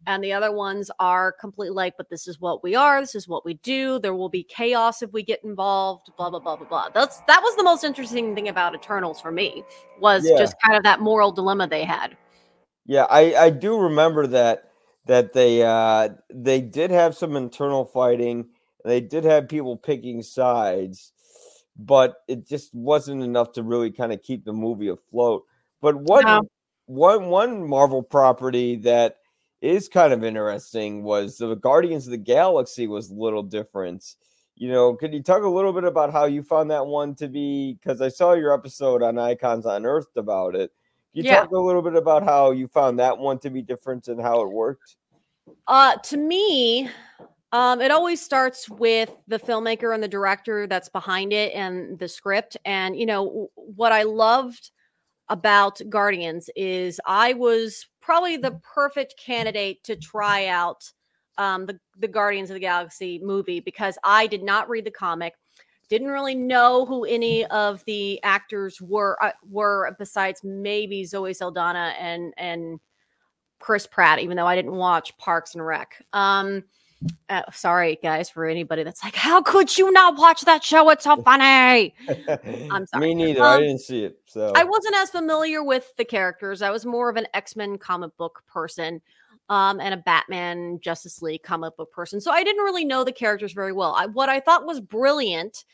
and 0.08 0.24
the 0.24 0.34
other 0.34 0.52
ones 0.52 0.90
are 1.00 1.32
completely 1.32 1.76
like 1.76 1.94
but 1.98 2.10
this 2.10 2.28
is 2.28 2.40
what 2.40 2.64
we 2.64 2.74
are 2.74 3.00
this 3.00 3.14
is 3.14 3.28
what 3.28 3.46
we 3.46 3.54
do 3.56 4.00
there 4.00 4.16
will 4.16 4.30
be 4.30 4.44
chaos 4.44 5.04
if 5.04 5.12
we 5.14 5.22
get 5.22 5.44
involved 5.44 6.10
blah 6.18 6.30
blah 6.30 6.40
blah 6.40 6.56
blah 6.56 6.68
blah 6.68 6.90
that's 6.90 7.20
that 7.28 7.42
was 7.42 7.56
the 7.56 7.64
most 7.64 7.84
interesting 7.84 8.34
thing 8.34 8.48
about 8.48 8.74
eternals 8.74 9.22
for 9.22 9.32
me 9.32 9.64
was 10.00 10.26
yeah. 10.28 10.38
just 10.38 10.56
kind 10.66 10.76
of 10.76 10.84
that 10.84 11.00
moral 11.00 11.32
dilemma 11.32 11.68
they 11.68 11.84
had 11.84 12.18
yeah 12.86 13.06
i 13.10 13.36
i 13.36 13.50
do 13.50 13.78
remember 13.78 14.26
that 14.26 14.72
that 15.06 15.34
they 15.34 15.62
uh 15.62 16.10
they 16.34 16.60
did 16.60 16.90
have 16.90 17.16
some 17.16 17.36
internal 17.36 17.86
fighting 17.86 18.48
they 18.88 19.02
did 19.02 19.26
have 19.26 19.50
people 19.50 19.76
picking 19.76 20.24
sides, 20.24 21.12
but 21.78 22.24
it 22.30 22.48
just 22.48 22.74
wasn't 22.74 23.22
enough 23.22 23.52
to 23.54 23.64
really 23.64 23.92
kind 23.92 24.14
of 24.14 24.24
keep 24.24 24.46
the 24.46 24.54
movie 24.54 24.88
afloat. 24.88 25.44
But 25.82 25.98
what 25.98 26.26
no. 26.26 26.42
one 26.86 27.28
one 27.28 27.68
Marvel 27.68 28.02
property 28.02 28.78
that 28.78 29.18
is 29.62 29.90
kind 29.90 30.14
of 30.14 30.24
interesting 30.24 31.04
was 31.04 31.38
the 31.38 31.56
Guardians 31.56 32.06
of 32.08 32.12
the 32.12 32.18
Galaxy 32.18 32.88
was 32.88 33.10
a 33.10 33.16
little 33.16 33.44
different. 33.44 34.16
You 34.56 34.72
know, 34.72 34.96
could 34.96 35.14
you 35.14 35.22
talk 35.22 35.44
a 35.44 35.50
little 35.50 35.74
bit 35.74 35.84
about 35.84 36.12
how 36.12 36.26
you 36.26 36.42
found 36.42 36.72
that 36.72 36.86
one 36.86 37.16
to 37.16 37.28
be? 37.28 37.74
Because 37.74 38.02
I 38.02 38.10
saw 38.10 38.34
your 38.34 38.54
episode 38.54 39.04
on 39.04 39.20
Icons 39.20 39.66
on 39.66 39.86
Earth 39.86 40.16
about 40.16 40.56
it. 40.56 40.72
Can 41.14 41.26
you 41.26 41.32
yeah. 41.32 41.42
talk 41.42 41.52
a 41.52 41.60
little 41.60 41.82
bit 41.82 41.96
about 41.96 42.24
how 42.24 42.52
you 42.52 42.68
found 42.68 43.00
that 43.00 43.18
one 43.18 43.40
to 43.40 43.50
be 43.50 43.62
different 43.62 44.08
and 44.08 44.22
how 44.22 44.42
it 44.42 44.52
worked? 44.52 44.96
Uh, 45.68 45.96
to 45.98 46.18
me, 46.18 46.90
um, 47.52 47.82
it 47.82 47.92
always 47.92 48.22
starts 48.22 48.70
with 48.70 49.16
the 49.28 49.40
filmmaker 49.40 49.94
and 49.94 50.04
the 50.04 50.08
director 50.08 50.68
that's 50.68 50.90
behind 50.90 51.34
it 51.34 51.54
and 51.54 51.98
the 51.98 52.08
script. 52.08 52.58
And, 52.66 52.98
you 52.98 53.06
know, 53.06 53.50
what 53.56 53.92
I 53.92 54.04
loved 54.04 54.72
about 55.30 55.82
Guardians 55.90 56.50
is 56.56 57.00
I 57.06 57.34
was 57.34 57.88
probably 58.08 58.38
the 58.38 58.58
perfect 58.64 59.18
candidate 59.18 59.84
to 59.84 59.94
try 59.94 60.46
out 60.46 60.90
um, 61.38 61.66
the, 61.66 61.78
the 61.98 62.08
Guardians 62.08 62.50
of 62.50 62.54
the 62.54 62.60
Galaxy 62.62 63.20
movie 63.22 63.60
because 63.60 63.98
I 64.02 64.28
did 64.28 64.44
not 64.44 64.70
read 64.70 64.86
the 64.86 64.92
comic, 64.92 65.34
didn't 65.90 66.08
really 66.08 66.34
know 66.34 66.86
who 66.86 67.04
any 67.04 67.46
of 67.48 67.84
the 67.84 68.24
actors 68.24 68.82
were 68.82 69.22
uh, 69.22 69.34
were 69.50 69.94
besides 70.00 70.40
maybe 70.42 71.04
Zoe 71.04 71.34
Saldana 71.34 71.96
and 72.00 72.34
and 72.38 72.80
Chris 73.60 73.86
Pratt, 73.86 74.20
even 74.20 74.38
though 74.38 74.48
I 74.48 74.56
didn't 74.56 74.76
watch 74.76 75.18
Parks 75.18 75.54
and 75.54 75.66
Rec. 75.66 76.02
Um, 76.14 76.64
uh, 77.30 77.44
sorry, 77.52 78.00
guys, 78.02 78.30
for 78.30 78.46
anybody 78.46 78.84
that's 78.84 79.04
like, 79.04 79.16
how 79.16 79.42
could 79.42 79.78
you 79.78 79.92
not 79.92 80.18
watch 80.18 80.42
that 80.42 80.64
show? 80.64 80.90
It's 80.90 81.04
so 81.04 81.16
funny. 81.24 81.94
I'm 82.72 82.86
sorry. 82.88 83.08
Me 83.08 83.14
neither. 83.14 83.42
Um, 83.42 83.48
I 83.48 83.60
didn't 83.60 83.82
see 83.82 84.04
it. 84.04 84.20
So 84.26 84.52
I 84.56 84.64
wasn't 84.64 84.96
as 84.96 85.10
familiar 85.10 85.64
with 85.64 85.96
the 85.98 86.06
characters. 86.06 86.62
I 86.62 86.72
was 86.72 86.86
more 86.86 87.10
of 87.10 87.16
an 87.16 87.28
X 87.34 87.56
Men 87.56 87.78
comic 87.78 88.16
book 88.18 88.44
person 88.48 89.02
um, 89.50 89.80
and 89.80 89.94
a 89.94 89.98
Batman 89.98 90.80
Justice 90.82 91.22
League 91.22 91.44
comic 91.44 91.76
book 91.78 91.92
person. 91.92 92.20
So 92.20 92.32
I 92.32 92.44
didn't 92.44 92.64
really 92.64 92.86
know 92.86 93.04
the 93.04 93.12
characters 93.12 93.54
very 93.54 93.74
well. 93.74 93.94
I, 93.96 94.08
what 94.08 94.30
I 94.30 94.40
thought 94.40 94.66
was 94.66 94.80
brilliant, 94.80 95.66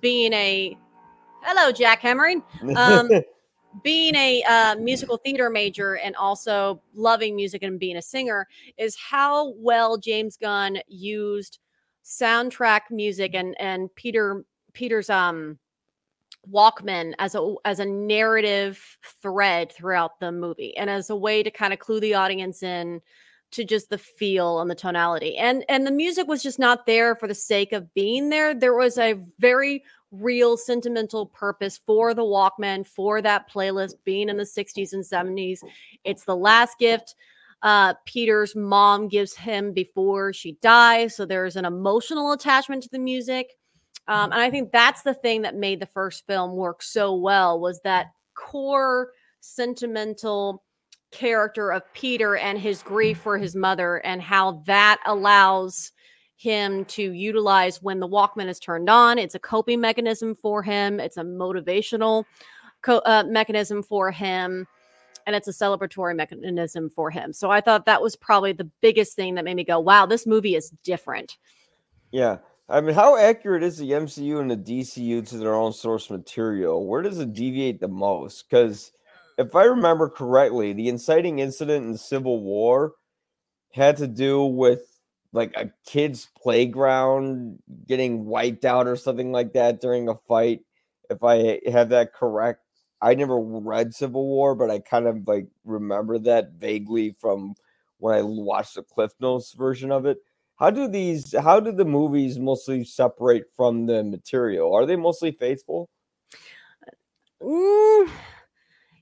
being 0.00 0.32
a 0.32 0.76
hello, 1.42 1.72
Jack 1.72 2.00
Hammering. 2.00 2.42
Um, 2.76 3.10
being 3.82 4.14
a 4.14 4.42
uh, 4.42 4.76
musical 4.76 5.16
theater 5.16 5.50
major 5.50 5.96
and 5.96 6.16
also 6.16 6.82
loving 6.94 7.36
music 7.36 7.62
and 7.62 7.78
being 7.78 7.96
a 7.96 8.02
singer 8.02 8.46
is 8.76 8.96
how 8.96 9.50
well 9.56 9.96
James 9.96 10.36
Gunn 10.36 10.78
used 10.88 11.58
soundtrack 12.04 12.82
music 12.90 13.34
and 13.34 13.54
and 13.60 13.94
Peter 13.94 14.44
Peter's 14.72 15.10
um 15.10 15.58
Walkman 16.50 17.12
as 17.18 17.34
a 17.34 17.54
as 17.64 17.80
a 17.80 17.84
narrative 17.84 18.98
thread 19.22 19.72
throughout 19.72 20.18
the 20.20 20.32
movie 20.32 20.76
and 20.76 20.88
as 20.88 21.10
a 21.10 21.16
way 21.16 21.42
to 21.42 21.50
kind 21.50 21.72
of 21.72 21.78
clue 21.78 22.00
the 22.00 22.14
audience 22.14 22.62
in 22.62 23.00
to 23.52 23.64
just 23.64 23.90
the 23.90 23.98
feel 23.98 24.60
and 24.60 24.70
the 24.70 24.74
tonality. 24.74 25.36
And 25.36 25.64
and 25.68 25.86
the 25.86 25.90
music 25.90 26.26
was 26.28 26.42
just 26.42 26.58
not 26.58 26.86
there 26.86 27.14
for 27.16 27.26
the 27.26 27.34
sake 27.34 27.72
of 27.72 27.92
being 27.94 28.30
there. 28.30 28.54
There 28.54 28.74
was 28.74 28.96
a 28.96 29.20
very 29.38 29.84
real 30.10 30.56
sentimental 30.56 31.26
purpose 31.26 31.78
for 31.86 32.14
the 32.14 32.22
Walkman, 32.22 32.86
for 32.86 33.22
that 33.22 33.50
playlist 33.50 33.94
being 34.04 34.28
in 34.28 34.36
the 34.36 34.44
60s 34.44 34.92
and 34.92 35.04
70s. 35.04 35.60
It's 36.04 36.24
the 36.24 36.36
last 36.36 36.78
gift 36.78 37.14
uh, 37.62 37.94
Peter's 38.06 38.56
mom 38.56 39.08
gives 39.08 39.34
him 39.34 39.72
before 39.72 40.32
she 40.32 40.52
dies. 40.62 41.14
So 41.14 41.26
there's 41.26 41.56
an 41.56 41.64
emotional 41.64 42.32
attachment 42.32 42.82
to 42.84 42.88
the 42.90 42.98
music. 42.98 43.56
Um, 44.08 44.32
and 44.32 44.40
I 44.40 44.50
think 44.50 44.72
that's 44.72 45.02
the 45.02 45.14
thing 45.14 45.42
that 45.42 45.54
made 45.54 45.80
the 45.80 45.86
first 45.86 46.26
film 46.26 46.52
work 46.56 46.82
so 46.82 47.14
well 47.14 47.60
was 47.60 47.80
that 47.82 48.12
core 48.34 49.10
sentimental 49.40 50.64
character 51.10 51.70
of 51.72 51.82
Peter 51.92 52.36
and 52.36 52.58
his 52.58 52.82
grief 52.82 53.18
for 53.18 53.36
his 53.36 53.54
mother 53.54 53.96
and 53.98 54.22
how 54.22 54.62
that 54.66 55.00
allows 55.06 55.92
him 56.40 56.86
to 56.86 57.12
utilize 57.12 57.82
when 57.82 58.00
the 58.00 58.08
Walkman 58.08 58.48
is 58.48 58.58
turned 58.58 58.88
on. 58.88 59.18
It's 59.18 59.34
a 59.34 59.38
coping 59.38 59.78
mechanism 59.78 60.34
for 60.34 60.62
him, 60.62 60.98
it's 60.98 61.18
a 61.18 61.22
motivational 61.22 62.24
co- 62.80 63.02
uh, 63.04 63.24
mechanism 63.26 63.82
for 63.82 64.10
him, 64.10 64.66
and 65.26 65.36
it's 65.36 65.48
a 65.48 65.52
celebratory 65.52 66.16
mechanism 66.16 66.88
for 66.88 67.10
him. 67.10 67.34
So 67.34 67.50
I 67.50 67.60
thought 67.60 67.84
that 67.84 68.00
was 68.00 68.16
probably 68.16 68.52
the 68.52 68.70
biggest 68.80 69.14
thing 69.16 69.34
that 69.34 69.44
made 69.44 69.56
me 69.56 69.64
go, 69.64 69.78
wow, 69.80 70.06
this 70.06 70.26
movie 70.26 70.56
is 70.56 70.70
different. 70.82 71.36
Yeah. 72.10 72.38
I 72.70 72.80
mean, 72.80 72.94
how 72.94 73.18
accurate 73.18 73.62
is 73.62 73.76
the 73.76 73.90
MCU 73.90 74.40
and 74.40 74.50
the 74.50 74.56
DCU 74.56 75.28
to 75.28 75.36
their 75.36 75.54
own 75.54 75.74
source 75.74 76.08
material? 76.08 76.86
Where 76.86 77.02
does 77.02 77.18
it 77.18 77.34
deviate 77.34 77.80
the 77.80 77.88
most? 77.88 78.48
Because 78.48 78.92
if 79.36 79.54
I 79.54 79.64
remember 79.64 80.08
correctly, 80.08 80.72
the 80.72 80.88
inciting 80.88 81.40
incident 81.40 81.84
in 81.84 81.98
Civil 81.98 82.40
War 82.40 82.94
had 83.72 83.98
to 83.98 84.06
do 84.06 84.44
with 84.44 84.89
like 85.32 85.52
a 85.56 85.70
kid's 85.86 86.28
playground 86.40 87.58
getting 87.86 88.24
wiped 88.26 88.64
out 88.64 88.86
or 88.86 88.96
something 88.96 89.32
like 89.32 89.52
that 89.52 89.80
during 89.80 90.08
a 90.08 90.14
fight. 90.14 90.60
If 91.08 91.22
I 91.22 91.60
have 91.70 91.88
that 91.90 92.12
correct, 92.12 92.60
I 93.00 93.14
never 93.14 93.38
read 93.38 93.94
Civil 93.94 94.26
War, 94.26 94.54
but 94.54 94.70
I 94.70 94.78
kind 94.80 95.06
of 95.06 95.26
like 95.26 95.46
remember 95.64 96.18
that 96.20 96.52
vaguely 96.52 97.16
from 97.18 97.54
when 97.98 98.14
I 98.14 98.22
watched 98.22 98.74
the 98.74 98.82
Cliff 98.82 99.12
Notes 99.20 99.52
version 99.52 99.90
of 99.90 100.06
it. 100.06 100.18
How 100.56 100.70
do 100.70 100.88
these? 100.88 101.34
How 101.38 101.58
do 101.58 101.72
the 101.72 101.84
movies 101.84 102.38
mostly 102.38 102.84
separate 102.84 103.44
from 103.56 103.86
the 103.86 104.04
material? 104.04 104.74
Are 104.74 104.84
they 104.84 104.96
mostly 104.96 105.32
faithful? 105.32 105.88
Mm, 107.42 108.10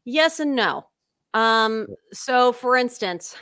Yes 0.08 0.40
and 0.40 0.56
no. 0.56 0.86
Um, 1.34 1.86
so 2.14 2.50
for 2.50 2.76
instance, 2.76 3.36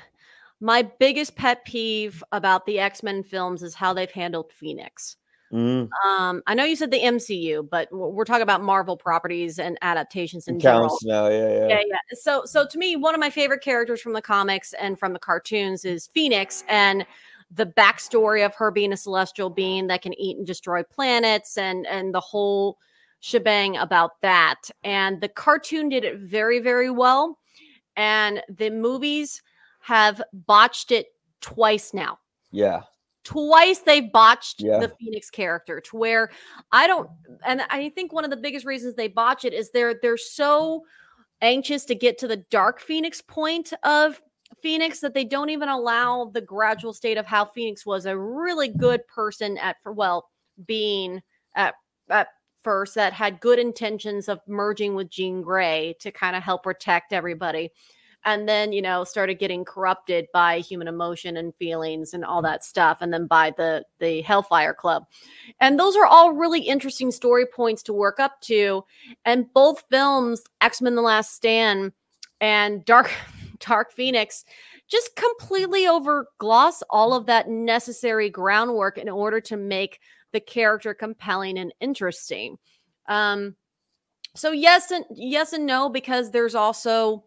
my 0.60 0.82
biggest 0.82 1.36
pet 1.36 1.64
peeve 1.64 2.22
about 2.32 2.66
the 2.66 2.78
X-Men 2.78 3.22
films 3.22 3.62
is 3.62 3.74
how 3.74 3.92
they've 3.92 4.10
handled 4.10 4.52
Phoenix. 4.52 5.16
Mm. 5.52 5.88
Um, 6.04 6.42
I 6.46 6.54
know 6.54 6.64
you 6.64 6.74
said 6.74 6.90
the 6.90 7.00
MCU, 7.00 7.68
but 7.70 7.88
we're 7.92 8.24
talking 8.24 8.42
about 8.42 8.62
Marvel 8.62 8.96
properties 8.96 9.58
and 9.58 9.78
adaptations 9.82 10.48
in 10.48 10.58
general. 10.58 10.88
Counts 10.88 11.04
now, 11.04 11.28
yeah, 11.28 11.48
yeah, 11.48 11.68
yeah, 11.68 11.80
yeah. 11.86 11.98
So, 12.14 12.42
so 12.46 12.66
to 12.66 12.78
me, 12.78 12.96
one 12.96 13.14
of 13.14 13.20
my 13.20 13.30
favorite 13.30 13.62
characters 13.62 14.00
from 14.00 14.12
the 14.12 14.22
comics 14.22 14.72
and 14.72 14.98
from 14.98 15.12
the 15.12 15.18
cartoons 15.18 15.84
is 15.84 16.08
Phoenix, 16.08 16.64
and 16.68 17.06
the 17.52 17.66
backstory 17.66 18.44
of 18.44 18.56
her 18.56 18.72
being 18.72 18.92
a 18.92 18.96
celestial 18.96 19.48
being 19.48 19.86
that 19.86 20.02
can 20.02 20.18
eat 20.18 20.36
and 20.36 20.46
destroy 20.46 20.82
planets, 20.82 21.56
and 21.56 21.86
and 21.86 22.12
the 22.12 22.20
whole 22.20 22.78
shebang 23.20 23.76
about 23.76 24.20
that. 24.22 24.68
And 24.82 25.20
the 25.20 25.28
cartoon 25.28 25.88
did 25.88 26.04
it 26.04 26.18
very, 26.18 26.58
very 26.58 26.90
well. 26.90 27.38
And 27.96 28.42
the 28.48 28.70
movies 28.70 29.42
have 29.86 30.20
botched 30.32 30.90
it 30.90 31.06
twice 31.40 31.94
now. 31.94 32.18
Yeah. 32.50 32.82
Twice 33.22 33.78
they've 33.78 34.10
botched 34.10 34.60
Yeah. 34.60 34.80
the 34.80 34.88
Phoenix 34.98 35.30
character 35.30 35.80
to 35.80 35.96
where 35.96 36.30
I 36.72 36.88
don't 36.88 37.08
and 37.44 37.62
I 37.70 37.90
think 37.90 38.12
one 38.12 38.24
of 38.24 38.30
the 38.30 38.36
biggest 38.36 38.66
reasons 38.66 38.96
they 38.96 39.06
botch 39.06 39.44
it 39.44 39.52
is 39.52 39.70
they're 39.70 39.94
they're 40.02 40.16
so 40.16 40.82
anxious 41.40 41.84
to 41.84 41.94
get 41.94 42.18
to 42.18 42.26
the 42.26 42.38
dark 42.50 42.80
Phoenix 42.80 43.22
point 43.22 43.72
of 43.84 44.20
Phoenix 44.60 44.98
that 45.00 45.14
they 45.14 45.24
don't 45.24 45.50
even 45.50 45.68
allow 45.68 46.32
the 46.34 46.40
gradual 46.40 46.92
state 46.92 47.16
of 47.16 47.26
how 47.26 47.44
Phoenix 47.44 47.86
was 47.86 48.06
a 48.06 48.18
really 48.18 48.68
good 48.68 49.06
person 49.06 49.56
at 49.58 49.76
for 49.84 49.92
well 49.92 50.30
being 50.66 51.22
at 51.54 51.74
at 52.10 52.26
first 52.64 52.96
that 52.96 53.12
had 53.12 53.38
good 53.38 53.60
intentions 53.60 54.28
of 54.28 54.40
merging 54.48 54.96
with 54.96 55.10
Jean 55.10 55.42
Grey 55.42 55.94
to 56.00 56.10
kind 56.10 56.34
of 56.34 56.42
help 56.42 56.64
protect 56.64 57.12
everybody. 57.12 57.70
And 58.26 58.48
then, 58.48 58.72
you 58.72 58.82
know, 58.82 59.04
started 59.04 59.38
getting 59.38 59.64
corrupted 59.64 60.26
by 60.34 60.58
human 60.58 60.88
emotion 60.88 61.36
and 61.36 61.54
feelings 61.54 62.12
and 62.12 62.24
all 62.24 62.42
that 62.42 62.64
stuff, 62.64 62.98
and 63.00 63.12
then 63.12 63.26
by 63.26 63.52
the 63.56 63.84
the 64.00 64.20
Hellfire 64.20 64.74
Club. 64.74 65.06
And 65.60 65.78
those 65.78 65.96
are 65.96 66.04
all 66.04 66.32
really 66.32 66.60
interesting 66.60 67.10
story 67.12 67.46
points 67.46 67.82
to 67.84 67.92
work 67.92 68.20
up 68.20 68.40
to. 68.42 68.84
And 69.24 69.46
both 69.54 69.84
films, 69.88 70.42
X-Men 70.60 70.96
The 70.96 71.02
Last 71.02 71.34
Stand 71.34 71.92
and 72.40 72.84
Dark 72.84 73.10
Dark 73.60 73.92
Phoenix, 73.92 74.44
just 74.88 75.16
completely 75.16 75.86
overgloss 75.86 76.82
all 76.90 77.14
of 77.14 77.26
that 77.26 77.48
necessary 77.48 78.28
groundwork 78.28 78.98
in 78.98 79.08
order 79.08 79.40
to 79.40 79.56
make 79.56 80.00
the 80.32 80.40
character 80.40 80.92
compelling 80.94 81.58
and 81.58 81.72
interesting. 81.80 82.58
Um, 83.08 83.56
so 84.34 84.52
yes 84.52 84.90
and 84.90 85.04
yes 85.14 85.52
and 85.52 85.66
no 85.66 85.88
because 85.88 86.30
there's 86.30 86.54
also 86.54 87.24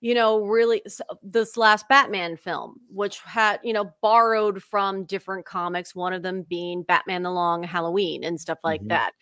you 0.00 0.14
know 0.14 0.44
really 0.44 0.82
this 1.22 1.56
last 1.56 1.88
batman 1.88 2.36
film 2.36 2.76
which 2.90 3.18
had 3.20 3.58
you 3.62 3.72
know 3.72 3.90
borrowed 4.02 4.62
from 4.62 5.04
different 5.04 5.44
comics 5.46 5.94
one 5.94 6.12
of 6.12 6.22
them 6.22 6.42
being 6.48 6.82
batman 6.82 7.22
the 7.22 7.30
long 7.30 7.62
halloween 7.62 8.22
and 8.24 8.40
stuff 8.40 8.58
like 8.62 8.82
Mhm. 8.82 8.88
that 8.88 9.12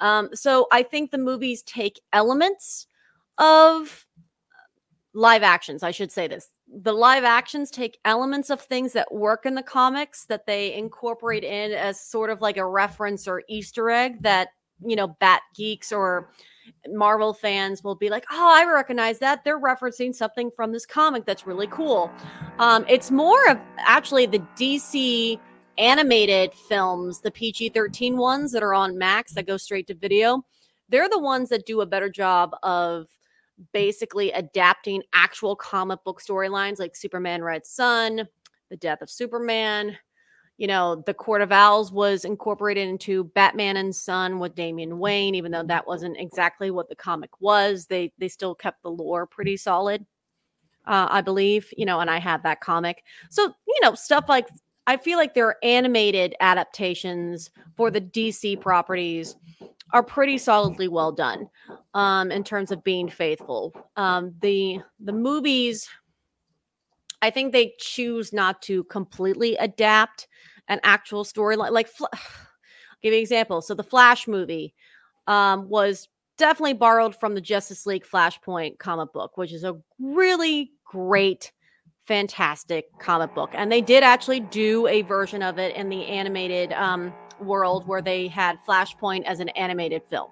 um, 0.00 0.30
so 0.32 0.66
i 0.72 0.82
think 0.82 1.10
the 1.10 1.18
movies 1.18 1.62
take 1.62 2.00
elements 2.12 2.86
of 3.38 4.06
live 5.14 5.42
actions 5.42 5.82
i 5.82 5.90
should 5.90 6.10
say 6.10 6.26
this 6.26 6.48
the 6.80 6.92
live 6.92 7.24
actions 7.24 7.70
take 7.70 7.98
elements 8.06 8.48
of 8.48 8.60
things 8.60 8.94
that 8.94 9.12
work 9.12 9.44
in 9.44 9.54
the 9.54 9.62
comics 9.62 10.24
that 10.24 10.46
they 10.46 10.72
incorporate 10.72 11.44
in 11.44 11.72
as 11.72 12.00
sort 12.00 12.30
of 12.30 12.40
like 12.40 12.56
a 12.56 12.66
reference 12.66 13.28
or 13.28 13.42
easter 13.48 13.90
egg 13.90 14.22
that 14.22 14.48
you 14.84 14.96
know 14.96 15.08
bat 15.20 15.42
geeks 15.54 15.92
or 15.92 16.30
marvel 16.88 17.32
fans 17.32 17.84
will 17.84 17.94
be 17.94 18.08
like 18.10 18.24
oh 18.30 18.50
i 18.52 18.64
recognize 18.64 19.18
that 19.18 19.44
they're 19.44 19.60
referencing 19.60 20.14
something 20.14 20.50
from 20.50 20.72
this 20.72 20.84
comic 20.84 21.24
that's 21.24 21.46
really 21.46 21.68
cool 21.68 22.10
um, 22.58 22.84
it's 22.88 23.10
more 23.10 23.48
of 23.48 23.58
actually 23.78 24.26
the 24.26 24.40
dc 24.56 25.38
animated 25.78 26.52
films 26.52 27.20
the 27.20 27.30
pg-13 27.30 28.16
ones 28.16 28.50
that 28.52 28.62
are 28.62 28.74
on 28.74 28.98
max 28.98 29.32
that 29.32 29.46
go 29.46 29.56
straight 29.56 29.86
to 29.86 29.94
video 29.94 30.44
they're 30.88 31.08
the 31.08 31.18
ones 31.18 31.48
that 31.48 31.66
do 31.66 31.80
a 31.80 31.86
better 31.86 32.10
job 32.10 32.54
of 32.62 33.06
basically 33.72 34.30
adapting 34.32 35.02
actual 35.12 35.54
comic 35.56 36.02
book 36.04 36.20
storylines 36.20 36.78
like 36.78 36.96
Superman 36.96 37.42
Red 37.42 37.66
Sun, 37.66 38.28
the 38.70 38.76
death 38.76 39.02
of 39.02 39.10
Superman. 39.10 39.96
You 40.58 40.66
know, 40.66 41.02
the 41.06 41.14
Court 41.14 41.42
of 41.42 41.50
Owls 41.50 41.90
was 41.90 42.24
incorporated 42.24 42.86
into 42.88 43.24
Batman 43.24 43.76
and 43.76 43.94
Son 43.94 44.38
with 44.38 44.54
Damian 44.54 44.98
Wayne, 44.98 45.34
even 45.34 45.50
though 45.50 45.64
that 45.64 45.86
wasn't 45.86 46.18
exactly 46.18 46.70
what 46.70 46.88
the 46.88 46.94
comic 46.94 47.30
was. 47.40 47.86
They 47.86 48.12
they 48.18 48.28
still 48.28 48.54
kept 48.54 48.82
the 48.82 48.90
lore 48.90 49.26
pretty 49.26 49.56
solid, 49.56 50.06
uh, 50.86 51.08
I 51.10 51.20
believe. 51.20 51.72
You 51.76 51.86
know, 51.86 52.00
and 52.00 52.10
I 52.10 52.18
have 52.18 52.42
that 52.44 52.60
comic. 52.60 53.04
So 53.30 53.54
you 53.66 53.78
know, 53.82 53.94
stuff 53.94 54.26
like 54.28 54.48
I 54.86 54.96
feel 54.96 55.18
like 55.18 55.34
their 55.34 55.56
animated 55.64 56.34
adaptations 56.40 57.50
for 57.76 57.90
the 57.90 58.00
DC 58.00 58.60
properties 58.60 59.36
are 59.92 60.02
pretty 60.02 60.38
solidly 60.38 60.88
well 60.88 61.12
done 61.12 61.48
um, 61.94 62.32
in 62.32 62.42
terms 62.42 62.72
of 62.72 62.82
being 62.82 63.08
faithful. 63.08 63.74
Um, 63.96 64.34
the 64.40 64.80
the 65.00 65.12
movies, 65.12 65.88
I 67.20 67.30
think 67.30 67.52
they 67.52 67.74
choose 67.78 68.32
not 68.32 68.62
to 68.62 68.84
completely 68.84 69.56
adapt 69.56 70.28
an 70.72 70.80
actual 70.82 71.24
storyline. 71.24 71.70
Like, 71.70 71.88
Fl- 71.88 72.04
give 73.02 73.12
you 73.12 73.18
an 73.18 73.22
example. 73.22 73.62
So 73.62 73.74
the 73.74 73.82
Flash 73.82 74.26
movie 74.26 74.74
um, 75.26 75.68
was 75.68 76.08
definitely 76.38 76.74
borrowed 76.74 77.14
from 77.14 77.34
the 77.34 77.40
Justice 77.40 77.86
League 77.86 78.04
Flashpoint 78.04 78.78
comic 78.78 79.12
book, 79.12 79.36
which 79.36 79.52
is 79.52 79.64
a 79.64 79.76
really 79.98 80.72
great, 80.84 81.52
fantastic 82.04 82.86
comic 82.98 83.34
book. 83.34 83.50
And 83.52 83.70
they 83.70 83.80
did 83.80 84.02
actually 84.02 84.40
do 84.40 84.86
a 84.86 85.02
version 85.02 85.42
of 85.42 85.58
it 85.58 85.76
in 85.76 85.88
the 85.88 86.04
animated 86.06 86.72
um, 86.72 87.12
world 87.40 87.86
where 87.86 88.02
they 88.02 88.28
had 88.28 88.58
Flashpoint 88.66 89.24
as 89.24 89.40
an 89.40 89.50
animated 89.50 90.02
film. 90.10 90.30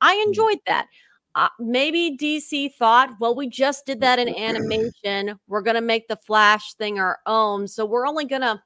I 0.00 0.22
enjoyed 0.26 0.58
that. 0.66 0.86
Uh, 1.34 1.48
maybe 1.58 2.16
DC 2.18 2.72
thought, 2.74 3.10
well, 3.20 3.34
we 3.34 3.48
just 3.48 3.84
did 3.84 4.00
that 4.00 4.18
in 4.18 4.28
animation. 4.36 5.38
We're 5.48 5.62
going 5.62 5.74
to 5.74 5.82
make 5.82 6.08
the 6.08 6.16
Flash 6.16 6.74
thing 6.74 6.98
our 6.98 7.18
own. 7.26 7.68
So 7.68 7.84
we're 7.84 8.06
only 8.06 8.24
going 8.24 8.42
to 8.42 8.62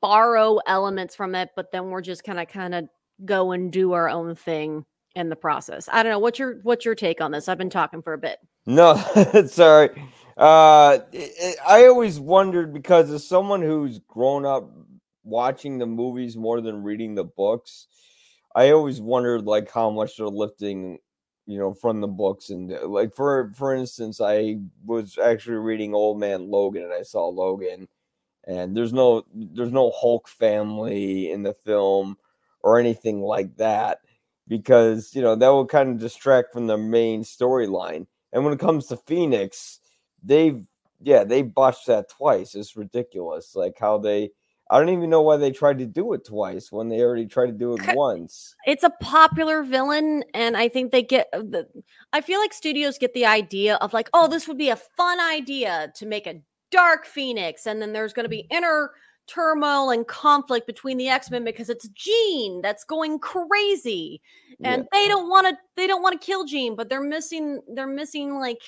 borrow 0.00 0.58
elements 0.66 1.14
from 1.14 1.34
it, 1.34 1.50
but 1.56 1.72
then 1.72 1.90
we're 1.90 2.02
just 2.02 2.24
kind 2.24 2.40
of 2.40 2.48
kind 2.48 2.74
of 2.74 2.88
go 3.24 3.52
and 3.52 3.72
do 3.72 3.92
our 3.92 4.08
own 4.08 4.34
thing 4.34 4.84
in 5.14 5.28
the 5.28 5.36
process. 5.36 5.88
I 5.92 6.02
don't 6.02 6.12
know. 6.12 6.18
What's 6.18 6.38
your 6.38 6.60
what's 6.62 6.84
your 6.84 6.94
take 6.94 7.20
on 7.20 7.30
this? 7.30 7.48
I've 7.48 7.58
been 7.58 7.70
talking 7.70 8.02
for 8.02 8.12
a 8.12 8.18
bit. 8.18 8.38
No, 8.66 8.96
sorry. 9.46 9.90
Uh, 10.36 10.98
I 11.66 11.86
always 11.86 12.18
wondered 12.18 12.72
because 12.72 13.10
as 13.10 13.26
someone 13.26 13.60
who's 13.60 13.98
grown 14.08 14.46
up 14.46 14.70
watching 15.24 15.78
the 15.78 15.86
movies 15.86 16.36
more 16.36 16.60
than 16.60 16.82
reading 16.82 17.14
the 17.14 17.24
books, 17.24 17.86
I 18.54 18.70
always 18.70 19.00
wondered 19.00 19.44
like 19.44 19.70
how 19.70 19.90
much 19.90 20.16
they're 20.16 20.26
lifting, 20.26 20.98
you 21.46 21.58
know, 21.58 21.74
from 21.74 22.00
the 22.00 22.08
books. 22.08 22.50
And 22.50 22.72
uh, 22.72 22.86
like 22.88 23.14
for 23.14 23.52
for 23.54 23.74
instance, 23.74 24.20
I 24.20 24.58
was 24.84 25.18
actually 25.22 25.56
reading 25.56 25.94
Old 25.94 26.18
Man 26.18 26.50
Logan, 26.50 26.84
and 26.84 26.92
I 26.92 27.02
saw 27.02 27.28
Logan, 27.28 27.88
and 28.46 28.76
there's 28.76 28.92
no 28.92 29.24
there's 29.34 29.72
no 29.72 29.90
Hulk 29.90 30.28
family 30.28 31.30
in 31.30 31.42
the 31.42 31.54
film 31.54 32.16
or 32.62 32.78
anything 32.78 33.20
like 33.20 33.56
that 33.56 33.98
because 34.48 35.14
you 35.14 35.22
know 35.22 35.34
that 35.34 35.48
will 35.48 35.66
kind 35.66 35.90
of 35.90 35.98
distract 35.98 36.52
from 36.52 36.66
the 36.66 36.78
main 36.78 37.22
storyline. 37.22 38.06
And 38.32 38.44
when 38.44 38.54
it 38.54 38.60
comes 38.60 38.86
to 38.86 38.96
Phoenix, 38.96 39.78
they've 40.22 40.64
yeah 41.00 41.24
they 41.24 41.42
botched 41.42 41.86
that 41.86 42.08
twice. 42.08 42.54
It's 42.54 42.76
ridiculous. 42.76 43.54
Like 43.54 43.76
how 43.78 43.98
they. 43.98 44.30
I 44.70 44.78
don't 44.78 44.88
even 44.88 45.10
know 45.10 45.20
why 45.20 45.36
they 45.36 45.50
tried 45.50 45.78
to 45.80 45.86
do 45.86 46.14
it 46.14 46.24
twice 46.24 46.72
when 46.72 46.88
they 46.88 47.02
already 47.02 47.26
tried 47.26 47.46
to 47.46 47.52
do 47.52 47.74
it 47.74 47.94
once. 47.94 48.54
It's 48.64 48.84
a 48.84 48.92
popular 49.02 49.62
villain, 49.62 50.24
and 50.32 50.56
I 50.56 50.68
think 50.68 50.92
they 50.92 51.02
get 51.02 51.28
uh, 51.34 51.40
the. 51.40 51.66
I 52.14 52.22
feel 52.22 52.40
like 52.40 52.54
studios 52.54 52.96
get 52.96 53.12
the 53.12 53.26
idea 53.26 53.74
of 53.76 53.92
like, 53.92 54.08
oh, 54.14 54.28
this 54.28 54.48
would 54.48 54.56
be 54.56 54.70
a 54.70 54.76
fun 54.76 55.20
idea 55.20 55.92
to 55.96 56.06
make 56.06 56.26
a 56.26 56.40
Dark 56.72 57.06
Phoenix, 57.06 57.66
and 57.66 57.80
then 57.80 57.92
there's 57.92 58.12
going 58.12 58.24
to 58.24 58.30
be 58.30 58.48
mm. 58.50 58.56
inner 58.56 58.90
turmoil 59.28 59.90
and 59.90 60.06
conflict 60.08 60.66
between 60.66 60.98
the 60.98 61.08
X-Men 61.08 61.44
because 61.44 61.70
it's 61.70 61.88
Jean 61.88 62.60
that's 62.60 62.82
going 62.82 63.20
crazy. 63.20 64.20
And 64.64 64.82
yeah. 64.82 64.98
they 65.00 65.08
don't 65.08 65.28
want 65.28 65.46
to 65.46 65.56
they 65.76 65.86
don't 65.86 66.02
want 66.02 66.20
to 66.20 66.26
kill 66.26 66.44
Jean, 66.44 66.74
but 66.74 66.88
they're 66.88 67.00
missing 67.00 67.60
they're 67.68 67.86
missing 67.86 68.34
like 68.34 68.60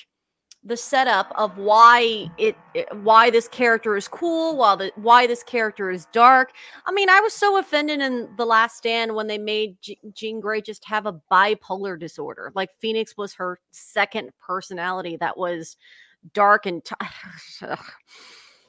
the 0.66 0.76
setup 0.76 1.30
of 1.36 1.58
why 1.58 2.26
it, 2.38 2.56
it, 2.72 2.88
why 3.02 3.28
this 3.28 3.46
character 3.48 3.96
is 3.96 4.08
cool 4.08 4.56
while 4.56 4.76
the 4.76 4.90
why 4.96 5.26
this 5.26 5.42
character 5.42 5.90
is 5.90 6.06
dark 6.06 6.52
i 6.86 6.92
mean 6.92 7.10
i 7.10 7.20
was 7.20 7.34
so 7.34 7.58
offended 7.58 8.00
in 8.00 8.28
the 8.38 8.46
last 8.46 8.78
stand 8.78 9.14
when 9.14 9.26
they 9.26 9.36
made 9.36 9.76
G- 9.82 9.98
jean 10.14 10.40
grey 10.40 10.62
just 10.62 10.84
have 10.86 11.04
a 11.04 11.20
bipolar 11.30 12.00
disorder 12.00 12.50
like 12.54 12.70
phoenix 12.80 13.14
was 13.16 13.34
her 13.34 13.60
second 13.72 14.30
personality 14.40 15.18
that 15.18 15.36
was 15.36 15.76
dark 16.32 16.66
and 16.66 16.84
t- 16.84 16.94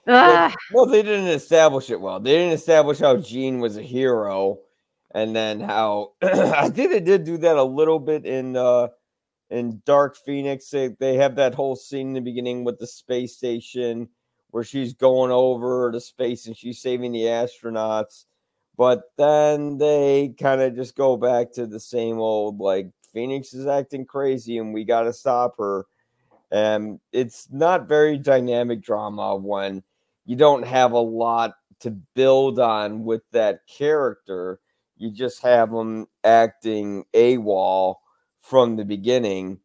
well, 0.06 0.54
well, 0.72 0.86
they 0.86 1.02
didn't 1.02 1.28
establish 1.28 1.90
it 1.90 2.00
well. 2.00 2.20
They 2.20 2.34
didn't 2.34 2.54
establish 2.54 3.00
how 3.00 3.18
Jean 3.18 3.60
was 3.60 3.78
a 3.78 3.82
hero, 3.82 4.60
and 5.14 5.36
then 5.36 5.60
how 5.60 6.14
I 6.22 6.70
think 6.70 6.92
they 6.92 7.00
did 7.00 7.24
do 7.24 7.38
that 7.38 7.58
a 7.58 7.64
little 7.64 8.00
bit 8.00 8.26
in 8.26 8.56
uh 8.56 8.90
in 9.50 9.82
Dark 9.86 10.18
Phoenix. 10.18 10.70
They 10.70 10.90
they 11.00 11.16
have 11.16 11.36
that 11.36 11.56
whole 11.56 11.76
scene 11.76 12.10
in 12.10 12.14
the 12.14 12.22
beginning 12.22 12.64
with 12.64 12.80
the 12.80 12.88
space 12.88 13.36
station 13.36 14.10
where 14.52 14.64
she's 14.64 14.94
going 14.94 15.32
over 15.32 15.92
to 15.92 16.00
space 16.00 16.48
and 16.48 16.56
she's 16.56 16.82
saving 16.82 17.12
the 17.12 17.24
astronauts. 17.24 18.26
But 18.78 19.04
then 19.18 19.78
they 19.78 20.34
kind 20.40 20.62
of 20.62 20.76
just 20.76 20.96
go 20.96 21.18
back 21.18 21.52
to 21.54 21.66
the 21.66 21.80
same 21.80 22.20
old 22.20 22.60
like 22.60 22.90
Phoenix 23.14 23.54
is 23.54 23.68
acting 23.68 24.06
crazy 24.06 24.58
and 24.58 24.74
we 24.74 24.84
got 24.84 25.04
to 25.04 25.14
stop 25.14 25.58
her. 25.58 25.86
And 26.56 27.02
it's 27.12 27.50
not 27.52 27.90
very 27.90 28.18
dynamic 28.18 28.82
drama 28.82 29.36
when 29.36 29.84
you 30.26 30.38
don't 30.38 30.66
have 30.66 30.94
a 30.94 31.00
lot 31.00 31.56
to 31.82 31.92
build 31.92 32.60
on 32.60 33.04
with 33.04 33.24
that 33.34 33.68
character. 33.68 34.62
You 34.96 35.12
just 35.12 35.42
have 35.42 35.70
them 35.70 36.08
acting 36.24 37.04
AWOL 37.14 37.96
from 38.40 38.78
the 38.78 38.86
beginning. 38.86 39.60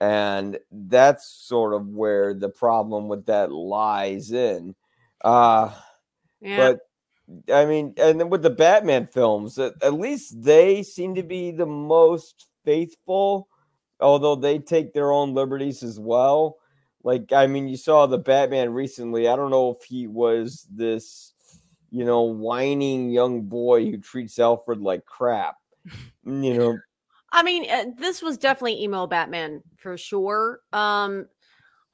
And 0.00 0.60
that's 0.70 1.26
sort 1.28 1.74
of 1.74 1.88
where 1.88 2.32
the 2.32 2.50
problem 2.50 3.08
with 3.08 3.26
that 3.26 3.50
lies 3.50 4.30
in. 4.30 4.76
Uh, 5.24 5.72
yeah. 6.40 6.74
But 7.36 7.52
I 7.52 7.64
mean, 7.64 7.94
and 7.96 8.20
then 8.20 8.30
with 8.30 8.42
the 8.42 8.50
Batman 8.50 9.08
films, 9.08 9.58
at, 9.58 9.72
at 9.82 9.94
least 9.94 10.40
they 10.44 10.84
seem 10.84 11.16
to 11.16 11.24
be 11.24 11.50
the 11.50 11.66
most 11.66 12.46
faithful, 12.64 13.48
although 14.00 14.36
they 14.36 14.58
take 14.58 14.92
their 14.92 15.12
own 15.12 15.34
liberties 15.34 15.82
as 15.82 15.98
well. 15.98 16.58
Like, 17.02 17.32
I 17.32 17.46
mean, 17.46 17.68
you 17.68 17.76
saw 17.76 18.06
the 18.06 18.18
Batman 18.18 18.72
recently. 18.72 19.28
I 19.28 19.36
don't 19.36 19.50
know 19.50 19.70
if 19.70 19.84
he 19.84 20.06
was 20.06 20.66
this, 20.70 21.32
you 21.90 22.04
know, 22.04 22.22
whining 22.22 23.10
young 23.10 23.42
boy 23.42 23.84
who 23.90 23.98
treats 23.98 24.38
Alfred 24.38 24.80
like 24.80 25.04
crap. 25.04 25.56
You 26.24 26.54
know. 26.58 26.78
I 27.32 27.42
mean, 27.42 27.70
uh, 27.70 27.86
this 27.98 28.22
was 28.22 28.38
definitely 28.38 28.82
emo 28.82 29.06
Batman 29.06 29.62
for 29.76 29.96
sure. 29.96 30.60
Um, 30.72 31.26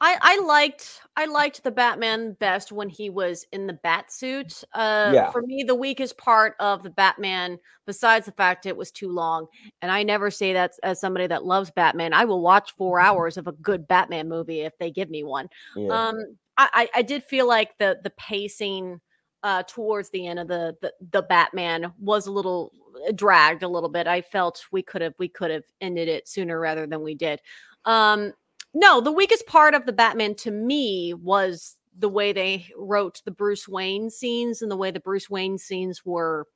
I, 0.02 0.18
I 0.20 0.44
liked 0.44 1.00
I 1.16 1.26
liked 1.26 1.62
the 1.62 1.70
Batman 1.70 2.32
best 2.40 2.72
when 2.72 2.88
he 2.88 3.08
was 3.08 3.46
in 3.52 3.68
the 3.68 3.78
bat 3.84 4.12
suit. 4.12 4.64
Uh, 4.74 5.12
yeah. 5.14 5.30
For 5.30 5.42
me, 5.42 5.62
the 5.62 5.76
weakest 5.76 6.18
part 6.18 6.56
of 6.58 6.82
the 6.82 6.90
Batman, 6.90 7.56
besides 7.86 8.26
the 8.26 8.32
fact 8.32 8.66
it 8.66 8.76
was 8.76 8.90
too 8.90 9.08
long, 9.08 9.46
and 9.80 9.92
I 9.92 10.02
never 10.02 10.28
say 10.28 10.52
that 10.54 10.72
as 10.82 11.00
somebody 11.00 11.28
that 11.28 11.44
loves 11.44 11.70
Batman. 11.70 12.12
I 12.12 12.24
will 12.24 12.42
watch 12.42 12.72
four 12.76 12.98
hours 12.98 13.36
of 13.36 13.46
a 13.46 13.52
good 13.52 13.86
Batman 13.86 14.28
movie 14.28 14.62
if 14.62 14.76
they 14.78 14.90
give 14.90 15.08
me 15.08 15.22
one. 15.22 15.48
Yeah. 15.76 16.08
Um, 16.08 16.36
I, 16.58 16.88
I 16.94 17.02
did 17.02 17.22
feel 17.22 17.46
like 17.46 17.78
the 17.78 17.98
the 18.02 18.10
pacing 18.10 19.00
uh, 19.44 19.62
towards 19.68 20.10
the 20.10 20.26
end 20.26 20.40
of 20.40 20.48
the, 20.48 20.76
the 20.82 20.92
the 21.12 21.22
Batman 21.22 21.92
was 22.00 22.26
a 22.26 22.32
little 22.32 22.72
uh, 23.08 23.12
dragged 23.12 23.62
a 23.62 23.68
little 23.68 23.88
bit. 23.88 24.08
I 24.08 24.20
felt 24.20 24.64
we 24.72 24.82
could 24.82 25.00
have 25.00 25.14
we 25.18 25.28
could 25.28 25.52
have 25.52 25.64
ended 25.80 26.08
it 26.08 26.26
sooner 26.26 26.58
rather 26.58 26.88
than 26.88 27.02
we 27.02 27.14
did. 27.14 27.40
Um, 27.84 28.32
no, 28.74 29.00
the 29.00 29.12
weakest 29.12 29.46
part 29.46 29.74
of 29.74 29.86
the 29.86 29.92
Batman 29.92 30.34
to 30.36 30.50
me 30.50 31.14
was 31.14 31.76
the 31.96 32.08
way 32.08 32.32
they 32.32 32.66
wrote 32.76 33.20
the 33.24 33.30
Bruce 33.30 33.68
Wayne 33.68 34.08
scenes 34.10 34.62
and 34.62 34.70
the 34.70 34.76
way 34.76 34.90
the 34.90 35.00
Bruce 35.00 35.28
Wayne 35.28 35.58
scenes 35.58 36.04
were 36.04 36.46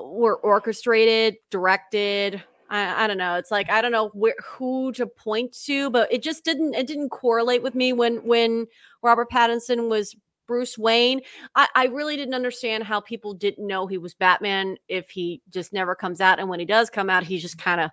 were 0.00 0.36
orchestrated, 0.36 1.36
directed. 1.50 2.42
I, 2.70 3.04
I 3.04 3.06
don't 3.06 3.18
know. 3.18 3.36
It's 3.36 3.50
like 3.50 3.70
I 3.70 3.82
don't 3.82 3.92
know 3.92 4.08
where 4.14 4.34
who 4.42 4.92
to 4.92 5.06
point 5.06 5.56
to, 5.66 5.90
but 5.90 6.12
it 6.12 6.22
just 6.22 6.44
didn't 6.44 6.74
it 6.74 6.86
didn't 6.86 7.10
correlate 7.10 7.62
with 7.62 7.74
me 7.74 7.92
when 7.92 8.16
when 8.26 8.66
Robert 9.02 9.30
Pattinson 9.30 9.88
was 9.88 10.16
Bruce 10.48 10.76
Wayne. 10.76 11.20
I, 11.54 11.68
I 11.74 11.86
really 11.86 12.16
didn't 12.16 12.34
understand 12.34 12.84
how 12.84 13.00
people 13.00 13.34
didn't 13.34 13.66
know 13.66 13.86
he 13.86 13.98
was 13.98 14.14
Batman 14.14 14.76
if 14.88 15.08
he 15.10 15.40
just 15.50 15.72
never 15.72 15.94
comes 15.94 16.20
out, 16.20 16.40
and 16.40 16.48
when 16.48 16.60
he 16.60 16.66
does 16.66 16.90
come 16.90 17.10
out, 17.10 17.22
he's 17.22 17.42
just 17.42 17.58
kind 17.58 17.80
of 17.80 17.90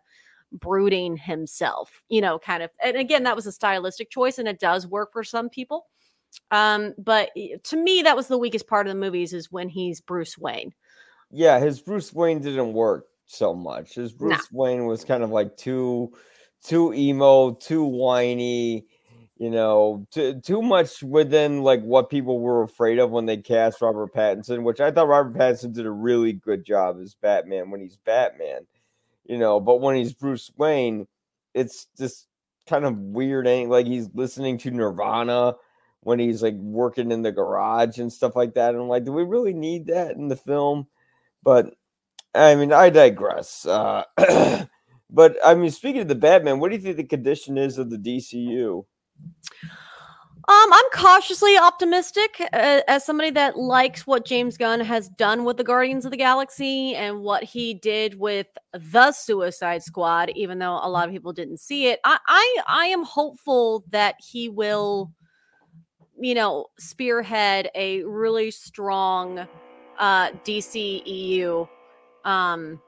brooding 0.51 1.17
himself, 1.17 2.01
you 2.09 2.21
know, 2.21 2.39
kind 2.39 2.63
of. 2.63 2.69
And 2.83 2.97
again, 2.97 3.23
that 3.23 3.35
was 3.35 3.45
a 3.45 3.51
stylistic 3.51 4.09
choice 4.09 4.37
and 4.37 4.47
it 4.47 4.59
does 4.59 4.87
work 4.87 5.11
for 5.13 5.23
some 5.23 5.49
people. 5.49 5.87
Um, 6.51 6.93
but 6.97 7.31
to 7.63 7.77
me, 7.77 8.01
that 8.03 8.15
was 8.15 8.27
the 8.27 8.37
weakest 8.37 8.67
part 8.67 8.87
of 8.87 8.93
the 8.93 8.99
movies 8.99 9.33
is 9.33 9.51
when 9.51 9.69
he's 9.69 10.01
Bruce 10.01 10.37
Wayne. 10.37 10.73
Yeah, 11.31 11.59
his 11.59 11.81
Bruce 11.81 12.13
Wayne 12.13 12.41
didn't 12.41 12.73
work 12.73 13.05
so 13.25 13.53
much. 13.53 13.95
His 13.95 14.11
Bruce 14.11 14.47
nah. 14.51 14.63
Wayne 14.63 14.85
was 14.85 15.03
kind 15.03 15.23
of 15.23 15.29
like 15.29 15.55
too 15.57 16.11
too 16.63 16.93
emo, 16.93 17.53
too 17.53 17.83
whiny, 17.83 18.85
you 19.37 19.49
know, 19.49 20.05
too, 20.11 20.41
too 20.41 20.61
much 20.61 21.01
within 21.01 21.61
like 21.61 21.81
what 21.81 22.09
people 22.09 22.39
were 22.39 22.63
afraid 22.63 22.99
of 22.99 23.11
when 23.11 23.25
they 23.25 23.37
cast 23.37 23.81
Robert 23.81 24.13
Pattinson, 24.13 24.63
which 24.63 24.81
I 24.81 24.91
thought 24.91 25.07
Robert 25.07 25.35
Pattinson 25.37 25.73
did 25.73 25.85
a 25.85 25.91
really 25.91 26.33
good 26.33 26.65
job 26.65 26.97
as 27.01 27.15
Batman 27.15 27.69
when 27.69 27.79
he's 27.79 27.97
Batman 27.97 28.67
you 29.29 29.37
know, 29.37 29.59
but 29.59 29.79
when 29.79 29.95
he's 29.95 30.11
Bruce 30.11 30.51
Wayne, 30.57 31.07
it's 31.53 31.85
just 31.99 32.25
kind 32.67 32.83
of 32.83 32.97
weird. 32.97 33.45
Like 33.69 33.85
he's 33.85 34.09
listening 34.15 34.57
to 34.59 34.71
Nirvana 34.71 35.55
when 36.01 36.17
he's 36.17 36.41
like 36.41 36.55
working 36.55 37.11
in 37.11 37.21
the 37.21 37.31
garage 37.31 37.99
and 37.99 38.11
stuff 38.11 38.35
like 38.35 38.55
that. 38.55 38.73
And 38.73 38.81
I'm 38.81 38.89
like, 38.89 39.05
do 39.05 39.11
we 39.11 39.23
really 39.23 39.53
need 39.53 39.85
that 39.85 40.15
in 40.15 40.29
the 40.29 40.35
film? 40.35 40.87
But 41.43 41.75
I 42.33 42.55
mean, 42.55 42.73
I 42.73 42.89
digress. 42.89 43.67
Uh, 43.67 44.03
but 45.11 45.37
I 45.45 45.53
mean, 45.53 45.69
speaking 45.69 46.01
of 46.01 46.07
the 46.07 46.15
Batman, 46.15 46.59
what 46.59 46.71
do 46.71 46.77
you 46.77 46.81
think 46.81 46.97
the 46.97 47.03
condition 47.03 47.55
is 47.55 47.77
of 47.77 47.91
the 47.91 47.97
DCU? 47.97 48.83
Um, 50.47 50.73
I'm 50.73 50.85
cautiously 50.93 51.57
optimistic 51.57 52.41
uh, 52.53 52.81
as 52.87 53.05
somebody 53.05 53.29
that 53.31 53.57
likes 53.57 54.07
what 54.07 54.25
James 54.25 54.57
Gunn 54.57 54.79
has 54.79 55.09
done 55.09 55.43
with 55.43 55.57
the 55.57 55.63
Guardians 55.63 56.05
of 56.05 56.11
the 56.11 56.17
Galaxy 56.17 56.95
and 56.95 57.21
what 57.21 57.43
he 57.43 57.73
did 57.73 58.17
with 58.17 58.47
the 58.73 59.11
Suicide 59.11 59.83
Squad. 59.83 60.31
Even 60.35 60.57
though 60.57 60.79
a 60.81 60.89
lot 60.89 61.07
of 61.07 61.13
people 61.13 61.33
didn't 61.33 61.59
see 61.59 61.87
it, 61.87 61.99
I 62.03 62.17
I, 62.25 62.57
I 62.67 62.85
am 62.85 63.03
hopeful 63.03 63.83
that 63.89 64.15
he 64.19 64.49
will, 64.49 65.11
you 66.19 66.33
know, 66.33 66.67
spearhead 66.79 67.69
a 67.75 68.03
really 68.03 68.49
strong 68.49 69.45
uh, 69.99 70.31
DCEU. 70.45 71.67
Um, 72.23 72.81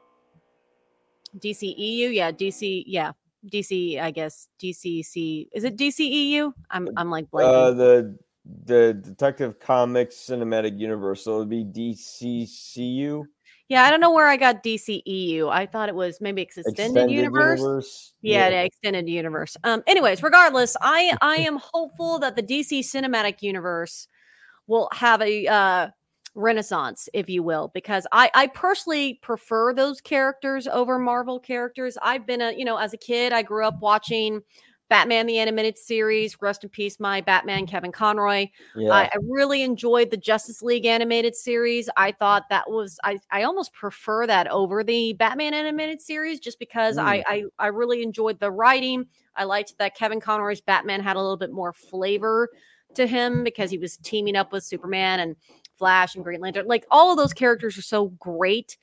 DCEU, 1.38 2.14
yeah, 2.14 2.32
DC, 2.32 2.84
yeah, 2.88 3.12
DC, 3.48 4.00
I 4.00 4.12
guess 4.12 4.48
DCC. 4.62 5.48
Is 5.54 5.64
it 5.64 5.78
DCEU? 5.78 6.54
I'm 6.70 6.90
I'm 6.98 7.10
like 7.10 7.30
blanking. 7.32 7.54
Uh, 7.54 7.72
the 7.72 8.18
the 8.66 8.94
Detective 8.94 9.60
Comics 9.60 10.16
Cinematic 10.16 10.78
Universe. 10.80 11.24
So 11.24 11.38
it'd 11.38 11.50
be 11.50 11.64
DCCU. 11.64 13.24
Yeah, 13.70 13.84
I 13.84 13.90
don't 13.90 14.02
know 14.02 14.12
where 14.12 14.28
I 14.28 14.36
got 14.36 14.64
DCEU. 14.64 15.50
I 15.50 15.66
thought 15.66 15.88
it 15.88 15.96
was 15.96 16.20
maybe 16.20 16.42
extended, 16.42 16.72
extended 16.72 17.10
universe. 17.10 17.60
universe. 17.60 18.14
Yeah, 18.22 18.50
yeah, 18.50 18.62
extended 18.64 19.08
universe. 19.08 19.56
Um. 19.64 19.82
Anyways, 19.88 20.22
regardless, 20.22 20.76
I 20.82 21.16
I 21.22 21.36
am 21.48 21.58
hopeful 21.62 22.20
that 22.20 22.36
the 22.36 22.44
DC 22.44 22.80
Cinematic 22.80 23.42
Universe 23.42 24.08
will 24.68 24.90
have 24.92 25.22
a 25.22 25.48
uh 25.48 25.88
renaissance 26.34 27.10
if 27.14 27.30
you 27.30 27.44
will 27.44 27.70
because 27.74 28.08
i 28.14 28.32
i 28.34 28.48
personally 28.48 29.20
prefer 29.22 29.74
those 29.74 30.00
characters 30.00 30.66
over 30.68 30.98
marvel 30.98 31.40
characters 31.40 31.98
i've 32.02 32.26
been 32.26 32.40
a 32.40 32.54
you 32.54 32.64
know 32.64 32.78
as 32.78 32.94
a 32.94 32.98
kid 32.98 33.34
i 33.34 33.42
grew 33.42 33.66
up 33.66 33.82
watching 33.82 34.42
Batman 34.92 35.26
the 35.26 35.40
animated 35.40 35.78
series. 35.78 36.36
Rest 36.42 36.66
in 36.66 36.70
peace, 36.70 37.00
my 37.00 37.22
Batman, 37.22 37.66
Kevin 37.66 37.94
Conroy. 37.94 38.48
Yeah. 38.76 38.92
I, 38.92 39.04
I 39.04 39.18
really 39.26 39.62
enjoyed 39.62 40.12
the 40.12 40.18
Justice 40.18 40.62
League 40.62 40.86
animated 40.86 41.34
series. 41.34 41.90
I 41.96 42.12
thought 42.12 42.50
that 42.50 42.70
was 42.70 43.00
I, 43.06 43.18
I 43.32 43.44
almost 43.44 43.72
prefer 43.72 44.28
that 44.28 44.48
over 44.52 44.84
the 44.84 45.14
Batman 45.14 45.54
animated 45.54 46.02
series 46.02 46.42
just 46.42 46.60
because 46.60 46.98
Mm. 46.98 47.04
I, 47.04 47.24
I 47.26 47.44
I 47.58 47.68
really 47.68 48.04
enjoyed 48.04 48.42
the 48.42 48.52
writing. 48.52 49.06
I 49.34 49.46
liked 49.46 49.78
that 49.78 49.96
Kevin 49.96 50.20
Conroy's 50.20 50.60
Batman 50.60 51.00
had 51.00 51.16
a 51.16 51.22
little 51.22 51.38
bit 51.38 51.54
more 51.54 51.72
flavor 51.72 52.50
to 52.96 53.08
him 53.08 53.46
because 53.46 53.72
he 53.72 53.78
was 53.78 53.96
teaming 53.96 54.36
up 54.36 54.52
with 54.52 54.66
Superman 54.66 55.22
and 55.22 55.38
Flash 55.82 56.14
and 56.14 56.24
Green 56.24 56.42
Lantern. 56.42 56.68
Like 56.68 56.86
all 56.92 57.10
of 57.10 57.18
those 57.18 57.34
characters 57.34 57.76
are 57.76 57.82
so 57.82 58.10
great. 58.20 58.78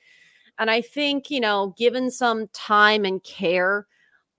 And 0.57 0.69
I 0.69 0.81
think, 0.81 1.31
you 1.31 1.39
know, 1.39 1.73
given 1.77 2.11
some 2.11 2.49
time 2.49 3.05
and 3.05 3.23
care, 3.23 3.87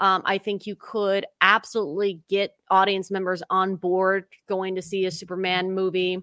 um, 0.00 0.20
I 0.26 0.36
think 0.36 0.66
you 0.66 0.76
could 0.76 1.24
absolutely 1.40 2.20
get 2.28 2.54
audience 2.68 3.10
members 3.10 3.42
on 3.48 3.76
board 3.76 4.26
going 4.46 4.74
to 4.74 4.82
see 4.82 5.06
a 5.06 5.10
Superman 5.10 5.72
movie. 5.72 6.22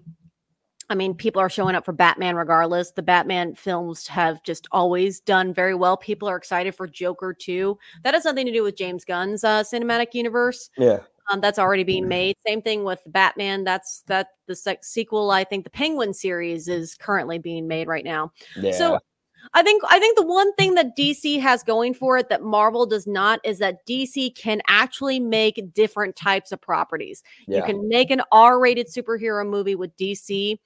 I 0.88 0.94
mean, 0.94 1.12
people 1.14 1.42
are 1.42 1.50
showing 1.50 1.74
up 1.74 1.84
for 1.84 1.92
Batman 1.92 2.36
regardless. 2.36 2.92
The 2.92 3.02
Batman 3.02 3.56
films 3.56 4.06
have 4.06 4.40
just 4.44 4.68
always 4.70 5.18
done 5.18 5.52
very 5.52 5.74
well. 5.74 5.96
People 5.96 6.28
are 6.28 6.36
excited 6.36 6.76
for 6.76 6.86
Joker 6.86 7.34
too. 7.34 7.76
That 8.04 8.14
has 8.14 8.24
nothing 8.24 8.46
to 8.46 8.52
do 8.52 8.62
with 8.62 8.76
James 8.76 9.04
Gunn's 9.04 9.42
uh, 9.42 9.64
cinematic 9.64 10.14
universe. 10.14 10.70
yeah. 10.78 11.00
Um, 11.30 11.40
that's 11.40 11.58
already 11.58 11.84
being 11.84 12.08
made. 12.08 12.36
Same 12.46 12.62
thing 12.62 12.84
with 12.84 13.02
Batman. 13.06 13.64
That's 13.64 14.02
that 14.06 14.28
the 14.46 14.56
sec- 14.56 14.84
sequel. 14.84 15.30
I 15.30 15.44
think 15.44 15.64
the 15.64 15.70
Penguin 15.70 16.14
series 16.14 16.68
is 16.68 16.94
currently 16.94 17.38
being 17.38 17.68
made 17.68 17.86
right 17.86 18.04
now. 18.04 18.32
Yeah. 18.56 18.72
So 18.72 18.98
I 19.54 19.62
think 19.62 19.82
I 19.88 19.98
think 19.98 20.16
the 20.16 20.26
one 20.26 20.52
thing 20.54 20.74
that 20.74 20.96
DC 20.96 21.40
has 21.40 21.62
going 21.62 21.94
for 21.94 22.18
it 22.18 22.28
that 22.28 22.42
Marvel 22.42 22.86
does 22.86 23.06
not 23.06 23.40
is 23.44 23.58
that 23.58 23.86
DC 23.86 24.36
can 24.36 24.60
actually 24.68 25.20
make 25.20 25.72
different 25.74 26.16
types 26.16 26.52
of 26.52 26.60
properties. 26.60 27.22
Yeah. 27.46 27.58
You 27.58 27.62
can 27.64 27.88
make 27.88 28.10
an 28.10 28.22
R-rated 28.32 28.88
superhero 28.88 29.48
movie 29.48 29.74
with 29.74 29.96
DC. 29.96 30.58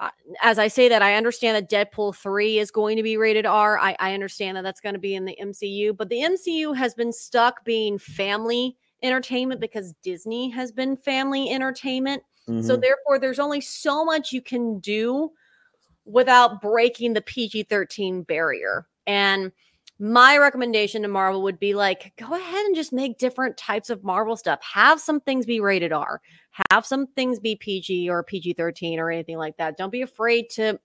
Uh, 0.00 0.10
as 0.42 0.60
I 0.60 0.68
say 0.68 0.88
that, 0.88 1.02
I 1.02 1.16
understand 1.16 1.56
that 1.56 1.70
Deadpool 1.70 2.14
3 2.14 2.60
is 2.60 2.70
going 2.70 2.96
to 2.98 3.02
be 3.02 3.16
rated 3.16 3.46
R. 3.46 3.78
I, 3.78 3.96
I 3.98 4.14
understand 4.14 4.56
that 4.56 4.62
that's 4.62 4.80
going 4.80 4.94
to 4.94 5.00
be 5.00 5.16
in 5.16 5.24
the 5.24 5.36
MCU, 5.42 5.96
but 5.96 6.08
the 6.08 6.20
MCU 6.20 6.76
has 6.76 6.94
been 6.94 7.12
stuck 7.12 7.64
being 7.64 7.98
family 7.98 8.76
entertainment 9.02 9.60
because 9.60 9.94
Disney 10.02 10.50
has 10.50 10.72
been 10.72 10.96
family 10.96 11.50
entertainment. 11.50 12.22
So 12.46 12.76
Mhm. 12.76 12.80
therefore, 12.80 13.18
there's 13.18 13.38
only 13.38 13.60
so 13.60 14.04
much 14.04 14.32
you 14.32 14.40
can 14.40 14.78
do 14.80 15.32
without 16.06 16.62
breaking 16.62 17.12
the 17.12 17.20
PG-13 17.20 18.22
barrier. 18.22 18.86
And 19.06 19.52
my 19.98 20.38
recommendation 20.38 21.02
to 21.02 21.08
Marvel 21.08 21.42
would 21.42 21.58
be 21.58 21.74
like, 21.74 22.12
go 22.16 22.32
ahead 22.34 22.64
and 22.66 22.74
just 22.74 22.92
make 22.92 23.18
different 23.18 23.56
types 23.56 23.90
of 23.90 24.04
Marvel 24.04 24.36
stuff. 24.36 24.60
Have 24.62 25.00
some 25.00 25.20
things 25.20 25.44
be 25.44 25.60
rated 25.60 25.92
R, 25.92 26.22
have 26.70 26.86
some 26.86 27.06
things 27.08 27.38
be 27.38 27.56
PG 27.56 28.08
or 28.08 28.22
PG-13 28.22 28.98
or 28.98 29.10
anything 29.10 29.36
like 29.36 29.56
that. 29.58 29.76
Don't 29.76 29.90
be 29.90 30.02
afraid 30.02 30.48
to 30.50 30.78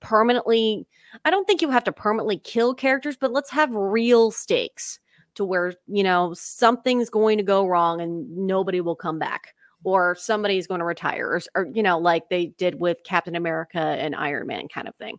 permanently. 0.00 0.86
I 1.24 1.30
don't 1.30 1.46
think 1.46 1.62
you 1.62 1.70
have 1.70 1.84
to 1.84 1.92
permanently 1.92 2.38
kill 2.38 2.74
characters, 2.74 3.16
but 3.16 3.32
let's 3.32 3.50
have 3.50 3.74
real 3.74 4.30
stakes 4.30 5.00
to 5.34 5.44
where 5.44 5.74
you 5.86 6.02
know 6.02 6.32
something's 6.34 7.10
going 7.10 7.38
to 7.38 7.44
go 7.44 7.66
wrong 7.66 8.00
and 8.00 8.28
nobody 8.36 8.80
will 8.80 8.96
come 8.96 9.18
back 9.18 9.54
or 9.82 10.14
somebody's 10.14 10.66
going 10.66 10.78
to 10.78 10.84
retire 10.84 11.28
or, 11.28 11.40
or 11.54 11.66
you 11.72 11.82
know 11.82 11.98
like 11.98 12.28
they 12.28 12.46
did 12.46 12.80
with 12.80 12.98
captain 13.04 13.34
america 13.36 13.78
and 13.78 14.14
iron 14.14 14.46
man 14.46 14.68
kind 14.68 14.88
of 14.88 14.94
thing. 14.96 15.16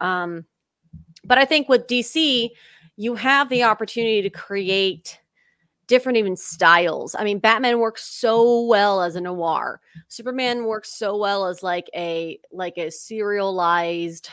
Um 0.00 0.44
but 1.24 1.38
i 1.38 1.44
think 1.44 1.68
with 1.68 1.86
dc 1.86 2.50
you 2.96 3.14
have 3.14 3.48
the 3.48 3.62
opportunity 3.62 4.22
to 4.22 4.30
create 4.30 5.20
different 5.86 6.18
even 6.18 6.36
styles. 6.36 7.14
I 7.14 7.24
mean 7.24 7.38
batman 7.38 7.78
works 7.78 8.04
so 8.04 8.62
well 8.66 9.02
as 9.02 9.16
a 9.16 9.20
noir. 9.20 9.80
Superman 10.08 10.64
works 10.64 10.92
so 10.92 11.16
well 11.16 11.46
as 11.46 11.62
like 11.62 11.88
a 11.94 12.38
like 12.52 12.76
a 12.76 12.90
serialized 12.90 14.28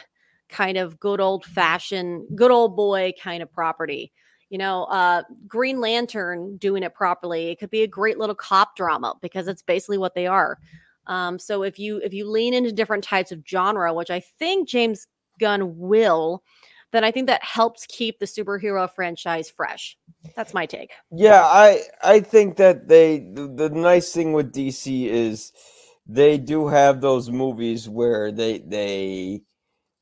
kind 0.49 0.77
of 0.77 0.99
good 0.99 1.19
old 1.19 1.45
fashioned 1.45 2.25
good 2.35 2.51
old 2.51 2.75
boy 2.75 3.13
kind 3.21 3.41
of 3.41 3.51
property 3.51 4.11
you 4.49 4.57
know 4.57 4.83
uh 4.85 5.23
green 5.47 5.79
lantern 5.79 6.57
doing 6.57 6.83
it 6.83 6.93
properly. 6.93 7.47
It 7.49 7.59
could 7.59 7.69
be 7.69 7.83
a 7.83 7.87
great 7.87 8.17
little 8.17 8.35
cop 8.35 8.75
drama 8.75 9.15
because 9.21 9.47
it's 9.47 9.61
basically 9.61 9.97
what 9.97 10.15
they 10.15 10.27
are. 10.27 10.59
Um 11.07 11.39
so 11.39 11.63
if 11.63 11.79
you 11.79 11.97
if 11.97 12.13
you 12.13 12.29
lean 12.29 12.53
into 12.53 12.71
different 12.71 13.03
types 13.03 13.31
of 13.31 13.43
genre 13.47 13.93
which 13.93 14.09
i 14.09 14.19
think 14.19 14.67
james 14.67 15.05
gunn 15.39 15.77
will 15.77 16.43
then 16.91 17.03
i 17.03 17.11
think 17.11 17.27
that 17.27 17.43
helps 17.43 17.85
keep 17.87 18.19
the 18.19 18.25
superhero 18.25 18.89
franchise 18.89 19.49
fresh. 19.49 19.97
That's 20.35 20.53
my 20.53 20.65
take. 20.65 20.91
Yeah, 21.11 21.43
I 21.43 21.81
I 22.01 22.21
think 22.21 22.57
that 22.57 22.87
they 22.87 23.19
the, 23.19 23.47
the 23.47 23.69
nice 23.69 24.13
thing 24.13 24.33
with 24.33 24.53
DC 24.53 25.07
is 25.07 25.51
they 26.07 26.37
do 26.37 26.67
have 26.67 27.01
those 27.01 27.29
movies 27.29 27.89
where 27.89 28.31
they 28.31 28.59
they 28.59 29.41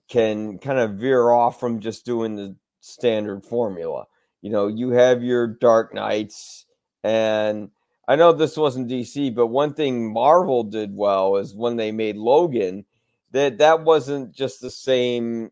can 0.10 0.60
kind 0.60 0.80
of 0.80 0.96
veer 0.96 1.32
off 1.32 1.60
from 1.60 1.80
just 1.80 2.06
doing 2.06 2.36
the 2.36 2.56
standard 2.82 3.44
formula. 3.46 4.06
You 4.44 4.52
know, 4.52 4.68
you 4.68 4.92
have 4.92 5.24
your 5.24 5.48
Dark 5.48 5.94
Knights 5.94 6.66
and 7.04 7.72
I 8.10 8.18
know 8.18 8.34
this 8.34 8.58
wasn't 8.58 8.90
DC, 8.90 9.34
but 9.34 9.48
one 9.48 9.74
thing 9.74 10.12
Marvel 10.12 10.64
did 10.64 10.96
well 10.96 11.38
is 11.38 11.56
when 11.56 11.78
they 11.78 11.94
made 11.94 12.18
Logan, 12.18 12.84
that 13.32 13.58
that 13.60 13.84
wasn't 13.84 14.36
just 14.36 14.60
the 14.60 14.70
same 14.70 15.50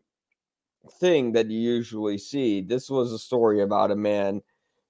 thing 1.00 1.32
that 1.32 1.50
you 1.50 1.58
usually 1.58 2.18
see. 2.18 2.60
This 2.60 2.90
was 2.90 3.12
a 3.12 3.18
story 3.18 3.62
about 3.62 3.90
a 3.90 3.96
man 3.96 4.42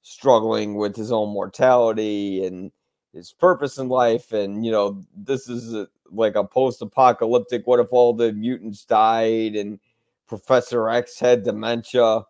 struggling 0.03 0.75
with 0.75 0.97
his 0.97 1.13
own 1.13 1.29
mortality 1.29 2.45
and 2.45 2.73
his 3.13 3.33
purpose 3.33 3.79
in 3.79 3.89
life 3.89 4.33
and 4.33 4.67
you 4.67 4.73
know 4.73 5.01
this 5.17 5.49
is 5.49 5.75
a, 5.75 5.87
like 6.11 6.35
a 6.35 6.43
post-apocalyptic 6.43 7.65
what 7.67 7.79
if 7.79 7.93
all 7.93 8.13
the 8.13 8.33
mutants 8.33 8.85
died 8.85 9.55
and 9.55 9.79
professor 10.27 10.89
x 10.89 11.21
had 11.21 11.45
dementia 11.45 12.23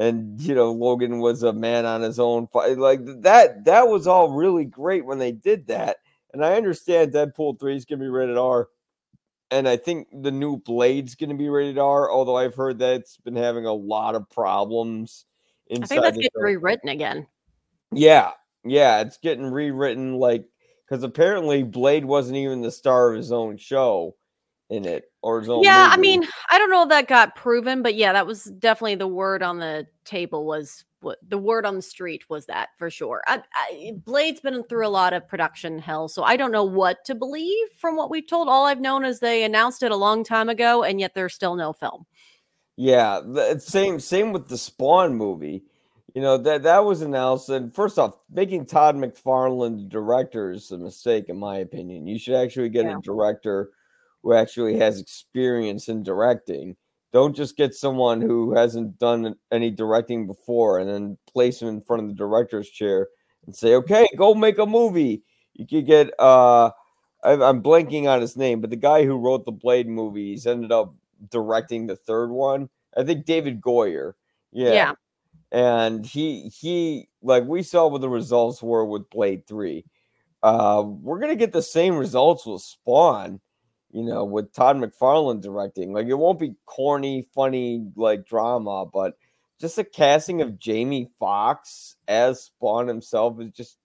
and 0.00 0.40
you 0.40 0.54
know 0.54 0.72
logan 0.72 1.20
was 1.20 1.44
a 1.44 1.52
man 1.52 1.86
on 1.86 2.00
his 2.00 2.18
own 2.18 2.48
like 2.54 3.00
that 3.22 3.64
that 3.64 3.86
was 3.86 4.08
all 4.08 4.32
really 4.32 4.64
great 4.64 5.04
when 5.04 5.18
they 5.18 5.30
did 5.30 5.68
that. 5.68 5.98
And 6.32 6.44
i 6.44 6.54
understand 6.54 7.12
deadpool 7.12 7.60
3 7.60 7.76
is 7.76 7.84
going 7.84 7.98
to 7.98 8.04
be 8.04 8.08
rated 8.08 8.38
r 8.38 8.68
and 9.50 9.68
i 9.68 9.76
think 9.76 10.08
the 10.12 10.30
new 10.30 10.56
blade's 10.56 11.14
going 11.14 11.30
to 11.30 11.36
be 11.36 11.48
rated 11.48 11.78
r 11.78 12.10
although 12.10 12.36
i've 12.36 12.54
heard 12.54 12.78
that 12.78 12.94
it's 12.94 13.18
been 13.18 13.36
having 13.36 13.66
a 13.66 13.72
lot 13.72 14.14
of 14.14 14.28
problems 14.30 15.26
i 15.70 15.86
think 15.86 16.02
that's 16.02 16.16
getting 16.16 16.30
rewritten 16.40 16.88
again. 16.88 17.26
Yeah, 17.92 18.32
yeah, 18.64 19.00
it's 19.00 19.18
getting 19.18 19.50
rewritten 19.50 20.14
like 20.14 20.44
because 20.88 21.02
apparently 21.02 21.62
Blade 21.62 22.04
wasn't 22.04 22.36
even 22.36 22.62
the 22.62 22.70
star 22.70 23.10
of 23.10 23.16
his 23.16 23.32
own 23.32 23.56
show 23.56 24.16
in 24.68 24.84
it 24.84 25.09
or 25.22 25.40
his 25.40 25.48
own. 25.48 25.62
yeah 25.62 25.88
i 25.90 25.96
mean 25.96 26.24
i 26.50 26.58
don't 26.58 26.70
know 26.70 26.82
if 26.82 26.88
that 26.88 27.08
got 27.08 27.36
proven 27.36 27.82
but 27.82 27.94
yeah 27.94 28.12
that 28.12 28.26
was 28.26 28.44
definitely 28.58 28.94
the 28.94 29.06
word 29.06 29.42
on 29.42 29.58
the 29.58 29.86
table 30.04 30.46
was 30.46 30.84
what 31.00 31.18
the 31.28 31.38
word 31.38 31.64
on 31.64 31.76
the 31.76 31.82
street 31.82 32.28
was 32.28 32.46
that 32.46 32.70
for 32.76 32.90
sure 32.90 33.22
I, 33.26 33.42
I, 33.54 33.92
blade's 34.04 34.40
been 34.40 34.62
through 34.64 34.86
a 34.86 34.88
lot 34.88 35.12
of 35.12 35.26
production 35.28 35.78
hell 35.78 36.08
so 36.08 36.22
i 36.22 36.36
don't 36.36 36.52
know 36.52 36.64
what 36.64 37.04
to 37.06 37.14
believe 37.14 37.68
from 37.78 37.96
what 37.96 38.10
we've 38.10 38.26
told 38.26 38.48
all 38.48 38.66
i've 38.66 38.80
known 38.80 39.04
is 39.04 39.20
they 39.20 39.44
announced 39.44 39.82
it 39.82 39.92
a 39.92 39.96
long 39.96 40.24
time 40.24 40.48
ago 40.48 40.82
and 40.84 41.00
yet 41.00 41.14
there's 41.14 41.34
still 41.34 41.56
no 41.56 41.72
film 41.72 42.06
yeah, 42.80 43.20
the, 43.22 43.58
same 43.58 44.00
same 44.00 44.32
with 44.32 44.48
the 44.48 44.56
Spawn 44.56 45.14
movie. 45.14 45.64
You 46.14 46.22
know 46.22 46.38
that 46.38 46.62
that 46.62 46.82
was 46.82 47.02
announced, 47.02 47.50
and 47.50 47.74
first 47.74 47.98
off, 47.98 48.14
making 48.30 48.64
Todd 48.64 48.96
McFarlane 48.96 49.76
the 49.76 49.84
director 49.84 50.50
is 50.50 50.70
a 50.70 50.78
mistake, 50.78 51.28
in 51.28 51.36
my 51.38 51.58
opinion. 51.58 52.06
You 52.06 52.18
should 52.18 52.36
actually 52.36 52.70
get 52.70 52.86
Yeah. 52.86 52.96
a 52.96 53.02
director 53.02 53.72
who 54.22 54.34
actually 54.34 54.78
has 54.78 55.00
experience 55.00 55.88
in 55.88 56.02
directing. 56.02 56.76
Don't 57.12 57.34
just 57.34 57.56
get 57.56 57.74
someone 57.74 58.20
who 58.20 58.54
hasn't 58.54 58.98
done 58.98 59.34
any 59.50 59.70
directing 59.70 60.26
before 60.26 60.78
and 60.78 60.88
then 60.88 61.18
place 61.32 61.60
him 61.60 61.68
in 61.68 61.80
front 61.82 62.02
of 62.02 62.08
the 62.08 62.14
director's 62.14 62.70
chair 62.70 63.08
and 63.46 63.54
say, 63.54 63.74
"Okay, 63.74 64.06
go 64.16 64.34
make 64.34 64.58
a 64.58 64.66
movie." 64.66 65.22
You 65.54 65.66
could 65.66 65.86
get 65.86 66.12
uh, 66.18 66.70
I, 67.22 67.32
I'm 67.32 67.62
blanking 67.62 68.08
on 68.08 68.20
his 68.20 68.36
name, 68.36 68.60
but 68.60 68.70
the 68.70 68.76
guy 68.76 69.04
who 69.04 69.18
wrote 69.18 69.44
the 69.44 69.52
Blade 69.52 69.88
movies 69.88 70.46
ended 70.46 70.72
up 70.72 70.94
directing 71.30 71.86
the 71.86 71.96
third 71.96 72.30
one. 72.30 72.68
I 72.96 73.04
think 73.04 73.24
David 73.24 73.60
Goyer. 73.60 74.12
Yeah. 74.52 74.72
Yeah. 74.72 74.92
And 75.52 76.06
he 76.06 76.48
he 76.48 77.08
like 77.22 77.44
we 77.44 77.62
saw 77.62 77.88
what 77.88 78.00
the 78.00 78.08
results 78.08 78.62
were 78.62 78.84
with 78.84 79.10
Blade 79.10 79.46
3. 79.46 79.84
Uh 80.42 80.84
we're 80.86 81.18
gonna 81.18 81.34
get 81.34 81.52
the 81.52 81.62
same 81.62 81.96
results 81.96 82.46
with 82.46 82.62
Spawn, 82.62 83.40
you 83.92 84.04
know, 84.04 84.24
with 84.24 84.52
Todd 84.52 84.76
McFarlane 84.76 85.40
directing. 85.40 85.92
Like 85.92 86.06
it 86.06 86.14
won't 86.14 86.38
be 86.38 86.54
corny, 86.66 87.26
funny 87.34 87.86
like 87.96 88.26
drama, 88.26 88.86
but 88.86 89.16
just 89.60 89.76
the 89.76 89.84
casting 89.84 90.40
of 90.42 90.58
Jamie 90.58 91.10
Foxx 91.18 91.96
as 92.08 92.44
Spawn 92.44 92.88
himself 92.88 93.40
is 93.40 93.50
just 93.50 93.76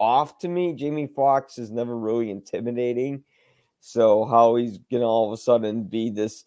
off 0.00 0.38
to 0.38 0.48
me. 0.48 0.74
Jamie 0.74 1.06
Foxx 1.14 1.58
is 1.58 1.70
never 1.70 1.96
really 1.96 2.30
intimidating. 2.30 3.22
So 3.80 4.24
how 4.24 4.56
he's 4.56 4.78
gonna 4.90 5.04
all 5.04 5.32
of 5.32 5.38
a 5.38 5.40
sudden 5.40 5.84
be 5.84 6.10
this 6.10 6.44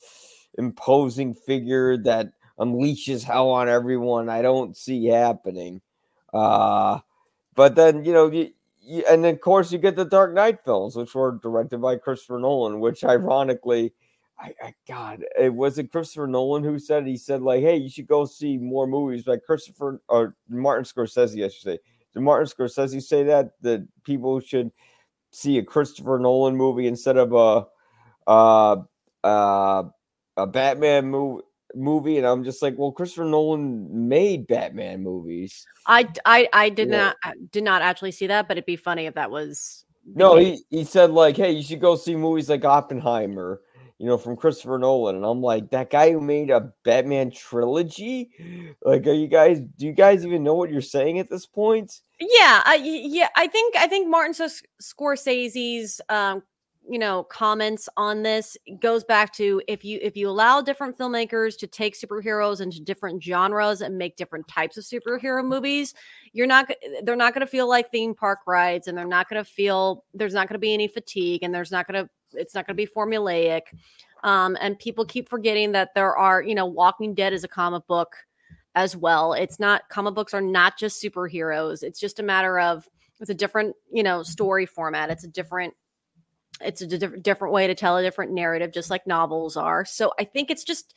imposing 0.58 1.34
figure 1.34 1.98
that 1.98 2.34
unleashes 2.60 3.24
hell 3.24 3.52
on 3.52 3.70
everyone, 3.70 4.28
I 4.30 4.42
don't 4.42 4.76
see 4.76 5.06
happening. 5.06 5.82
Uh 6.34 7.00
but 7.56 7.76
then 7.76 8.06
you 8.06 8.14
know 8.14 8.32
you, 8.32 8.52
and 9.10 9.26
of 9.26 9.42
course 9.42 9.72
you 9.72 9.78
get 9.78 9.96
the 9.96 10.06
Dark 10.06 10.34
Knight 10.34 10.64
films, 10.64 10.96
which 10.96 11.14
were 11.14 11.40
directed 11.42 11.80
by 11.80 11.98
Christopher 11.98 12.40
Nolan, 12.40 12.80
which 12.80 13.04
ironically. 13.04 13.94
I, 14.40 14.56
I 14.64 14.74
God, 14.88 15.24
it 15.40 15.54
was 15.54 15.78
it 15.78 15.92
Christopher 15.92 16.26
Nolan 16.26 16.64
who 16.64 16.80
said 16.80 17.04
it. 17.04 17.10
he 17.10 17.18
said 17.18 17.44
like, 17.44 17.62
hey, 17.62 17.76
you 17.76 17.90
should 17.90 18.08
go 18.08 18.26
see 18.26 18.58
more 18.58 18.88
movies 18.88 19.28
like 19.28 19.44
Christopher 19.46 20.02
or 20.08 20.36
Martin 20.50 20.84
Scorsese, 20.84 21.46
I 21.46 21.50
should 21.50 21.62
say. 21.62 21.80
Did 22.14 22.22
Martin 22.22 22.48
Scorsese 22.48 23.04
say 23.04 23.24
that 23.24 23.52
that 23.62 23.88
people 24.04 24.40
should 24.40 24.72
see 25.32 25.60
a 25.60 25.64
Christopher 25.64 26.18
Nolan 26.18 26.56
movie 26.56 26.88
instead 26.88 27.18
of 27.18 27.34
a 27.34 27.68
uh 28.28 28.78
uh 29.24 29.84
a 30.38 30.48
Batman 30.48 31.12
movie 31.12 31.44
movie 31.76 32.18
and 32.18 32.26
I'm 32.28 32.44
just 32.44 32.62
like, 32.62 32.76
well, 32.78 32.92
Christopher 32.92 33.26
Nolan 33.26 33.88
made 34.08 34.48
Batman 34.48 35.04
movies. 35.04 35.66
I 35.88 36.08
I, 36.26 36.48
I 36.54 36.70
did 36.70 36.90
Yeah. 36.90 36.98
not 36.98 37.16
I 37.24 37.34
did 37.52 37.64
not 37.64 37.82
actually 37.82 38.12
see 38.12 38.28
that, 38.28 38.48
but 38.48 38.58
it'd 38.58 38.66
be 38.66 38.76
funny 38.76 39.06
if 39.06 39.16
that 39.16 39.32
was 39.32 39.86
No, 40.16 40.36
he, 40.38 40.64
he 40.70 40.84
said 40.84 41.12
like, 41.12 41.38
hey, 41.38 41.52
you 41.52 41.64
should 41.64 41.82
go 41.82 41.96
see 41.96 42.16
movies 42.16 42.50
like 42.50 42.66
Oppenheimer, 42.66 43.62
you 44.00 44.08
know, 44.08 44.18
from 44.18 44.36
Christopher 44.36 44.80
Nolan. 44.80 45.16
And 45.16 45.26
I'm 45.26 45.42
like, 45.42 45.70
that 45.70 45.92
guy 45.92 46.12
who 46.12 46.20
made 46.20 46.50
a 46.50 46.72
Batman 46.84 47.30
trilogy? 47.32 48.32
Like, 48.84 49.06
are 49.06 49.14
you 49.14 49.28
guys 49.28 49.60
do 49.60 49.86
you 49.86 49.94
guys 49.94 50.26
even 50.26 50.44
know 50.44 50.56
what 50.56 50.72
you're 50.72 50.82
saying 50.82 51.20
at 51.20 51.30
this 51.30 51.46
point? 51.46 52.02
Yeah, 52.20 52.64
I, 52.66 52.80
yeah, 52.84 53.30
I 53.36 53.48
think 53.48 53.76
I 53.76 53.88
think 53.88 54.08
Martin 54.10 54.34
Scors- 54.34 54.64
Scorsese's 54.82 56.02
um, 56.10 56.42
you 56.90 57.00
know 57.00 57.24
comments 57.24 57.88
on 57.96 58.24
this 58.24 58.58
goes 58.80 59.04
back 59.04 59.34
to 59.34 59.62
if 59.68 59.86
you 59.86 60.00
if 60.02 60.18
you 60.18 60.30
allow 60.30 60.62
different 60.62 60.98
filmmakers 60.98 61.58
to 61.58 61.68
take 61.68 61.96
superheroes 61.96 62.62
into 62.62 62.82
different 62.82 63.24
genres 63.24 63.82
and 63.82 63.98
make 63.98 64.16
different 64.16 64.48
types 64.48 64.78
of 64.78 64.84
superhero 64.84 65.46
movies, 65.46 65.94
you're 66.34 66.48
not 66.48 66.70
they're 67.04 67.16
not 67.16 67.34
going 67.34 67.46
to 67.46 67.52
feel 67.52 67.70
like 67.70 67.92
theme 67.92 68.14
park 68.16 68.40
rides 68.48 68.88
and 68.88 68.98
they're 68.98 69.06
not 69.06 69.30
going 69.30 69.44
to 69.44 69.50
feel 69.50 70.04
there's 70.14 70.34
not 70.34 70.48
going 70.48 70.56
to 70.56 70.60
be 70.60 70.74
any 70.74 70.88
fatigue 70.88 71.44
and 71.44 71.54
there's 71.54 71.72
not 71.72 71.88
going 71.88 72.04
to 72.04 72.10
it's 72.34 72.56
not 72.56 72.66
going 72.66 72.76
to 72.76 72.84
be 72.84 72.88
formulaic. 72.88 73.62
Um, 74.24 74.58
and 74.62 74.78
people 74.78 75.06
keep 75.06 75.30
forgetting 75.30 75.72
that 75.72 75.90
there 75.96 76.16
are, 76.16 76.42
you 76.42 76.56
know, 76.56 76.66
Walking 76.66 77.14
Dead 77.14 77.34
is 77.34 77.44
a 77.44 77.48
comic 77.48 77.86
book 77.88 78.16
as 78.76 78.96
well. 78.96 79.34
It's 79.34 79.60
not 79.60 79.90
comic 79.90 80.14
books 80.14 80.34
are 80.34 80.42
not 80.42 80.78
just 80.78 81.02
superheroes. 81.02 81.84
It's 81.84 82.00
just 82.00 82.20
a 82.20 82.24
matter 82.24 82.60
of 82.60 82.88
it's 83.20 83.30
a 83.30 83.36
different, 83.36 83.76
you 83.92 84.04
know, 84.04 84.24
story 84.24 84.66
format. 84.66 85.10
It's 85.10 85.24
a 85.24 85.28
different 85.28 85.74
it's 86.60 86.82
a 86.82 86.88
di- 86.88 87.20
different 87.22 87.54
way 87.54 87.68
to 87.68 87.76
tell 87.76 87.98
a 87.98 88.02
different 88.02 88.32
narrative, 88.34 88.72
just 88.72 88.90
like 88.90 89.08
novels 89.08 89.56
are. 89.56 89.86
So 89.86 90.12
I 90.20 90.24
think 90.24 90.52
it's 90.52 90.64
just, 90.64 90.94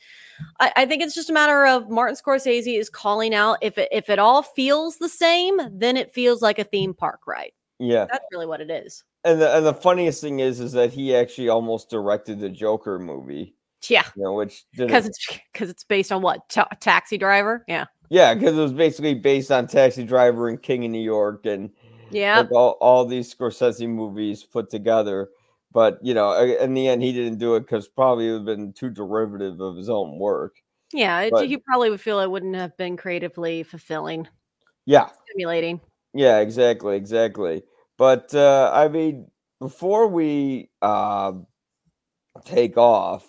I, 0.59 0.71
I 0.75 0.85
think 0.85 1.01
it's 1.01 1.15
just 1.15 1.29
a 1.29 1.33
matter 1.33 1.65
of 1.65 1.89
Martin 1.89 2.15
Scorsese 2.15 2.77
is 2.77 2.89
calling 2.89 3.33
out 3.33 3.57
if 3.61 3.77
it 3.77 3.89
if 3.91 4.09
it 4.09 4.19
all 4.19 4.43
feels 4.43 4.97
the 4.97 5.09
same, 5.09 5.59
then 5.71 5.97
it 5.97 6.13
feels 6.13 6.41
like 6.41 6.59
a 6.59 6.63
theme 6.63 6.93
park 6.93 7.21
ride. 7.25 7.51
Yeah. 7.79 8.05
That's 8.09 8.25
really 8.31 8.45
what 8.45 8.61
it 8.61 8.69
is. 8.69 9.03
And 9.23 9.41
the 9.41 9.55
and 9.55 9.65
the 9.65 9.73
funniest 9.73 10.21
thing 10.21 10.39
is 10.39 10.59
is 10.59 10.71
that 10.73 10.93
he 10.93 11.15
actually 11.15 11.49
almost 11.49 11.89
directed 11.89 12.39
the 12.39 12.49
Joker 12.49 12.99
movie, 12.99 13.55
Yeah, 13.89 14.03
you 14.15 14.23
know, 14.23 14.33
which 14.33 14.65
because 14.75 15.07
it's 15.07 15.39
because 15.51 15.69
it's 15.69 15.83
based 15.83 16.11
on 16.11 16.21
what 16.21 16.47
Ta- 16.49 16.69
Taxi 16.79 17.17
Driver. 17.17 17.65
Yeah, 17.67 17.85
Yeah, 18.09 18.33
because 18.35 18.57
it 18.57 18.61
was 18.61 18.73
basically 18.73 19.15
based 19.15 19.51
on 19.51 19.67
Taxi 19.67 20.03
Driver 20.03 20.47
and 20.47 20.61
King 20.61 20.85
of 20.85 20.91
New 20.91 21.01
York 21.01 21.45
and 21.45 21.71
yeah, 22.11 22.41
like 22.41 22.51
all, 22.51 22.77
all 22.81 23.05
these 23.05 23.33
Scorsese 23.33 23.89
movies 23.89 24.43
put 24.43 24.69
together. 24.69 25.29
But 25.75 25.99
you 26.01 26.13
know, 26.13 26.31
in 26.41 26.73
the 26.73 26.87
end, 26.87 27.03
he 27.03 27.11
didn't 27.11 27.37
do 27.37 27.55
it 27.55 27.59
because 27.59 27.85
probably 27.85 28.29
it 28.29 28.31
would 28.31 28.47
have 28.47 28.57
been 28.57 28.71
too 28.71 28.89
derivative 28.89 29.59
of 29.59 29.75
his 29.75 29.89
own 29.89 30.17
work. 30.17 30.55
yeah. 30.93 31.29
But- 31.29 31.47
he 31.47 31.57
probably 31.57 31.89
would 31.89 31.99
feel 31.99 32.21
it 32.21 32.31
wouldn't 32.31 32.55
have 32.55 32.77
been 32.77 32.95
creatively 32.95 33.61
fulfilling, 33.63 34.25
Yeah, 34.85 35.09
stimulating. 35.25 35.81
yeah, 36.13 36.39
exactly, 36.39 36.95
exactly. 36.95 37.63
But 37.97 38.33
uh, 38.33 38.71
I 38.73 38.87
mean, 38.87 39.29
before 39.59 40.07
we 40.07 40.69
uh, 40.81 41.33
take 42.45 42.77
off, 42.77 43.27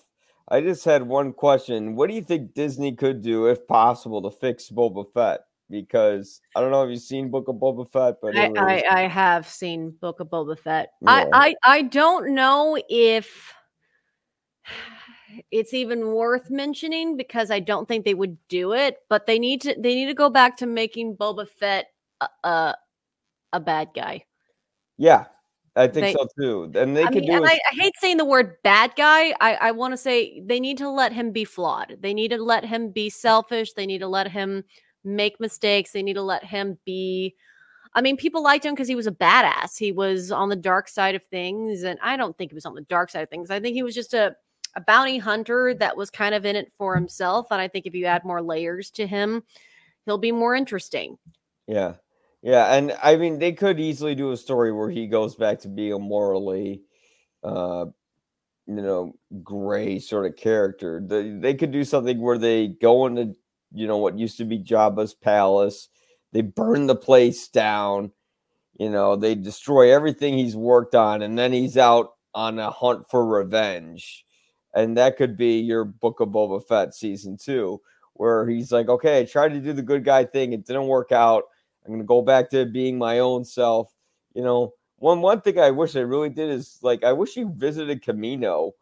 I 0.49 0.61
just 0.61 0.85
had 0.85 1.03
one 1.03 1.33
question. 1.33 1.97
What 1.97 2.09
do 2.09 2.15
you 2.15 2.23
think 2.23 2.55
Disney 2.55 2.95
could 2.95 3.23
do, 3.23 3.47
if 3.47 3.67
possible, 3.67 4.23
to 4.23 4.31
fix 4.31 4.69
Boba 4.71 5.05
Fett? 5.13 5.41
Because 5.69 6.41
I 6.55 6.61
don't 6.61 6.71
know 6.71 6.85
if 6.85 6.91
you've 6.91 7.01
seen 7.03 7.31
Book 7.31 7.49
of 7.49 7.57
Boba 7.57 7.89
Fett, 7.91 8.17
but 8.23 8.37
I, 8.37 8.49
was- 8.49 8.59
I, 8.59 8.85
I 8.89 9.01
have 9.09 9.49
seen 9.49 9.91
Book 10.01 10.21
of 10.21 10.29
Boba 10.29 10.57
Fett. 10.59 10.91
I, 11.07 11.23
Yeah. 11.23 11.29
I 11.33 11.55
I 11.65 11.83
don't 11.83 12.35
know 12.35 12.79
if 12.89 13.53
it's 15.51 15.75
even 15.75 16.13
worth 16.13 16.51
mentioning 16.51 17.17
because 17.17 17.51
I 17.51 17.61
don't 17.61 17.89
think 17.89 18.05
they 18.05 18.15
would 18.15 18.37
do 18.49 18.73
it. 18.75 18.99
But 19.09 19.27
they 19.27 19.39
need 19.39 19.61
to 19.63 19.75
they 19.79 19.95
need 19.95 20.07
to 20.07 20.15
go 20.15 20.31
back 20.31 20.57
to 20.59 20.67
making 20.67 21.17
Boba 21.17 21.49
Fett 21.49 21.87
a 22.21 22.29
a, 22.45 22.77
a 23.55 23.61
bad 23.61 23.89
guy. 23.95 24.25
yeah, 24.99 25.27
I 25.75 25.89
think 25.89 26.07
They- 26.07 26.13
so 26.15 26.29
too. 26.41 26.73
And 26.79 26.97
they 26.97 27.03
I 27.03 27.07
could 27.09 27.23
mean, 27.23 27.31
do 27.33 27.37
and 27.39 27.47
I, 27.47 27.59
I 27.73 27.75
hate 27.75 27.95
saying 28.01 28.19
the 28.19 28.25
word 28.25 28.57
bad 28.63 28.93
guy. 28.97 29.35
I, 29.41 29.55
I 29.61 29.71
want 29.73 29.93
to 29.93 29.99
say 29.99 30.41
they 30.47 30.61
need 30.61 30.79
to 30.79 30.89
let 30.89 31.13
him 31.13 31.33
be 31.33 31.45
flawed. 31.45 31.97
They 32.01 32.15
need 32.15 32.29
to 32.29 32.43
let 32.43 32.65
him 32.65 32.91
be 32.91 33.11
selfish. 33.11 33.73
They 33.73 33.85
need 33.87 33.99
to 33.99 34.09
let 34.09 34.29
him 34.31 34.63
make 35.07 35.41
mistakes. 35.41 35.93
They 35.93 36.03
need 36.03 36.15
to 36.15 36.23
let 36.23 36.45
him 36.45 36.79
be. 36.85 37.35
I 37.95 38.03
mean, 38.03 38.17
people 38.17 38.43
liked 38.43 38.65
him 38.65 38.75
because 38.75 38.89
he 38.89 38.95
was 38.95 39.07
a 39.07 39.13
badass. 39.13 39.79
He 39.79 39.93
was 39.93 40.31
on 40.31 40.51
the 40.51 40.57
dark 40.57 40.89
side 40.89 41.15
of 41.15 41.25
things. 41.25 41.83
And 41.83 41.99
I 42.03 42.17
don't 42.17 42.37
think 42.37 42.51
he 42.51 42.55
was 42.55 42.67
on 42.67 42.75
the 42.75 42.83
dark 42.83 43.11
side 43.11 43.23
of 43.23 43.31
things. 43.31 43.51
I 43.51 43.59
think 43.59 43.75
he 43.75 43.83
was 43.83 43.95
just 43.95 44.13
a, 44.13 44.37
a 44.75 44.81
bounty 44.83 45.17
hunter 45.17 45.73
that 45.75 45.97
was 45.97 46.11
kind 46.11 46.35
of 46.35 46.45
in 46.45 46.57
it 46.57 46.71
for 46.77 46.95
himself. 46.95 47.47
And 47.51 47.61
I 47.61 47.69
think 47.69 47.87
if 47.87 47.95
you 47.95 48.05
add 48.05 48.25
more 48.25 48.43
layers 48.43 48.91
to 48.93 49.07
him, 49.07 49.43
he'll 50.05 50.19
be 50.19 50.33
more 50.33 50.55
interesting. 50.55 51.17
Yeah. 51.67 51.95
Yeah, 52.43 52.75
and 52.75 52.97
I 53.03 53.17
mean 53.17 53.39
they 53.39 53.53
could 53.53 53.81
easily 53.81 54.15
do 54.15 54.31
a 54.31 54.37
story 54.37 54.71
where 54.71 54.91
he 54.91 55.09
goes 55.09 55.35
back 55.35 55.59
to 55.61 55.69
being 55.69 55.95
a 55.95 55.99
morally 55.99 56.83
uh 57.43 57.87
you 58.67 58.83
know, 58.83 59.15
gray 59.43 59.99
sort 59.99 60.27
of 60.27 60.37
character. 60.37 61.01
They 61.05 61.31
they 61.31 61.55
could 61.55 61.71
do 61.71 61.85
something 61.85 62.21
where 62.21 62.39
they 62.39 62.69
go 62.69 63.07
into, 63.07 63.37
you 63.77 63.87
know, 63.87 63.99
what 63.99 64.19
used 64.19 64.39
to 64.39 64.45
be 64.45 64.59
Jabba's 64.59 65.15
palace. 65.15 65.89
They 66.33 66.43
burn 66.43 66.87
the 66.87 66.97
place 66.97 67.49
down. 67.49 68.13
You 68.79 68.91
know, 68.91 69.17
they 69.17 69.35
destroy 69.35 69.93
everything 69.95 70.37
he's 70.37 70.57
worked 70.57 70.95
on 70.95 71.23
and 71.23 71.39
then 71.39 71.53
he's 71.53 71.77
out 71.79 72.15
on 72.35 72.59
a 72.59 72.71
hunt 72.71 73.09
for 73.11 73.25
revenge. 73.27 74.25
And 74.75 74.97
that 74.99 75.17
could 75.17 75.37
be 75.37 75.59
your 75.61 75.85
Book 75.85 76.21
of 76.21 76.29
Boba 76.31 76.63
Fett 76.67 76.95
season 76.95 77.37
2 77.39 77.81
where 78.15 78.47
he's 78.49 78.73
like, 78.73 78.89
"Okay, 78.89 79.21
I 79.21 79.25
tried 79.25 79.51
to 79.55 79.61
do 79.61 79.73
the 79.73 79.83
good 79.83 80.05
guy 80.05 80.25
thing, 80.25 80.53
it 80.53 80.67
didn't 80.67 80.87
work 80.89 81.13
out." 81.13 81.45
I'm 81.87 81.93
gonna 81.93 82.05
go 82.05 82.23
back 82.23 82.51
to 82.51 82.67
being 82.67 82.99
my 82.99 83.21
own 83.21 83.45
self. 83.45 83.93
You 84.35 84.43
know, 84.43 84.75
one 84.99 85.21
one 85.23 85.41
thing 85.41 85.59
I 85.59 85.71
wish 85.71 85.97
I 85.97 86.01
really 86.01 86.31
did 86.31 86.51
is 86.51 86.79
like 86.83 87.05
I 87.05 87.13
wish 87.13 87.37
you 87.37 87.53
visited 87.57 88.03
Kamino 88.03 88.73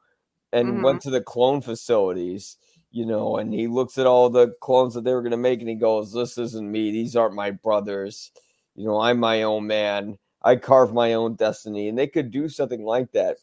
and 0.52 0.80
Mhm. 0.80 0.82
went 0.82 1.02
to 1.02 1.10
the 1.10 1.20
clone 1.22 1.60
facilities. 1.60 2.56
You 2.94 3.04
know, 3.06 3.38
and 3.38 3.52
he 3.52 3.66
looks 3.66 3.98
at 3.98 4.06
all 4.06 4.30
the 4.30 4.54
clones 4.60 4.94
that 4.94 5.02
they 5.02 5.12
were 5.14 5.22
gonna 5.22 5.36
make, 5.36 5.58
and 5.60 5.68
he 5.68 5.74
goes, 5.74 6.12
"This 6.12 6.38
isn't 6.38 6.70
me. 6.70 6.92
These 6.92 7.16
aren't 7.16 7.34
my 7.34 7.50
brothers. 7.50 8.30
You 8.76 8.86
know, 8.86 9.00
I'm 9.00 9.18
my 9.18 9.42
own 9.42 9.66
man. 9.66 10.16
I 10.42 10.54
carve 10.56 10.94
my 10.94 11.14
own 11.14 11.34
destiny." 11.34 11.88
And 11.88 11.98
they 11.98 12.06
could 12.06 12.30
do 12.30 12.48
something 12.48 12.84
like 12.84 13.10
that. 13.12 13.38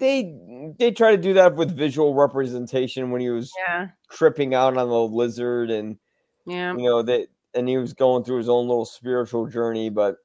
They 0.00 0.34
they 0.78 0.90
try 0.90 1.12
to 1.12 1.22
do 1.22 1.34
that 1.34 1.54
with 1.54 1.76
visual 1.76 2.14
representation 2.14 3.12
when 3.12 3.20
he 3.20 3.30
was 3.30 3.52
Yeah. 3.68 3.88
tripping 4.10 4.54
out 4.54 4.76
on 4.76 4.88
the 4.88 5.00
lizard 5.06 5.70
and 5.70 5.98
Yeah. 6.46 6.72
you 6.76 6.88
know 6.88 7.02
that 7.02 7.28
and 7.54 7.68
he 7.68 7.76
was 7.76 7.92
going 7.92 8.24
through 8.24 8.38
his 8.38 8.48
own 8.48 8.66
little 8.66 8.84
spiritual 8.86 9.46
journey 9.46 9.90
but 9.90 10.16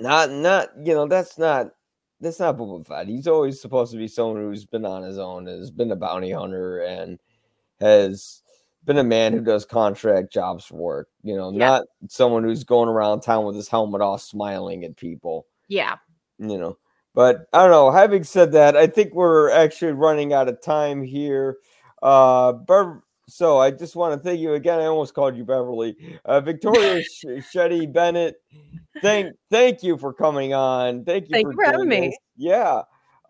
not 0.00 0.30
not 0.30 0.70
you 0.82 0.94
know 0.94 1.06
that's 1.06 1.36
not 1.38 1.72
that's 2.22 2.40
not 2.40 2.56
Boba 2.56 2.86
Fett. 2.86 3.08
He's 3.08 3.26
always 3.26 3.60
supposed 3.60 3.92
to 3.92 3.98
be 3.98 4.08
someone 4.08 4.36
who's 4.36 4.64
been 4.64 4.86
on 4.86 5.02
his 5.02 5.18
own, 5.18 5.46
has 5.46 5.70
been 5.70 5.90
a 5.90 5.96
bounty 5.96 6.30
hunter, 6.30 6.80
and 6.82 7.18
has 7.80 8.42
been 8.84 8.98
a 8.98 9.04
man 9.04 9.32
who 9.32 9.40
does 9.40 9.64
contract 9.64 10.32
jobs 10.32 10.64
for 10.64 10.76
work. 10.76 11.08
You 11.22 11.36
know, 11.36 11.50
Yeah. 11.50 11.58
not 11.58 11.82
someone 12.08 12.44
who's 12.44 12.64
going 12.64 12.88
around 12.88 13.20
town 13.20 13.44
with 13.44 13.56
his 13.56 13.68
helmet 13.68 14.00
off, 14.00 14.22
smiling 14.22 14.84
at 14.84 14.96
people. 14.96 15.46
Yeah. 15.68 15.96
You 16.38 16.58
know, 16.58 16.78
but 17.14 17.46
I 17.52 17.62
don't 17.62 17.70
know. 17.70 17.90
Having 17.90 18.24
said 18.24 18.52
that, 18.52 18.76
I 18.76 18.86
think 18.86 19.14
we're 19.14 19.50
actually 19.50 19.92
running 19.92 20.32
out 20.32 20.48
of 20.48 20.60
time 20.62 21.02
here. 21.02 21.58
Uh, 22.02 22.52
so 23.32 23.58
I 23.58 23.70
just 23.70 23.96
want 23.96 24.14
to 24.14 24.22
thank 24.22 24.40
you 24.40 24.54
again. 24.54 24.78
I 24.78 24.86
almost 24.86 25.14
called 25.14 25.36
you 25.36 25.44
Beverly. 25.44 25.96
Uh, 26.24 26.40
Victoria 26.40 27.02
Sh- 27.02 27.24
Cheri 27.52 27.90
Bennett. 27.90 28.36
Thank, 29.00 29.34
thank 29.50 29.82
you 29.82 29.96
for 29.96 30.12
coming 30.12 30.54
on. 30.54 31.04
Thank 31.04 31.28
you 31.28 31.32
Thank 31.32 31.46
for, 31.46 31.52
you 31.52 31.56
for 31.56 31.64
having 31.64 31.88
me. 31.88 32.16
Yeah. 32.36 32.82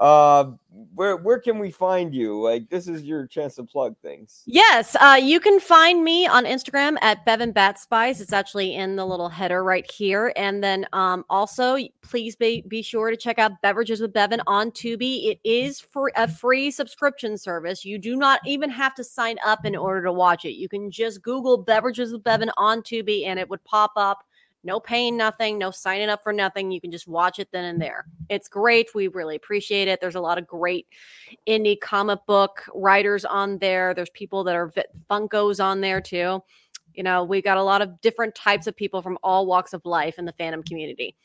Uh, 0.03 0.51
where 0.97 1.17
where 1.17 1.39
can 1.39 1.61
we 1.61 1.71
find 1.71 2.13
you? 2.13 2.43
Like 2.43 2.69
this 2.69 2.89
is 2.89 3.05
your 3.05 3.25
chance 3.25 3.55
to 3.55 3.63
plug 3.63 3.95
things. 4.03 4.43
Yes, 4.47 4.97
uh, 5.01 5.17
you 5.23 5.39
can 5.39 5.61
find 5.61 6.03
me 6.03 6.27
on 6.27 6.45
Instagram 6.45 6.97
at 7.03 7.25
Bevin 7.25 7.53
Bat 7.53 7.79
Spice. 7.79 8.21
It's 8.21 8.33
actually 8.33 8.75
in 8.75 8.97
the 8.97 9.07
little 9.07 9.29
header 9.29 9.63
right 9.63 9.89
here. 9.89 10.33
And 10.35 10.61
then 10.61 10.87
um, 10.93 11.25
also, 11.31 11.79
please 12.03 12.35
be, 12.35 12.65
be 12.67 12.83
sure 12.83 13.11
to 13.11 13.17
check 13.17 13.39
out 13.39 13.63
Beverages 13.63 14.01
with 14.01 14.13
Bevin 14.13 14.41
on 14.49 14.73
Tubi. 14.73 15.31
It 15.31 15.39
is 15.45 15.79
for 15.79 16.11
a 16.17 16.27
free 16.27 16.73
subscription 16.73 17.39
service. 17.39 17.85
You 17.85 17.97
do 17.97 18.17
not 18.17 18.41
even 18.45 18.71
have 18.71 18.97
to 18.97 19.05
sign 19.05 19.37
up 19.47 19.65
in 19.65 19.77
order 19.77 20.03
to 20.03 20.13
watch 20.13 20.45
it. 20.45 20.55
You 20.55 20.69
can 20.69 20.91
just 20.91 21.23
Google 21.23 21.59
Beverages 21.59 22.13
with 22.13 22.25
Bevin 22.25 22.51
on 22.57 22.83
Tubi, 22.83 23.27
and 23.27 23.39
it 23.39 23.49
would 23.49 23.63
pop 23.63 23.93
up. 23.95 24.25
No 24.65 24.79
paying 24.79 25.17
nothing, 25.17 25.59
no 25.59 25.71
signing 25.71 26.09
up 26.09 26.23
for 26.23 26.33
nothing. 26.33 26.71
You 26.71 26.81
can 26.81 26.93
just 26.93 27.09
watch 27.09 27.39
it 27.39 27.49
then 27.53 27.65
and 27.65 27.81
there. 27.81 28.07
It's 28.29 28.49
great. 28.49 28.95
We 28.95 29.09
really 29.09 29.37
appreciate 29.37 29.89
it. 29.89 30.01
There's 30.01 30.15
a 30.15 30.21
lot 30.21 30.39
of 30.39 30.47
great 30.47 30.87
indie 31.49 31.81
comic 31.81 32.21
book 32.27 32.63
writers 32.75 33.25
on 33.25 33.59
there. 33.59 33.93
There's 33.93 34.11
people 34.11 34.45
that 34.45 34.55
are 34.55 34.73
Funkos 35.11 35.63
on 35.63 35.81
there 35.81 36.01
too. 36.01 36.43
You 36.95 37.03
know, 37.03 37.25
we've 37.25 37.43
got 37.43 37.57
a 37.57 37.63
lot 37.63 37.83
of 37.83 38.01
different 38.03 38.35
types 38.35 38.67
of 38.67 38.77
people 38.77 39.03
from 39.03 39.19
all 39.23 39.47
walks 39.47 39.73
of 39.73 39.85
life 39.85 40.19
in 40.19 40.27
the 40.27 40.33
fandom 40.35 40.65
community. 40.65 41.17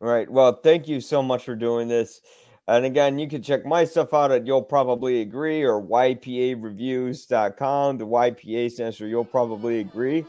Right. 0.00 0.30
Well, 0.30 0.60
thank 0.62 0.88
you 0.88 1.00
so 1.00 1.22
much 1.22 1.44
for 1.44 1.54
doing 1.54 1.88
this. 1.88 2.20
And 2.68 2.84
again, 2.84 3.18
you 3.18 3.28
can 3.28 3.42
check 3.42 3.64
my 3.64 3.84
stuff 3.84 4.12
out 4.12 4.30
at 4.30 4.46
You'll 4.46 4.62
Probably 4.62 5.22
Agree 5.22 5.64
or 5.64 5.82
YPAReviews.com. 5.82 7.98
The 7.98 8.06
YPA 8.06 8.70
stands 8.70 8.98
for 8.98 9.06
You'll 9.06 9.24
Probably 9.24 9.80
Agree. 9.80 10.26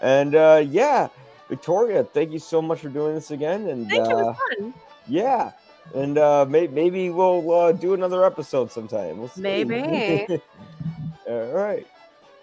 And 0.00 0.34
uh, 0.34 0.64
yeah, 0.68 1.06
Victoria, 1.48 2.04
thank 2.04 2.32
you 2.32 2.38
so 2.38 2.60
much 2.60 2.80
for 2.80 2.88
doing 2.88 3.14
this 3.14 3.30
again. 3.30 3.68
And 3.68 3.88
thank 3.88 4.08
you. 4.08 4.16
Uh, 4.16 4.34
fun. 4.34 4.74
Yeah. 5.06 5.52
And 5.94 6.18
uh, 6.18 6.44
may- 6.48 6.66
maybe 6.66 7.10
we'll 7.10 7.50
uh, 7.52 7.72
do 7.72 7.94
another 7.94 8.24
episode 8.24 8.72
sometime. 8.72 9.18
We'll 9.18 9.30
maybe. 9.36 9.78
All 11.28 11.46
right. 11.52 11.86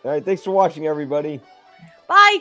All 0.03 0.11
right. 0.11 0.23
Thanks 0.23 0.43
for 0.43 0.51
watching, 0.51 0.87
everybody. 0.87 1.41
Bye. 2.07 2.39